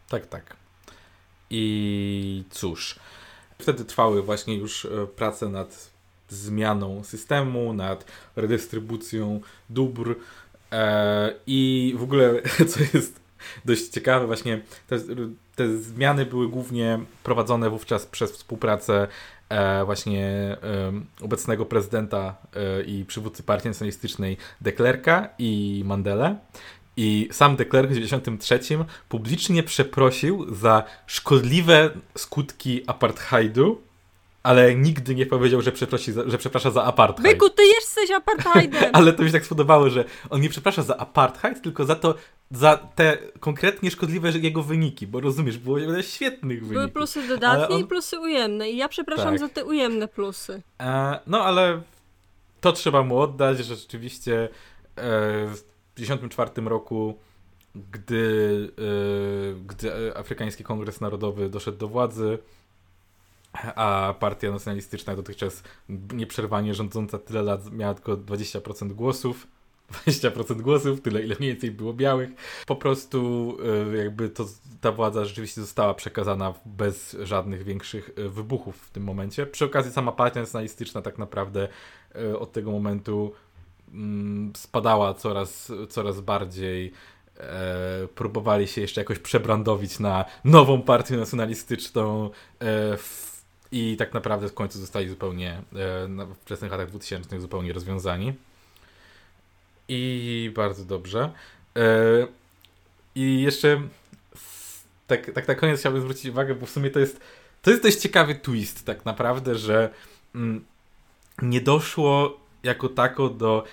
Tak, 0.10 0.26
tak. 0.26 0.56
I 1.50 2.44
cóż, 2.50 3.00
wtedy 3.60 3.86
trwały 3.86 4.24
właśnie 4.24 4.58
już 4.58 4.88
prace 5.16 5.50
nad 5.50 5.92
zmianą 6.30 7.04
systemu, 7.04 7.74
nad 7.74 8.06
redystrybucją 8.36 9.42
dóbr. 9.70 10.16
I 11.48 11.94
w 11.98 12.04
ogóle, 12.04 12.42
co 12.72 12.80
jest 12.98 13.27
dość 13.66 13.88
ciekawe, 13.88 14.28
właśnie 14.28 14.62
te, 14.88 15.00
te 15.56 15.78
zmiany 15.78 16.26
były 16.26 16.50
głównie 16.50 17.00
prowadzone 17.24 17.70
wówczas 17.70 18.06
przez 18.06 18.32
współpracę 18.32 19.08
e, 19.50 19.86
właśnie 19.86 20.26
e, 20.26 20.58
obecnego 21.22 21.66
prezydenta 21.66 22.36
e, 22.56 22.84
i 22.84 23.06
przywódcy 23.06 23.44
partii 23.44 23.68
nacjonalistycznej 23.68 24.38
de 24.62 24.72
Klerka 24.72 25.30
i 25.40 25.84
Mandela. 25.86 26.36
I 27.00 27.30
sam 27.32 27.56
de 27.56 27.66
Klerk 27.66 27.90
w 27.90 27.94
1993 27.94 28.86
publicznie 29.10 29.64
przeprosił 29.64 30.56
za 30.56 30.84
szkodliwe 31.08 31.90
skutki 32.16 32.84
apartheidu 32.88 33.88
ale 34.48 34.76
nigdy 34.76 35.16
nie 35.16 35.26
powiedział, 35.26 35.62
że, 35.62 35.72
przeprosi 35.72 36.12
za, 36.12 36.30
że 36.30 36.38
przeprasza 36.38 36.72
za 36.72 36.84
apartheid. 36.84 37.34
Byku, 37.34 37.50
ty 37.50 37.64
jesteś 37.64 38.12
apartheidem! 38.12 38.90
ale 38.94 39.14
to 39.14 39.24
mi 39.24 39.30
się 39.30 39.34
tak 39.34 39.46
spodobało, 39.46 39.90
że 39.90 40.06
on 40.30 40.42
nie 40.42 40.50
przeprasza 40.50 40.82
za 40.82 40.98
apartheid, 40.98 41.62
tylko 41.62 41.86
za 41.86 41.96
to, 41.96 42.16
za 42.52 42.78
te 42.78 43.18
konkretnie 43.40 43.92
szkodliwe 43.92 44.32
jego 44.32 44.64
wyniki, 44.64 45.08
bo 45.08 45.20
rozumiesz, 45.20 45.58
było 45.58 45.76
wiele 45.76 46.04
świetnych 46.04 46.60
wyników. 46.60 46.74
Były 46.74 46.88
plusy 46.88 47.28
dodatnie 47.28 47.76
on... 47.76 47.82
i 47.82 47.86
plusy 47.86 48.20
ujemne 48.20 48.70
i 48.70 48.78
ja 48.78 48.88
przepraszam 48.88 49.30
tak. 49.30 49.40
za 49.40 49.50
te 49.50 49.66
ujemne 49.66 50.08
plusy. 50.08 50.62
E, 50.80 51.20
no 51.28 51.44
ale 51.44 51.82
to 52.62 52.72
trzeba 52.72 53.04
mu 53.04 53.20
oddać, 53.20 53.58
że 53.58 53.76
rzeczywiście 53.76 54.44
e, 54.44 54.50
w 55.48 55.64
1954 55.96 56.70
roku 56.70 57.18
gdy, 57.76 58.72
e, 58.78 59.60
gdy 59.68 60.18
Afrykański 60.18 60.64
Kongres 60.64 61.02
Narodowy 61.02 61.50
doszedł 61.50 61.78
do 61.78 61.88
władzy, 61.88 62.38
a 63.76 64.14
partia 64.20 64.52
nacjonalistyczna 64.52 65.16
dotychczas 65.16 65.64
nieprzerwanie 66.14 66.74
rządząca 66.74 67.20
tyle 67.20 67.42
lat 67.42 67.72
miała 67.72 67.94
tylko 67.94 68.18
20% 68.18 68.94
głosów, 68.94 69.48
20% 69.92 70.62
głosów, 70.62 71.02
tyle 71.02 71.22
ile 71.22 71.36
mniej 71.40 71.52
więcej 71.52 71.72
było 71.72 71.94
białych. 71.94 72.30
Po 72.66 72.76
prostu 72.76 73.58
e, 73.94 73.98
jakby 73.98 74.30
to, 74.30 74.46
ta 74.82 74.92
władza 74.92 75.26
rzeczywiście 75.26 75.62
została 75.62 75.94
przekazana 75.94 76.54
bez 76.66 77.18
żadnych 77.24 77.64
większych 77.64 78.10
e, 78.18 78.30
wybuchów 78.30 78.78
w 78.78 78.92
tym 78.92 79.04
momencie. 79.04 79.46
Przy 79.46 79.66
okazji 79.66 79.92
sama 79.92 80.12
partia 80.12 80.40
nacjonalistyczna 80.40 81.02
tak 81.02 81.18
naprawdę 81.18 81.68
e, 82.16 82.40
od 82.40 82.52
tego 82.52 82.72
momentu 82.72 83.34
mm, 83.94 84.54
spadała 84.56 85.14
coraz, 85.14 85.72
coraz 85.90 86.22
bardziej 86.22 86.92
próbowali 88.16 88.68
się 88.68 88.82
jeszcze 88.82 89.02
jakoś 89.02 89.20
przebrandowić 89.20 90.00
na 90.00 90.26
nową 90.46 90.82
partię 90.82 91.18
nacjonalistyczną 91.18 92.30
w, 92.98 93.42
i 93.72 93.96
tak 93.98 94.14
naprawdę 94.14 94.50
w 94.50 94.54
końcu 94.54 94.80
zostali 94.80 95.10
zupełnie 95.10 95.62
w 95.72 96.36
wczesnych 96.42 96.72
latach 96.72 96.90
2000 96.90 97.40
zupełnie 97.40 97.74
rozwiązani. 97.74 98.34
I 99.90 100.52
bardzo 100.56 100.86
dobrze. 100.86 101.32
E, 101.78 102.28
I 103.16 103.42
jeszcze 103.42 103.82
tak, 105.08 105.32
tak 105.32 105.48
na 105.48 105.56
koniec 105.56 105.80
chciałbym 105.80 106.02
zwrócić 106.02 106.26
uwagę, 106.26 106.56
bo 106.56 106.66
w 106.66 106.70
sumie 106.70 106.90
to 106.90 107.00
jest 107.00 107.20
to 107.62 107.72
jest 107.72 107.84
dość 107.84 107.98
ciekawy 107.98 108.36
twist 108.36 108.86
tak 108.86 109.06
naprawdę, 109.06 109.56
że 109.56 109.90
mm, 110.36 110.66
nie 111.42 111.62
doszło 111.62 112.40
jako 112.64 112.90
tako 112.90 113.30
do 113.30 113.64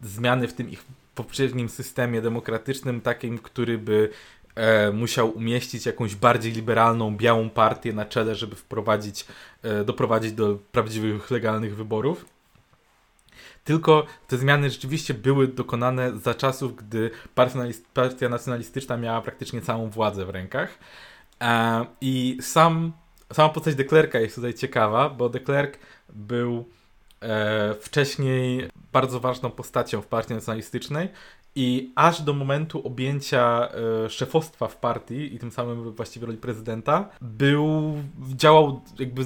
zmiany 0.00 0.48
w 0.48 0.52
tym 0.52 0.70
ich 0.70 0.84
poprzednim 1.14 1.68
systemie 1.68 2.22
demokratycznym, 2.22 3.00
takim, 3.00 3.38
który 3.38 3.78
by 3.78 4.10
e, 4.54 4.92
musiał 4.92 5.30
umieścić 5.30 5.86
jakąś 5.86 6.14
bardziej 6.14 6.52
liberalną, 6.52 7.16
białą 7.16 7.50
partię 7.50 7.92
na 7.92 8.04
czele, 8.04 8.34
żeby 8.34 8.56
wprowadzić, 8.56 9.26
e, 9.62 9.84
doprowadzić 9.84 10.32
do 10.32 10.58
prawdziwych, 10.72 11.30
legalnych 11.30 11.76
wyborów. 11.76 12.24
Tylko 13.70 14.06
te 14.26 14.38
zmiany 14.38 14.70
rzeczywiście 14.70 15.14
były 15.14 15.48
dokonane 15.48 16.18
za 16.18 16.34
czasów, 16.34 16.76
gdy 16.76 17.10
partia 17.94 18.28
nacjonalistyczna 18.28 18.96
miała 18.96 19.22
praktycznie 19.22 19.60
całą 19.60 19.90
władzę 19.90 20.24
w 20.26 20.30
rękach. 20.30 20.78
E, 21.40 21.86
I 22.00 22.38
sam, 22.40 22.92
sama 23.32 23.48
postać 23.48 23.74
de 23.74 23.84
Klerka 23.84 24.20
jest 24.20 24.34
tutaj 24.34 24.54
ciekawa, 24.54 25.08
bo 25.10 25.28
de 25.28 25.40
Klerk 25.40 25.78
był 26.08 26.64
e, 27.20 27.74
wcześniej 27.74 28.68
bardzo 28.92 29.20
ważną 29.20 29.50
postacią 29.50 30.02
w 30.02 30.06
partii 30.06 30.34
nacjonalistycznej 30.34 31.08
i 31.54 31.92
aż 31.94 32.22
do 32.22 32.32
momentu 32.32 32.86
objęcia 32.86 33.68
e, 34.04 34.10
szefostwa 34.10 34.68
w 34.68 34.76
partii 34.76 35.34
i 35.34 35.38
tym 35.38 35.50
samym 35.50 35.92
właściwie 35.92 36.26
roli 36.26 36.38
prezydenta 36.38 37.08
był, 37.20 37.94
działał 38.36 38.80
jakby 38.98 39.24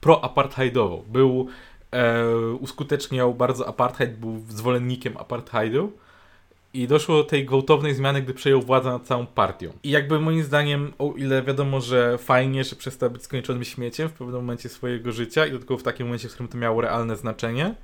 pro-apartheidowo. 0.00 1.04
Był, 1.08 1.48
e, 1.96 2.28
uskuteczniał 2.60 3.34
bardzo 3.34 3.68
apartheid, 3.68 4.16
był 4.18 4.42
zwolennikiem 4.48 5.16
apartheidu 5.16 5.92
i 6.74 6.86
doszło 6.86 7.16
do 7.16 7.24
tej 7.24 7.44
gwałtownej 7.44 7.94
zmiany, 7.94 8.22
gdy 8.22 8.34
przejął 8.34 8.62
władzę 8.62 8.90
nad 8.90 9.06
całą 9.06 9.26
partią. 9.26 9.72
I 9.82 9.90
jakby 9.90 10.20
moim 10.20 10.42
zdaniem, 10.42 10.92
o 10.98 11.12
ile 11.16 11.42
wiadomo, 11.42 11.80
że 11.80 12.18
fajnie, 12.18 12.64
że 12.64 12.76
przestał 12.76 13.10
być 13.10 13.22
skończonym 13.22 13.64
śmieciem 13.64 14.08
w 14.08 14.12
pewnym 14.12 14.36
momencie 14.36 14.68
swojego 14.68 15.12
życia 15.12 15.46
i 15.46 15.50
tylko 15.50 15.78
w 15.78 15.82
takim 15.82 16.06
momencie, 16.06 16.28
w 16.28 16.32
którym 16.32 16.48
to 16.48 16.58
miało 16.58 16.80
realne 16.80 17.16
znaczenie, 17.16 17.74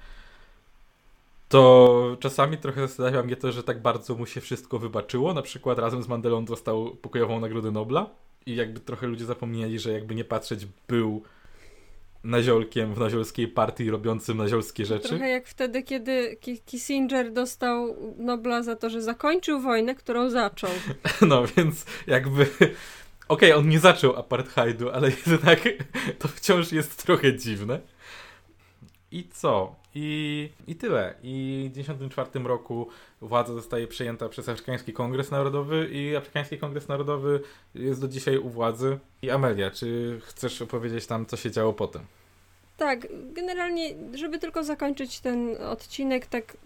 to 1.49 2.17
czasami 2.21 2.59
trochę 2.59 2.81
zastanawia 2.81 3.23
mnie 3.23 3.37
to, 3.37 3.53
że 3.53 3.63
tak 3.63 3.83
bardzo 3.83 4.15
mu 4.15 4.27
się 4.27 4.41
wszystko 4.41 4.79
wybaczyło. 4.79 5.35
Na 5.35 5.43
przykład 5.43 5.79
razem 5.79 6.03
z 6.03 6.09
Mandelą 6.09 6.45
dostał 6.45 6.91
pokojową 6.91 7.41
Nagrodę 7.41 7.71
Nobla 7.71 8.07
i 8.47 8.57
jakby 8.57 8.81
trochę 8.81 9.07
ludzie 9.07 9.25
zapomnieli, 9.25 9.79
że 9.79 9.93
jakby 9.93 10.15
nie 10.15 10.25
patrzeć 10.25 10.67
był 10.89 11.23
naziolkiem 12.25 12.95
w 12.95 12.99
naziolskiej 12.99 13.49
partii 13.49 13.91
robiącym 13.91 14.37
naziolskie 14.37 14.87
rzeczy. 14.87 15.09
Trochę 15.09 15.29
jak 15.29 15.47
wtedy, 15.47 15.83
kiedy 15.83 16.37
Kissinger 16.67 17.33
dostał 17.33 17.97
Nobla 18.19 18.63
za 18.63 18.77
to, 18.77 18.91
że 18.91 19.03
zakończył 19.03 19.61
wojnę, 19.61 19.95
którą 19.95 20.31
zaczął. 20.31 20.71
No 21.29 21.43
więc 21.57 21.85
jakby... 22.07 22.43
Okej, 22.43 23.53
okay, 23.53 23.57
on 23.57 23.69
nie 23.69 23.81
zaczął 23.81 24.17
apartheidu, 24.17 24.91
ale 24.91 25.09
jednak 25.09 25.61
to 26.19 26.29
wciąż 26.29 26.73
jest 26.73 27.07
trochę 27.07 27.37
dziwne. 27.37 27.81
I 29.11 29.29
co? 29.29 29.82
I, 29.95 30.51
I 30.67 30.75
tyle. 30.75 31.15
I 31.23 31.67
w 31.71 31.75
1994 31.75 32.49
roku 32.49 32.89
władza 33.21 33.53
zostaje 33.53 33.87
przejęta 33.87 34.29
przez 34.29 34.49
Afrykański 34.49 34.93
Kongres 34.93 35.31
Narodowy 35.31 35.89
i 35.93 36.17
Afrykański 36.17 36.59
Kongres 36.59 36.89
Narodowy 36.89 37.41
jest 37.75 38.01
do 38.01 38.09
dzisiaj 38.09 38.39
u 38.39 38.49
władzy. 38.49 38.99
I 39.23 39.31
Amelia, 39.31 39.71
czy 39.71 40.21
chcesz 40.25 40.63
opowiedzieć 40.63 41.07
tam, 41.07 41.27
co 41.27 41.37
się 41.37 41.51
działo 41.51 41.73
potem? 41.73 42.03
Tak, 42.77 43.07
generalnie, 43.33 43.95
żeby 44.15 44.39
tylko 44.39 44.65
zakończyć 44.65 45.21
ten 45.21 45.57
odcinek, 45.57 46.27
tak 46.27 46.57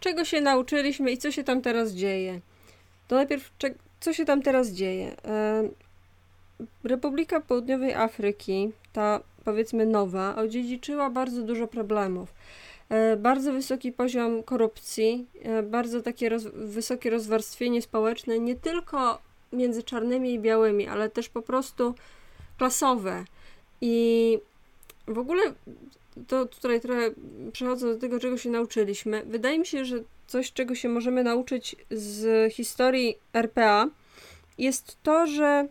czego 0.00 0.24
się 0.24 0.40
nauczyliśmy 0.40 1.12
i 1.12 1.18
co 1.18 1.32
się 1.32 1.44
tam 1.44 1.62
teraz 1.62 1.92
dzieje. 1.92 2.40
To 3.08 3.16
najpierw, 3.16 3.52
co 4.00 4.12
się 4.12 4.24
tam 4.24 4.42
teraz 4.42 4.68
dzieje. 4.68 5.16
E, 5.24 5.68
Republika 6.84 7.40
Południowej 7.40 7.94
Afryki, 7.94 8.72
ta 8.92 9.20
powiedzmy 9.46 9.86
nowa, 9.86 10.36
odziedziczyła 10.36 11.10
bardzo 11.10 11.42
dużo 11.42 11.66
problemów. 11.66 12.34
E, 12.88 13.16
bardzo 13.16 13.52
wysoki 13.52 13.92
poziom 13.92 14.42
korupcji, 14.42 15.26
e, 15.42 15.62
bardzo 15.62 16.02
takie 16.02 16.28
roz, 16.28 16.44
wysokie 16.54 17.10
rozwarstwienie 17.10 17.82
społeczne, 17.82 18.38
nie 18.38 18.54
tylko 18.54 19.18
między 19.52 19.82
czarnymi 19.82 20.34
i 20.34 20.38
białymi, 20.38 20.88
ale 20.88 21.10
też 21.10 21.28
po 21.28 21.42
prostu 21.42 21.94
klasowe. 22.58 23.24
I 23.80 24.38
w 25.08 25.18
ogóle 25.18 25.42
to 26.28 26.46
tutaj 26.46 26.80
trochę 26.80 27.10
przechodzę 27.52 27.94
do 27.94 28.00
tego, 28.00 28.20
czego 28.20 28.38
się 28.38 28.50
nauczyliśmy. 28.50 29.22
Wydaje 29.26 29.58
mi 29.58 29.66
się, 29.66 29.84
że 29.84 29.96
coś, 30.26 30.52
czego 30.52 30.74
się 30.74 30.88
możemy 30.88 31.24
nauczyć 31.24 31.76
z 31.90 32.52
historii 32.52 33.18
RPA, 33.32 33.86
jest 34.58 34.96
to, 35.02 35.26
że 35.26 35.68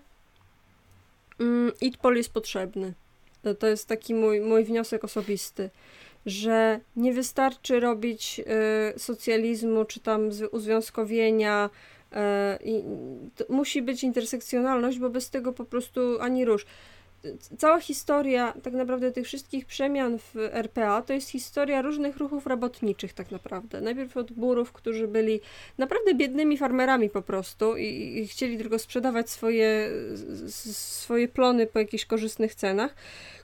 mm, 1.40 1.72
ITPOL 1.82 2.16
jest 2.16 2.34
potrzebny. 2.34 2.94
To 3.54 3.68
jest 3.68 3.88
taki 3.88 4.14
mój, 4.14 4.42
mój 4.42 4.64
wniosek 4.64 5.04
osobisty 5.04 5.70
że 6.26 6.80
nie 6.96 7.14
wystarczy 7.14 7.80
robić 7.80 8.42
y, 8.96 9.00
socjalizmu 9.00 9.86
czy 9.86 10.00
tam 10.00 10.30
uzwiązkowienia. 10.52 11.70
Y, 12.14 12.84
musi 13.50 13.82
być 13.82 14.04
intersekcjonalność, 14.04 15.00
bo 15.00 15.10
bez 15.10 15.30
tego 15.30 15.54
po 15.54 15.66
prostu 15.66 16.18
ani 16.20 16.46
rusz 16.46 16.66
cała 17.58 17.80
historia 17.80 18.54
tak 18.64 18.74
naprawdę 18.74 19.12
tych 19.12 19.26
wszystkich 19.26 19.66
przemian 19.66 20.20
w 20.20 20.36
RPA 20.52 21.02
to 21.02 21.14
jest 21.14 21.30
historia 21.30 21.82
różnych 21.82 22.18
ruchów 22.18 22.48
robotniczych 22.48 23.14
tak 23.14 23.32
naprawdę. 23.32 23.82
Najpierw 23.82 24.18
od 24.18 24.32
burów, 24.32 24.72
którzy 24.72 25.08
byli 25.08 25.40
naprawdę 25.78 26.14
biednymi 26.14 26.58
farmerami 26.58 27.10
po 27.10 27.22
prostu 27.22 27.78
i, 27.78 28.20
i 28.20 28.28
chcieli 28.28 28.58
tylko 28.58 28.80
sprzedawać 28.80 29.30
swoje, 29.30 29.90
swoje 30.48 31.28
plony 31.28 31.68
po 31.68 31.80
jakichś 31.80 32.06
korzystnych 32.06 32.56
cenach, 32.56 32.96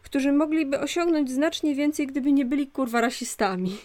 którzy 0.03 0.32
mogliby 0.32 0.79
osiągnąć 0.79 1.32
znacznie 1.32 1.75
więcej, 1.75 2.07
gdyby 2.07 2.32
nie 2.32 2.45
byli 2.45 2.67
kurwa 2.67 3.01
rasistami. 3.01 3.77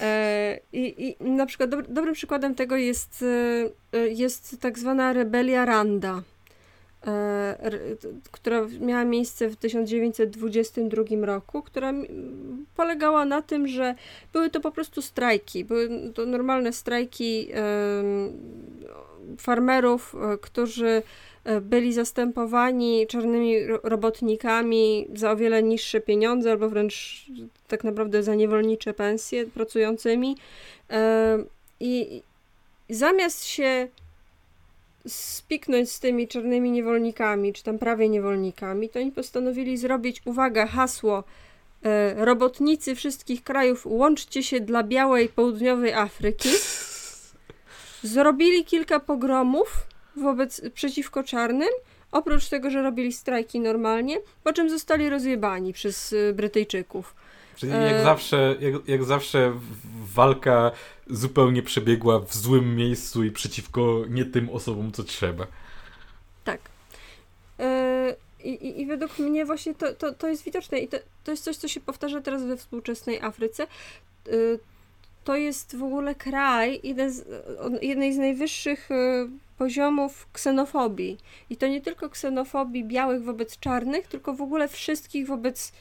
E, 0.00 0.58
I, 0.72 1.14
I 1.20 1.30
na 1.30 1.46
przykład 1.46 1.70
dobrym 1.70 2.14
przykładem 2.14 2.54
tego 2.54 2.76
jest, 2.76 3.24
e, 3.92 4.08
jest 4.08 4.60
tak 4.60 4.78
zwana 4.78 5.12
rebelia 5.12 5.64
Randa 5.64 6.22
która 8.30 8.66
miała 8.80 9.04
miejsce 9.04 9.48
w 9.48 9.56
1922 9.56 11.26
roku, 11.26 11.62
która 11.62 11.92
polegała 12.76 13.24
na 13.24 13.42
tym, 13.42 13.68
że 13.68 13.94
były 14.32 14.50
to 14.50 14.60
po 14.60 14.70
prostu 14.70 15.02
strajki. 15.02 15.64
Były 15.64 16.12
to 16.14 16.26
normalne 16.26 16.72
strajki 16.72 17.48
farmerów, 19.38 20.14
e, 20.14 20.38
którzy 20.38 21.02
e, 21.44 21.60
byli 21.60 21.92
zastępowani 21.92 23.06
czarnymi 23.06 23.56
robotnikami 23.82 25.06
za 25.14 25.30
o 25.30 25.36
wiele 25.36 25.62
niższe 25.62 26.00
pieniądze, 26.00 26.50
albo 26.50 26.68
wręcz 26.68 27.26
tak 27.68 27.84
naprawdę 27.84 28.22
za 28.22 28.34
niewolnicze 28.34 28.94
pensje 28.94 29.46
pracującymi. 29.46 30.36
I 31.80 32.22
zamiast 32.90 33.44
się 33.44 33.88
spiknąć 35.06 35.90
z 35.90 36.00
tymi 36.00 36.28
czarnymi 36.28 36.70
niewolnikami, 36.70 37.52
czy 37.52 37.62
tam 37.62 37.78
prawie 37.78 38.08
niewolnikami, 38.08 38.88
to 38.88 39.00
oni 39.00 39.12
postanowili 39.12 39.76
zrobić, 39.76 40.22
uwaga, 40.24 40.66
hasło 40.66 41.24
e, 41.82 42.24
robotnicy 42.24 42.94
wszystkich 42.94 43.44
krajów, 43.44 43.86
łączcie 43.86 44.42
się 44.42 44.60
dla 44.60 44.82
białej 44.82 45.28
południowej 45.28 45.92
Afryki. 45.92 46.48
Zrobili 48.02 48.64
kilka 48.64 49.00
pogromów 49.00 49.86
wobec, 50.16 50.60
przeciwko 50.74 51.24
czarnym, 51.24 51.68
oprócz 52.12 52.48
tego, 52.48 52.70
że 52.70 52.82
robili 52.82 53.12
strajki 53.12 53.60
normalnie, 53.60 54.20
po 54.44 54.52
czym 54.52 54.70
zostali 54.70 55.08
rozjebani 55.08 55.72
przez 55.72 56.12
e, 56.12 56.32
Brytyjczyków. 56.32 57.14
Czyli 57.56 57.72
jak, 57.72 57.92
e... 57.92 58.02
zawsze, 58.02 58.56
jak, 58.60 58.88
jak 58.88 59.04
zawsze 59.04 59.52
walka 60.14 60.70
zupełnie 61.06 61.62
przebiegła 61.62 62.18
w 62.18 62.34
złym 62.34 62.76
miejscu 62.76 63.24
i 63.24 63.30
przeciwko 63.30 64.04
nie 64.08 64.24
tym 64.24 64.50
osobom, 64.50 64.92
co 64.92 65.04
trzeba. 65.04 65.46
Tak. 66.44 66.60
E... 67.58 68.16
I, 68.44 68.80
I, 68.80 68.86
według 68.86 69.18
mnie 69.18 69.46
właśnie 69.46 69.74
to, 69.74 69.94
to, 69.94 70.12
to 70.12 70.28
jest 70.28 70.44
widoczne 70.44 70.78
i 70.78 70.88
to, 70.88 70.96
to 71.24 71.30
jest 71.30 71.44
coś, 71.44 71.56
co 71.56 71.68
się 71.68 71.80
powtarza 71.80 72.20
teraz 72.20 72.44
we 72.44 72.56
współczesnej 72.56 73.20
Afryce. 73.20 73.62
E, 73.62 74.30
to 75.24 75.36
jest 75.36 75.76
w 75.76 75.82
ogóle 75.82 76.14
kraj, 76.14 76.80
jeden 76.82 77.12
z, 77.12 77.24
jednej 77.82 78.14
z 78.14 78.18
najwyższych 78.18 78.90
y, 78.90 79.28
poziomów 79.58 80.26
ksenofobii. 80.32 81.18
I 81.50 81.56
to 81.56 81.66
nie 81.66 81.80
tylko 81.80 82.10
ksenofobii 82.10 82.84
białych 82.84 83.24
wobec 83.24 83.58
czarnych, 83.58 84.06
tylko 84.06 84.34
w 84.34 84.42
ogóle 84.42 84.68
wszystkich 84.68 85.26
wobec 85.26 85.72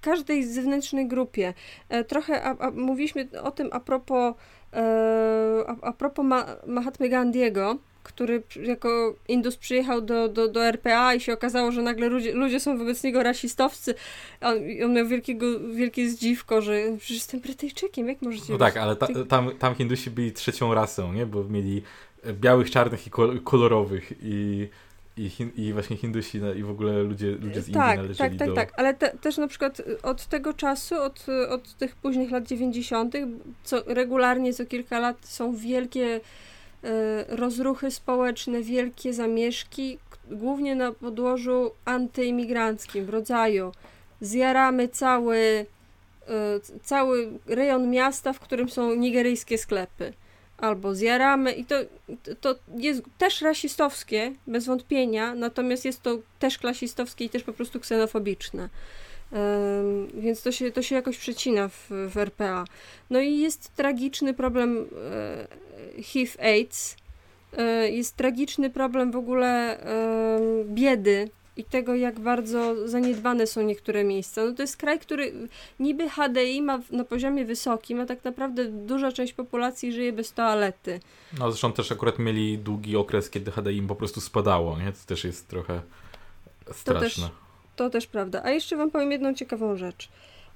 każdej 0.00 0.44
zewnętrznej 0.44 1.08
grupie. 1.08 1.54
E, 1.88 2.04
trochę 2.04 2.42
a, 2.42 2.56
a, 2.58 2.70
mówiliśmy 2.70 3.28
o 3.42 3.50
tym 3.50 3.68
a 3.72 3.80
propos, 3.80 4.34
e, 4.72 5.64
a, 5.66 5.76
a 5.82 5.92
propos 5.92 6.24
Ma 6.24 6.46
Mahatmy 6.66 7.08
Gandhiego, 7.08 7.76
który 8.02 8.42
jako 8.62 9.14
Indus 9.28 9.56
przyjechał 9.56 10.00
do, 10.00 10.28
do, 10.28 10.48
do 10.48 10.64
RPA 10.64 11.14
i 11.14 11.20
się 11.20 11.32
okazało, 11.32 11.72
że 11.72 11.82
nagle 11.82 12.08
ludzie, 12.08 12.32
ludzie 12.34 12.60
są 12.60 12.78
wobec 12.78 13.02
niego 13.02 13.22
rasistowscy. 13.22 13.94
On, 14.40 14.56
on 14.84 14.92
miał 14.92 15.06
wielkiego, 15.06 15.46
wielkie 15.74 16.10
zdziwko, 16.10 16.62
że 16.62 16.82
przecież 16.98 17.16
jestem 17.16 17.40
Brytyjczykiem, 17.40 18.08
jak 18.08 18.22
możecie... 18.22 18.52
No 18.52 18.58
tak, 18.58 18.76
ale 18.76 18.96
ta, 18.96 19.06
tam, 19.28 19.50
tam 19.58 19.74
Hindusi 19.74 20.10
byli 20.10 20.32
trzecią 20.32 20.74
rasą, 20.74 21.12
nie? 21.12 21.26
Bo 21.26 21.44
mieli 21.44 21.82
białych, 22.32 22.70
czarnych 22.70 23.06
i 23.06 23.10
kolorowych 23.44 24.12
i 24.22 24.68
i, 25.20 25.28
hin, 25.28 25.50
i 25.56 25.72
właśnie 25.72 25.96
Hindusi 25.96 26.40
no, 26.40 26.52
i 26.52 26.62
w 26.62 26.70
ogóle 26.70 27.02
ludzie, 27.02 27.30
ludzie 27.30 27.62
z 27.62 27.68
Indii 27.68 27.74
tak, 27.74 27.96
należeli 27.96 28.30
tak, 28.30 28.38
tak, 28.38 28.48
do... 28.48 28.54
Tak, 28.54 28.72
ale 28.76 28.94
te, 28.94 29.18
też 29.18 29.36
na 29.36 29.48
przykład 29.48 29.82
od 30.02 30.26
tego 30.26 30.54
czasu, 30.54 30.94
od, 30.94 31.26
od 31.48 31.74
tych 31.74 31.96
późnych 31.96 32.30
lat 32.30 32.46
90., 32.46 33.14
co 33.64 33.82
regularnie 33.86 34.54
co 34.54 34.66
kilka 34.66 34.98
lat 34.98 35.16
są 35.26 35.56
wielkie 35.56 36.20
e, 36.84 37.36
rozruchy 37.36 37.90
społeczne, 37.90 38.62
wielkie 38.62 39.12
zamieszki, 39.12 39.98
głównie 40.30 40.74
na 40.74 40.92
podłożu 40.92 41.70
antyimigranckim, 41.84 43.04
w 43.04 43.08
rodzaju 43.08 43.72
zjaramy 44.20 44.88
cały, 44.88 45.66
e, 46.28 46.60
cały 46.82 47.28
rejon 47.46 47.90
miasta, 47.90 48.32
w 48.32 48.40
którym 48.40 48.68
są 48.68 48.94
nigeryjskie 48.94 49.58
sklepy 49.58 50.12
albo 50.60 50.94
zjaramy 50.94 51.52
i 51.52 51.64
to, 51.64 51.76
to 52.40 52.54
jest 52.76 53.02
też 53.18 53.40
rasistowskie, 53.40 54.32
bez 54.46 54.66
wątpienia, 54.66 55.34
natomiast 55.34 55.84
jest 55.84 56.02
to 56.02 56.18
też 56.38 56.58
klasistowskie 56.58 57.24
i 57.24 57.30
też 57.30 57.42
po 57.42 57.52
prostu 57.52 57.80
ksenofobiczne. 57.80 58.68
Więc 60.14 60.42
to 60.42 60.52
się, 60.52 60.72
to 60.72 60.82
się 60.82 60.94
jakoś 60.94 61.18
przecina 61.18 61.68
w, 61.68 61.90
w 62.08 62.16
RPA. 62.16 62.64
No 63.10 63.20
i 63.20 63.38
jest 63.38 63.74
tragiczny 63.74 64.34
problem 64.34 64.86
e, 65.96 66.02
HIV-AIDS, 66.02 66.96
e, 67.56 67.90
jest 67.90 68.16
tragiczny 68.16 68.70
problem 68.70 69.10
w 69.10 69.16
ogóle 69.16 69.78
biedy 70.64 71.30
i 71.60 71.64
tego, 71.64 71.94
jak 71.94 72.20
bardzo 72.20 72.88
zaniedbane 72.88 73.46
są 73.46 73.62
niektóre 73.62 74.04
miejsca. 74.04 74.44
No 74.44 74.52
to 74.52 74.62
jest 74.62 74.76
kraj, 74.76 74.98
który 74.98 75.32
niby 75.80 76.10
HDI 76.10 76.62
ma 76.62 76.80
na 76.90 77.04
poziomie 77.04 77.44
wysokim, 77.44 78.00
a 78.00 78.06
tak 78.06 78.24
naprawdę 78.24 78.64
duża 78.64 79.12
część 79.12 79.32
populacji 79.32 79.92
żyje 79.92 80.12
bez 80.12 80.32
toalety. 80.32 81.00
No 81.38 81.50
zresztą 81.50 81.72
też 81.72 81.92
akurat 81.92 82.18
mieli 82.18 82.58
długi 82.58 82.96
okres, 82.96 83.30
kiedy 83.30 83.50
HDI 83.50 83.76
im 83.76 83.86
po 83.86 83.94
prostu 83.94 84.20
spadało, 84.20 84.78
nie? 84.78 84.92
To 84.92 84.98
też 85.06 85.24
jest 85.24 85.48
trochę 85.48 85.80
straszne. 86.72 87.22
To 87.22 87.28
też, 87.28 87.36
to 87.76 87.90
też 87.90 88.06
prawda. 88.06 88.42
A 88.44 88.50
jeszcze 88.50 88.76
wam 88.76 88.90
powiem 88.90 89.12
jedną 89.12 89.34
ciekawą 89.34 89.76
rzecz. 89.76 90.08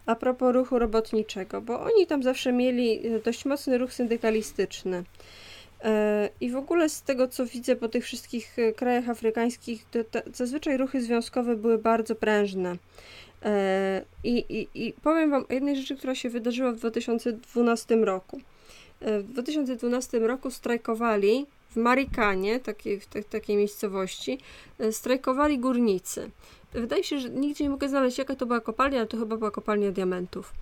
A 0.07 0.15
propos 0.15 0.55
ruchu 0.55 0.79
robotniczego, 0.79 1.61
bo 1.61 1.81
oni 1.81 2.07
tam 2.07 2.23
zawsze 2.23 2.53
mieli 2.53 3.01
dość 3.25 3.45
mocny 3.45 3.79
ruch 3.79 3.93
syndykalistyczny. 3.93 5.05
E, 5.85 6.29
I 6.41 6.51
w 6.51 6.57
ogóle 6.57 6.89
z 6.89 7.03
tego, 7.03 7.29
co 7.29 7.47
widzę 7.47 7.77
po 7.77 7.89
tych 7.89 8.05
wszystkich 8.05 8.59
e, 8.59 8.73
krajach 8.73 9.09
afrykańskich, 9.09 9.85
to, 9.91 10.05
to 10.05 10.21
zazwyczaj 10.33 10.77
ruchy 10.77 11.03
związkowe 11.03 11.57
były 11.57 11.79
bardzo 11.79 12.15
prężne. 12.15 12.77
E, 13.43 14.05
I, 14.25 14.39
i, 14.49 14.87
I 14.87 14.93
powiem 14.93 15.31
Wam 15.31 15.45
o 15.51 15.53
jednej 15.53 15.77
rzeczy, 15.77 15.97
która 15.97 16.15
się 16.15 16.31
wydarzyła 16.31 16.73
w 16.73 16.77
2012 16.77 17.97
roku. 17.97 18.41
W 19.01 19.33
2012 19.33 20.19
roku 20.19 20.51
strajkowali 20.51 21.47
w 21.71 21.77
Marikanie, 21.77 22.61
takiej, 22.61 23.01
w 23.01 23.25
takiej 23.31 23.57
miejscowości, 23.57 24.39
strajkowali 24.91 25.59
górnicy. 25.59 26.31
Wydaje 26.73 27.05
się, 27.05 27.19
że 27.19 27.31
nigdzie 27.31 27.65
nie 27.65 27.71
mogę 27.71 27.89
znaleźć, 27.89 28.19
jaka 28.19 28.37
to 28.37 28.47
była 28.47 28.61
kopalnia, 28.61 28.99
ale 28.99 29.07
to 29.07 29.17
chyba 29.17 29.37
była 29.37 29.51
kopalnia 29.51 29.91
diamentów. 29.91 30.53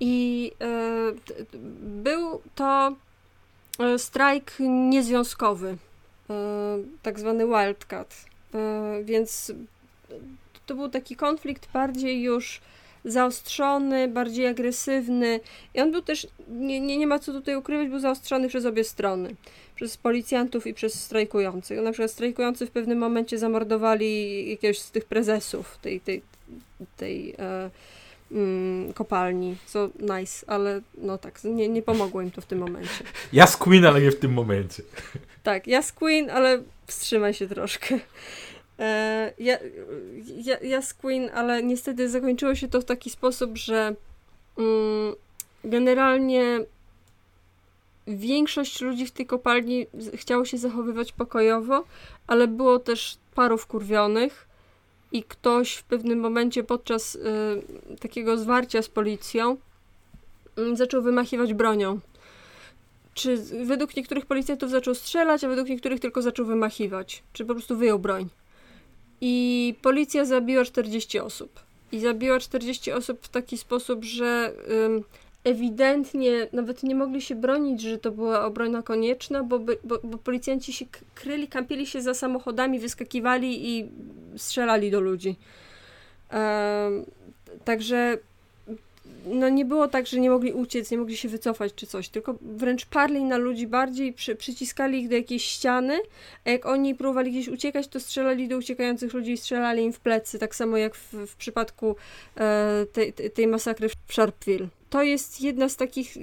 I 0.00 0.52
e, 0.60 1.12
był 1.82 2.40
to 2.54 2.92
E, 2.92 3.05
strajk 3.98 4.52
niezwiązkowy, 4.60 5.76
e, 6.30 6.78
tak 7.02 7.20
zwany 7.20 7.46
wildcat. 7.46 8.24
E, 8.54 9.04
więc 9.04 9.52
to 10.66 10.74
był 10.74 10.88
taki 10.88 11.16
konflikt 11.16 11.72
bardziej 11.72 12.22
już 12.22 12.60
zaostrzony, 13.06 14.08
bardziej 14.08 14.46
agresywny 14.46 15.40
i 15.74 15.80
on 15.80 15.92
był 15.92 16.02
też, 16.02 16.26
nie, 16.48 16.80
nie, 16.80 16.98
nie 16.98 17.06
ma 17.06 17.18
co 17.18 17.32
tutaj 17.32 17.56
ukrywać, 17.56 17.88
był 17.88 17.98
zaostrzony 17.98 18.48
przez 18.48 18.66
obie 18.66 18.84
strony. 18.84 19.34
Przez 19.74 19.96
policjantów 19.96 20.66
i 20.66 20.74
przez 20.74 21.04
strajkujących. 21.04 21.80
Na 21.80 21.92
przykład 21.92 22.10
strajkujący 22.10 22.66
w 22.66 22.70
pewnym 22.70 22.98
momencie 22.98 23.38
zamordowali 23.38 24.50
jakiegoś 24.50 24.78
z 24.78 24.90
tych 24.90 25.04
prezesów 25.04 25.78
tej, 25.82 26.00
tej, 26.00 26.22
tej 26.96 27.30
e, 27.30 27.34
mm, 27.38 27.70
kopalni, 28.94 29.56
co 29.66 29.88
nice, 29.98 30.46
ale 30.46 30.80
no 30.98 31.18
tak, 31.18 31.44
nie, 31.44 31.68
nie 31.68 31.82
pomogło 31.82 32.22
im 32.22 32.30
to 32.30 32.40
w 32.40 32.46
tym 32.46 32.58
momencie. 32.58 33.04
Ja 33.32 33.46
z 33.46 33.56
Queen, 33.56 33.86
ale 33.86 34.00
nie 34.00 34.10
w 34.10 34.18
tym 34.18 34.32
momencie. 34.32 34.82
Tak, 35.42 35.66
ja 35.66 35.82
z 35.82 35.92
Queen, 35.92 36.30
ale 36.30 36.62
wstrzymaj 36.86 37.34
się 37.34 37.48
troszkę. 37.48 37.98
E, 38.78 39.32
ja, 39.38 39.58
ja, 40.36 40.58
ja 40.62 40.82
z 40.82 40.94
Queen, 40.94 41.30
ale 41.34 41.62
niestety 41.62 42.10
zakończyło 42.10 42.54
się 42.54 42.68
to 42.68 42.80
w 42.80 42.84
taki 42.84 43.10
sposób, 43.10 43.56
że 43.56 43.94
mm, 44.58 45.14
generalnie 45.64 46.60
większość 48.06 48.80
ludzi 48.80 49.06
w 49.06 49.10
tej 49.10 49.26
kopalni 49.26 49.86
chciało 50.14 50.44
się 50.44 50.58
zachowywać 50.58 51.12
pokojowo, 51.12 51.84
ale 52.26 52.48
było 52.48 52.78
też 52.78 53.18
paru 53.34 53.58
wkurwionych, 53.58 54.46
i 55.12 55.22
ktoś 55.22 55.74
w 55.74 55.84
pewnym 55.84 56.20
momencie 56.20 56.64
podczas 56.64 57.14
y, 57.14 57.20
takiego 58.00 58.38
zwarcia 58.38 58.82
z 58.82 58.88
policją 58.88 59.56
y, 60.58 60.76
zaczął 60.76 61.02
wymachiwać 61.02 61.54
bronią. 61.54 62.00
Czy 63.14 63.36
według 63.66 63.96
niektórych 63.96 64.26
policjantów 64.26 64.70
zaczął 64.70 64.94
strzelać, 64.94 65.44
a 65.44 65.48
według 65.48 65.68
niektórych 65.68 66.00
tylko 66.00 66.22
zaczął 66.22 66.46
wymachiwać. 66.46 67.22
Czy 67.32 67.44
po 67.44 67.54
prostu 67.54 67.76
wyjął 67.76 67.98
broń. 67.98 68.28
I 69.20 69.74
policja 69.82 70.24
zabiła 70.24 70.64
40 70.64 71.20
osób. 71.20 71.60
I 71.92 72.00
zabiła 72.00 72.40
40 72.40 72.92
osób 72.92 73.18
w 73.22 73.28
taki 73.28 73.58
sposób, 73.58 74.04
że 74.04 74.52
y, 74.68 75.25
ewidentnie 75.46 76.48
nawet 76.52 76.82
nie 76.82 76.94
mogli 76.94 77.22
się 77.22 77.34
bronić, 77.34 77.80
że 77.80 77.98
to 77.98 78.10
była 78.10 78.44
obrona 78.44 78.82
konieczna, 78.82 79.42
bo, 79.42 79.58
bo, 79.58 79.74
bo 80.04 80.18
policjanci 80.18 80.72
się 80.72 80.84
kryli, 81.14 81.48
kampili 81.48 81.86
się 81.86 82.02
za 82.02 82.14
samochodami, 82.14 82.78
wyskakiwali 82.78 83.70
i 83.70 83.88
strzelali 84.36 84.90
do 84.90 85.00
ludzi. 85.00 85.36
także 87.64 88.18
no 89.26 89.48
nie 89.48 89.64
było 89.64 89.88
tak, 89.88 90.06
że 90.06 90.20
nie 90.20 90.30
mogli 90.30 90.52
uciec, 90.52 90.90
nie 90.90 90.98
mogli 90.98 91.16
się 91.16 91.28
wycofać 91.28 91.74
czy 91.74 91.86
coś, 91.86 92.08
tylko 92.08 92.34
wręcz 92.40 92.86
parli 92.86 93.24
na 93.24 93.36
ludzi 93.36 93.66
bardziej, 93.66 94.12
przy, 94.12 94.36
przyciskali 94.36 95.00
ich 95.00 95.08
do 95.08 95.16
jakiejś 95.16 95.44
ściany, 95.44 95.98
a 96.44 96.50
jak 96.50 96.66
oni 96.66 96.94
próbowali 96.94 97.30
gdzieś 97.30 97.48
uciekać, 97.48 97.88
to 97.88 98.00
strzelali 98.00 98.48
do 98.48 98.56
uciekających 98.56 99.14
ludzi 99.14 99.32
i 99.32 99.36
strzelali 99.36 99.82
im 99.82 99.92
w 99.92 100.00
plecy, 100.00 100.38
tak 100.38 100.54
samo 100.54 100.76
jak 100.76 100.94
w, 100.94 101.12
w 101.12 101.36
przypadku 101.36 101.96
e, 102.36 102.86
tej, 102.92 103.12
tej 103.12 103.46
masakry 103.46 103.88
w 103.88 104.12
Sharpeville 104.12 104.68
to 104.90 105.02
jest 105.02 105.40
jedna 105.40 105.68
z 105.68 105.76
takich, 105.76 106.16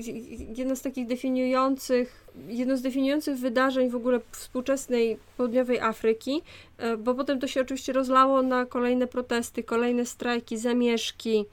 jedna 0.57 0.75
z 0.75 0.81
takich 0.81 1.07
definiujących, 1.07 2.27
jedno 2.47 2.77
z 2.77 2.81
definiujących 2.81 3.37
wydarzeń 3.37 3.89
w 3.89 3.95
ogóle 3.95 4.19
współczesnej 4.31 5.17
południowej 5.37 5.79
Afryki, 5.79 6.41
e, 6.77 6.97
bo 6.97 7.15
potem 7.15 7.39
to 7.39 7.47
się 7.47 7.61
oczywiście 7.61 7.93
rozlało 7.93 8.41
na 8.41 8.65
kolejne 8.65 9.07
protesty, 9.07 9.63
kolejne 9.63 10.05
strajki, 10.05 10.57
zamieszki. 10.57 11.45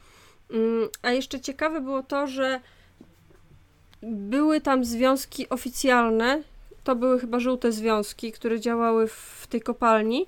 Mm, 0.53 0.89
a 1.03 1.11
jeszcze 1.11 1.41
ciekawe 1.41 1.81
było 1.81 2.03
to, 2.03 2.27
że 2.27 2.61
były 4.03 4.61
tam 4.61 4.85
związki 4.85 5.49
oficjalne, 5.49 6.43
to 6.85 6.97
były 6.97 7.21
chyba 7.21 7.41
żółte 7.41 7.73
związki, 7.73 8.33
które 8.33 8.61
działały 8.61 9.09
w 9.09 9.47
tej 9.51 9.61
kopalni. 9.61 10.27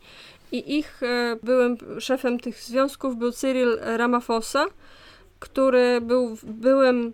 I 0.52 0.78
ich 0.78 1.02
e, 1.02 1.36
byłem 1.42 1.76
szefem 1.98 2.40
tych 2.40 2.60
związków 2.60 3.16
był 3.16 3.32
Cyril 3.32 3.78
Ramaphosa, 3.80 4.66
który 5.38 6.00
był 6.00 6.36
byłym 6.42 7.12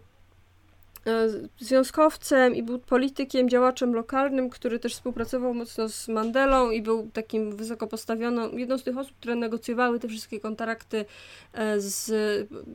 związkowcem 1.58 2.54
i 2.54 2.62
był 2.62 2.78
politykiem, 2.78 3.48
działaczem 3.48 3.94
lokalnym, 3.94 4.50
który 4.50 4.78
też 4.78 4.94
współpracował 4.94 5.54
mocno 5.54 5.88
z 5.88 6.08
Mandelą 6.08 6.70
i 6.70 6.82
był 6.82 7.10
takim 7.12 7.56
wysoko 7.56 7.86
postawioną, 7.86 8.56
jedną 8.56 8.78
z 8.78 8.82
tych 8.82 8.98
osób, 8.98 9.16
które 9.16 9.36
negocjowały 9.36 10.00
te 10.00 10.08
wszystkie 10.08 10.40
kontrakty, 10.40 11.04
e, 11.52 11.80
z, 11.80 12.10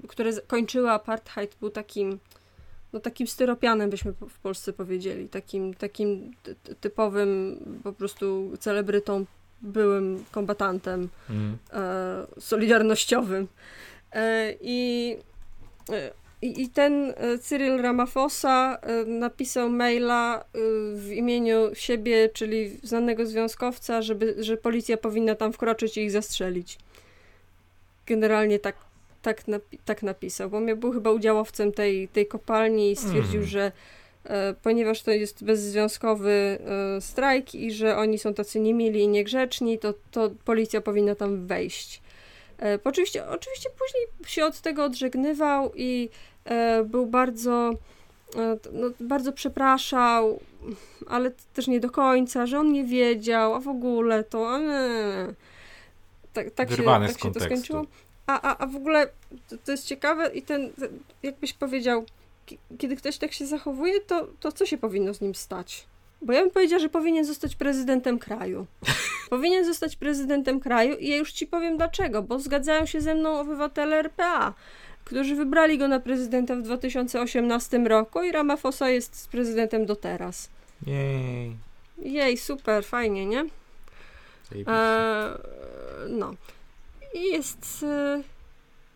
które 0.07 0.31
kończyły 0.47 0.91
apartheid, 0.91 1.55
był 1.59 1.69
takim 1.69 2.19
no 2.93 2.99
takim 2.99 3.27
styropianem 3.27 3.89
byśmy 3.89 4.13
w 4.29 4.39
Polsce 4.39 4.73
powiedzieli, 4.73 5.29
takim, 5.29 5.73
takim 5.73 6.31
typowym 6.81 7.59
po 7.83 7.93
prostu 7.93 8.51
celebrytą, 8.59 9.25
byłym 9.61 10.25
kombatantem 10.31 11.09
mm. 11.29 11.57
e, 11.73 12.25
solidarnościowym. 12.39 13.47
E, 14.11 14.53
I 14.61 15.17
i, 16.43 16.61
I 16.61 16.69
ten 16.69 17.13
e, 17.17 17.37
Cyril 17.37 17.81
Ramaphosa 17.81 18.77
e, 18.81 19.05
napisał 19.05 19.69
maila 19.69 20.39
e, 20.39 20.43
w 20.95 21.11
imieniu 21.11 21.69
siebie, 21.73 22.29
czyli 22.29 22.77
znanego 22.83 23.25
związkowca, 23.25 24.01
żeby, 24.01 24.35
że 24.39 24.57
policja 24.57 24.97
powinna 24.97 25.35
tam 25.35 25.53
wkroczyć 25.53 25.97
i 25.97 26.01
ich 26.01 26.11
zastrzelić. 26.11 26.77
Generalnie 28.05 28.59
tak, 28.59 28.75
tak, 29.21 29.47
napi 29.47 29.77
tak 29.85 30.03
napisał, 30.03 30.49
bo 30.49 30.59
mnie 30.59 30.75
był 30.75 30.91
chyba 30.91 31.11
udziałowcem 31.11 31.71
tej, 31.71 32.07
tej 32.07 32.27
kopalni 32.27 32.91
i 32.91 32.95
stwierdził, 32.95 33.39
mm. 33.39 33.45
że 33.45 33.71
e, 34.25 34.53
ponieważ 34.63 35.01
to 35.01 35.11
jest 35.11 35.43
bezzwiązkowy 35.43 36.31
e, 36.97 37.01
strajk 37.01 37.55
i 37.55 37.71
że 37.71 37.97
oni 37.97 38.17
są 38.17 38.33
tacy 38.33 38.59
niemili 38.59 38.99
i 38.99 39.07
niegrzeczni, 39.07 39.79
to, 39.79 39.93
to 40.11 40.31
policja 40.45 40.81
powinna 40.81 41.15
tam 41.15 41.47
wejść. 41.47 42.01
E, 42.61 42.79
oczywiście, 42.83 43.27
oczywiście 43.27 43.69
później 43.69 44.33
się 44.33 44.45
od 44.45 44.61
tego 44.61 44.83
odżegnywał 44.83 45.71
i 45.75 46.09
był 46.85 47.05
bardzo, 47.05 47.71
e, 48.35 48.57
no, 48.71 48.87
bardzo 48.99 49.33
przepraszał, 49.33 50.39
ale 51.07 51.31
też 51.53 51.67
nie 51.67 51.79
do 51.79 51.89
końca, 51.89 52.45
że 52.45 52.59
on 52.59 52.71
nie 52.71 52.83
wiedział, 52.83 53.53
a 53.53 53.59
w 53.59 53.67
ogóle 53.67 54.23
to. 54.23 54.59
E, 54.59 55.33
tak, 56.33 56.51
tak, 56.51 56.71
się, 56.71 56.83
tak 56.83 57.21
się 57.21 57.31
to 57.31 57.39
skończyło. 57.39 57.85
A, 58.27 58.41
a, 58.41 58.63
a 58.63 58.67
w 58.67 58.75
ogóle 58.75 59.07
to, 59.49 59.57
to 59.65 59.71
jest 59.71 59.85
ciekawe 59.85 60.27
i 60.33 60.41
ten, 60.41 60.69
jakbyś 61.23 61.53
powiedział, 61.53 62.05
kiedy 62.77 62.95
ktoś 62.95 63.17
tak 63.17 63.33
się 63.33 63.45
zachowuje, 63.45 64.01
to, 64.01 64.27
to 64.39 64.51
co 64.51 64.65
się 64.65 64.77
powinno 64.77 65.13
z 65.13 65.21
nim 65.21 65.35
stać? 65.35 65.85
Bo 66.21 66.33
ja 66.33 66.41
bym 66.41 66.51
powiedziała, 66.51 66.79
że 66.79 66.89
powinien 66.89 67.25
zostać 67.25 67.55
prezydentem 67.55 68.19
kraju. 68.19 68.65
powinien 69.29 69.65
zostać 69.65 69.95
prezydentem 69.95 70.59
kraju 70.59 70.97
i 70.97 71.07
ja 71.07 71.17
już 71.17 71.31
ci 71.31 71.47
powiem 71.47 71.77
dlaczego, 71.77 72.21
bo 72.21 72.39
zgadzają 72.39 72.85
się 72.85 73.01
ze 73.01 73.15
mną 73.15 73.39
obywatele 73.39 73.95
RPA, 73.95 74.53
którzy 75.03 75.35
wybrali 75.35 75.77
go 75.77 75.87
na 75.87 75.99
prezydenta 75.99 76.55
w 76.55 76.61
2018 76.61 77.79
roku 77.79 78.23
i 78.23 78.31
Ramaphosa 78.31 78.89
jest 78.89 79.27
prezydentem 79.31 79.85
do 79.85 79.95
teraz. 79.95 80.49
Jej. 80.87 81.55
Jej, 81.97 82.37
super, 82.37 82.85
fajnie, 82.85 83.25
nie? 83.25 83.45
E, 84.67 85.37
no. 86.09 86.33
I 87.13 87.23
jest... 87.23 87.83
E, 87.83 88.23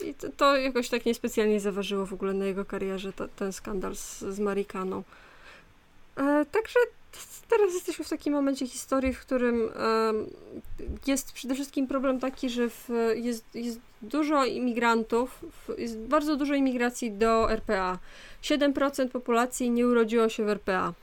I 0.06 0.14
to, 0.14 0.28
to, 0.38 0.58
jakoś 0.58 0.90
tak 0.90 1.06
niespecjalnie 1.06 1.60
zaważyło 1.60 2.06
w 2.06 2.14
ogóle 2.14 2.34
na 2.34 2.46
jego 2.46 2.66
karierze, 2.66 3.14
ten 3.36 3.54
skandal 3.54 3.96
z, 3.96 4.20
z 4.20 4.40
Marikaną. 4.40 5.04
E, 6.18 6.46
także 6.52 6.80
teraz 7.50 7.74
jesteśmy 7.74 8.06
w 8.06 8.10
takim 8.10 8.34
momencie 8.34 8.68
historii, 8.68 9.14
w 9.14 9.20
którym 9.20 9.70
jest 11.08 11.32
przede 11.32 11.56
wszystkim 11.56 11.88
problem 11.88 12.20
taki, 12.20 12.50
że 12.50 12.70
w, 12.70 12.90
jest, 13.16 13.56
jest 13.56 13.80
dużo 14.02 14.46
imigrantów, 14.46 15.46
jest 15.78 15.98
bardzo 15.98 16.36
dużo 16.36 16.54
imigracji 16.54 17.12
do 17.12 17.52
RPA. 17.52 18.00
7% 18.44 19.10
populacji 19.10 19.70
nie 19.70 19.88
urodziło 19.88 20.30
się 20.30 20.46
w 20.46 20.50
RPA, 20.50 20.94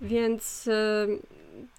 więc 0.00 0.68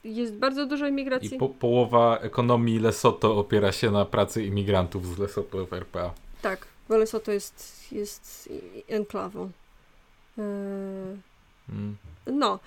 jest 0.03 0.33
bardzo 0.33 0.65
dużo 0.65 0.87
imigracji. 0.87 1.35
I 1.35 1.39
po, 1.39 1.49
połowa 1.49 2.17
ekonomii 2.17 2.79
Lesoto 2.79 3.37
opiera 3.37 3.71
się 3.71 3.91
na 3.91 4.05
pracy 4.05 4.45
imigrantów 4.45 5.07
z 5.07 5.17
Lesoto 5.17 5.65
w 5.65 5.73
RPA. 5.73 6.13
Tak, 6.41 6.67
bo 6.89 6.97
Lesoto 6.97 7.31
jest, 7.31 7.87
jest 7.91 8.49
enklawą. 8.87 9.51
E, 10.37 10.41
hmm. 11.67 11.97
No, 12.27 12.59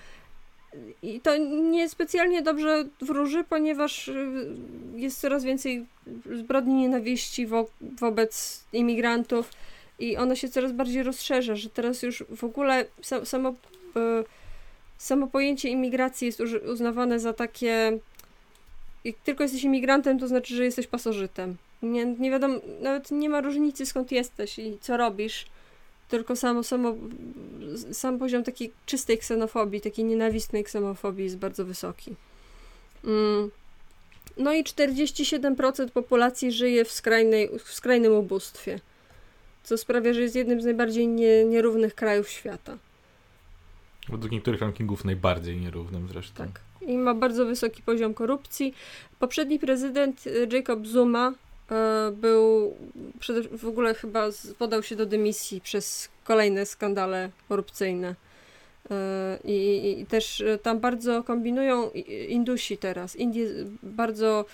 i 1.03 1.21
to 1.21 1.37
niespecjalnie 1.71 2.41
dobrze 2.41 2.85
wróży, 3.01 3.43
ponieważ 3.43 4.07
y, 4.07 4.45
jest 4.95 5.21
coraz 5.21 5.43
więcej 5.43 5.85
zbrodni 6.35 6.73
nienawiści 6.73 7.47
wo 7.47 7.69
wobec 7.81 8.63
imigrantów 8.73 9.51
i 9.99 10.17
ono 10.17 10.35
się 10.35 10.49
coraz 10.49 10.71
bardziej 10.71 11.03
rozszerza, 11.03 11.55
że 11.55 11.69
teraz 11.69 12.03
już 12.03 12.23
w 12.35 12.43
ogóle 12.43 12.85
samo, 13.23 13.49
y, 13.49 13.53
samo 14.97 15.27
pojęcie 15.27 15.69
imigracji 15.69 16.25
jest 16.25 16.39
uznawane 16.65 17.19
za 17.19 17.33
takie 17.33 17.99
jak 19.03 19.15
tylko 19.15 19.43
jesteś 19.43 19.63
imigrantem, 19.63 20.19
to 20.19 20.27
znaczy, 20.27 20.55
że 20.55 20.65
jesteś 20.65 20.87
pasożytem. 20.87 21.55
Nie, 21.81 22.05
nie 22.05 22.31
wiadomo, 22.31 22.55
nawet 22.81 23.11
nie 23.11 23.29
ma 23.29 23.41
różnicy 23.41 23.85
skąd 23.85 24.11
jesteś 24.11 24.59
i 24.59 24.77
co 24.81 24.97
robisz 24.97 25.45
tylko 26.07 26.35
samo, 26.35 26.63
samo, 26.63 26.95
sam 27.91 28.19
poziom 28.19 28.43
takiej 28.43 28.71
czystej 28.85 29.17
ksenofobii, 29.17 29.81
takiej 29.81 30.05
nienawistnej 30.05 30.63
ksenofobii 30.63 31.23
jest 31.23 31.37
bardzo 31.37 31.65
wysoki. 31.65 32.15
Mm. 33.03 33.51
No 34.37 34.53
i 34.53 34.63
47% 34.63 35.89
populacji 35.89 36.51
żyje 36.51 36.85
w, 36.85 36.91
skrajnej, 36.91 37.49
w 37.59 37.73
skrajnym 37.73 38.13
ubóstwie, 38.13 38.79
co 39.63 39.77
sprawia, 39.77 40.13
że 40.13 40.21
jest 40.21 40.35
jednym 40.35 40.61
z 40.61 40.65
najbardziej 40.65 41.07
nie, 41.07 41.45
nierównych 41.45 41.95
krajów 41.95 42.29
świata. 42.29 42.77
Według 44.09 44.31
niektórych 44.31 44.61
rankingów 44.61 45.05
najbardziej 45.05 45.57
nierównym 45.57 46.07
zresztą. 46.07 46.43
Tak. 46.43 46.61
I 46.81 46.97
ma 46.97 47.13
bardzo 47.13 47.45
wysoki 47.45 47.81
poziom 47.81 48.13
korupcji. 48.13 48.73
Poprzedni 49.19 49.59
prezydent 49.59 50.27
y, 50.27 50.47
Jacob 50.51 50.87
Zuma 50.87 51.33
był 52.13 52.73
w 53.57 53.67
ogóle 53.67 53.93
chyba 53.93 54.29
podał 54.57 54.83
się 54.83 54.95
do 54.95 55.05
dymisji 55.05 55.61
przez 55.61 56.09
kolejne 56.23 56.65
skandale 56.65 57.29
korupcyjne. 57.49 58.15
E, 58.91 59.39
I, 59.43 59.99
I, 60.01 60.05
też 60.05 60.43
tam 60.63 60.79
bardzo 60.79 61.23
kombinują 61.23 61.89
Indusi 62.27 62.77
teraz. 62.77 63.15
Indie 63.15 63.47
bardzo 63.83 64.45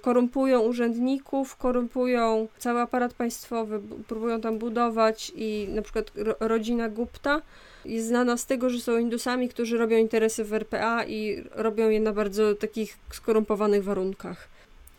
korumpują 0.00 0.60
urzędników, 0.60 1.56
korumpują 1.56 2.48
cały 2.58 2.80
aparat 2.80 3.14
państwowy, 3.14 3.80
próbują 4.08 4.40
tam 4.40 4.58
budować 4.58 5.32
i 5.34 5.68
na 5.70 5.82
przykład 5.82 6.12
rodzina 6.40 6.88
Gupta 6.88 7.42
jest 7.84 8.06
znana 8.06 8.36
z 8.36 8.46
tego, 8.46 8.70
że 8.70 8.80
są 8.80 8.98
Indusami, 8.98 9.48
którzy 9.48 9.78
robią 9.78 9.96
interesy 9.96 10.44
w 10.44 10.52
RPA 10.52 11.04
i 11.04 11.44
robią 11.50 11.88
je 11.88 12.00
na 12.00 12.12
bardzo 12.12 12.54
takich 12.54 12.98
skorumpowanych 13.12 13.84
warunkach. 13.84 14.48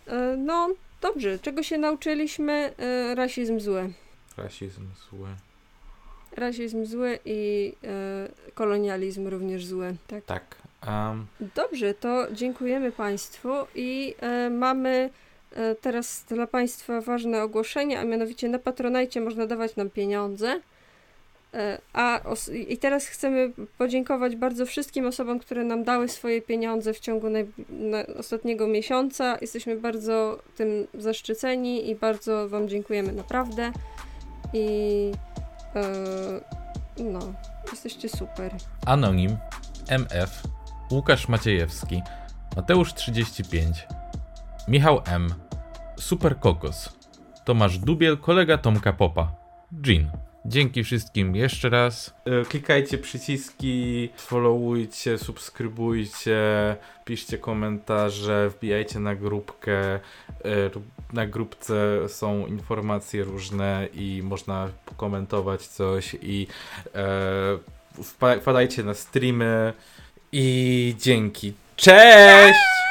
E, 0.07 0.36
no, 0.38 0.70
Dobrze, 1.01 1.39
czego 1.39 1.63
się 1.63 1.77
nauczyliśmy? 1.77 2.73
E, 2.77 3.15
rasizm 3.15 3.59
zły. 3.59 3.89
Rasizm 4.37 4.87
zły. 5.09 5.27
Rasizm 6.31 6.85
zły 6.85 7.19
i 7.25 7.73
e, 7.83 8.51
kolonializm 8.53 9.27
również 9.27 9.65
zły. 9.65 9.95
Tak. 10.07 10.25
tak. 10.25 10.55
Um. 10.87 11.27
Dobrze, 11.55 11.93
to 11.93 12.27
dziękujemy 12.31 12.91
Państwu 12.91 13.49
i 13.75 14.15
e, 14.19 14.49
mamy 14.49 15.09
e, 15.55 15.75
teraz 15.75 16.25
dla 16.29 16.47
Państwa 16.47 17.01
ważne 17.01 17.43
ogłoszenie, 17.43 17.99
a 17.99 18.03
mianowicie 18.03 18.49
na 18.49 18.59
Patronajcie 18.59 19.21
można 19.21 19.47
dawać 19.47 19.75
nam 19.75 19.89
pieniądze. 19.89 20.61
E, 21.53 21.81
a 21.93 22.21
i 22.67 22.77
teraz 22.77 23.05
chcemy 23.05 23.51
podziękować 23.77 24.35
bardzo 24.35 24.65
wszystkim 24.65 25.05
osobom, 25.05 25.39
które 25.39 25.63
nam 25.63 25.83
dały 25.83 26.07
swoje 26.07 26.41
pieniądze 26.41 26.93
w 26.93 26.99
ciągu 26.99 27.27
ostatniego 28.19 28.67
miesiąca. 28.67 29.37
Jesteśmy 29.41 29.75
bardzo 29.75 30.39
tym 30.55 30.87
zaszczyceni 30.93 31.89
i 31.89 31.95
bardzo 31.95 32.49
Wam 32.49 32.69
dziękujemy 32.69 33.11
naprawdę. 33.13 33.71
I 34.53 34.65
yy, 36.97 37.03
no, 37.03 37.19
jesteście 37.71 38.09
super. 38.09 38.51
Anonim, 38.85 39.37
MF, 39.89 40.43
Łukasz 40.91 41.27
Maciejewski, 41.27 42.01
Mateusz 42.55 42.93
35, 42.93 43.87
Michał 44.67 45.01
M, 45.05 45.33
Super 45.99 46.39
Kokos, 46.39 46.89
Tomasz 47.45 47.77
Dubiel, 47.77 48.17
kolega 48.17 48.57
Tomka 48.57 48.93
Popa, 48.93 49.31
Jean. 49.85 50.30
Dzięki 50.45 50.83
wszystkim 50.83 51.35
jeszcze 51.35 51.69
raz. 51.69 52.13
E, 52.25 52.45
klikajcie 52.45 52.97
przyciski, 52.97 54.09
followujcie, 54.17 55.17
subskrybujcie, 55.17 56.41
piszcie 57.05 57.37
komentarze, 57.37 58.49
wbijajcie 58.49 58.99
na 58.99 59.15
grupkę. 59.15 59.95
E, 59.95 59.99
na 61.13 61.27
grupce 61.27 62.09
są 62.09 62.47
informacje 62.47 63.23
różne 63.23 63.87
i 63.93 64.21
można 64.23 64.69
komentować 64.97 65.67
coś 65.67 66.15
i 66.21 66.47
e, 66.95 67.57
wpadajcie 68.41 68.83
na 68.83 68.93
streamy 68.93 69.73
i 70.31 70.95
dzięki. 70.99 71.53
Cześć! 71.75 72.90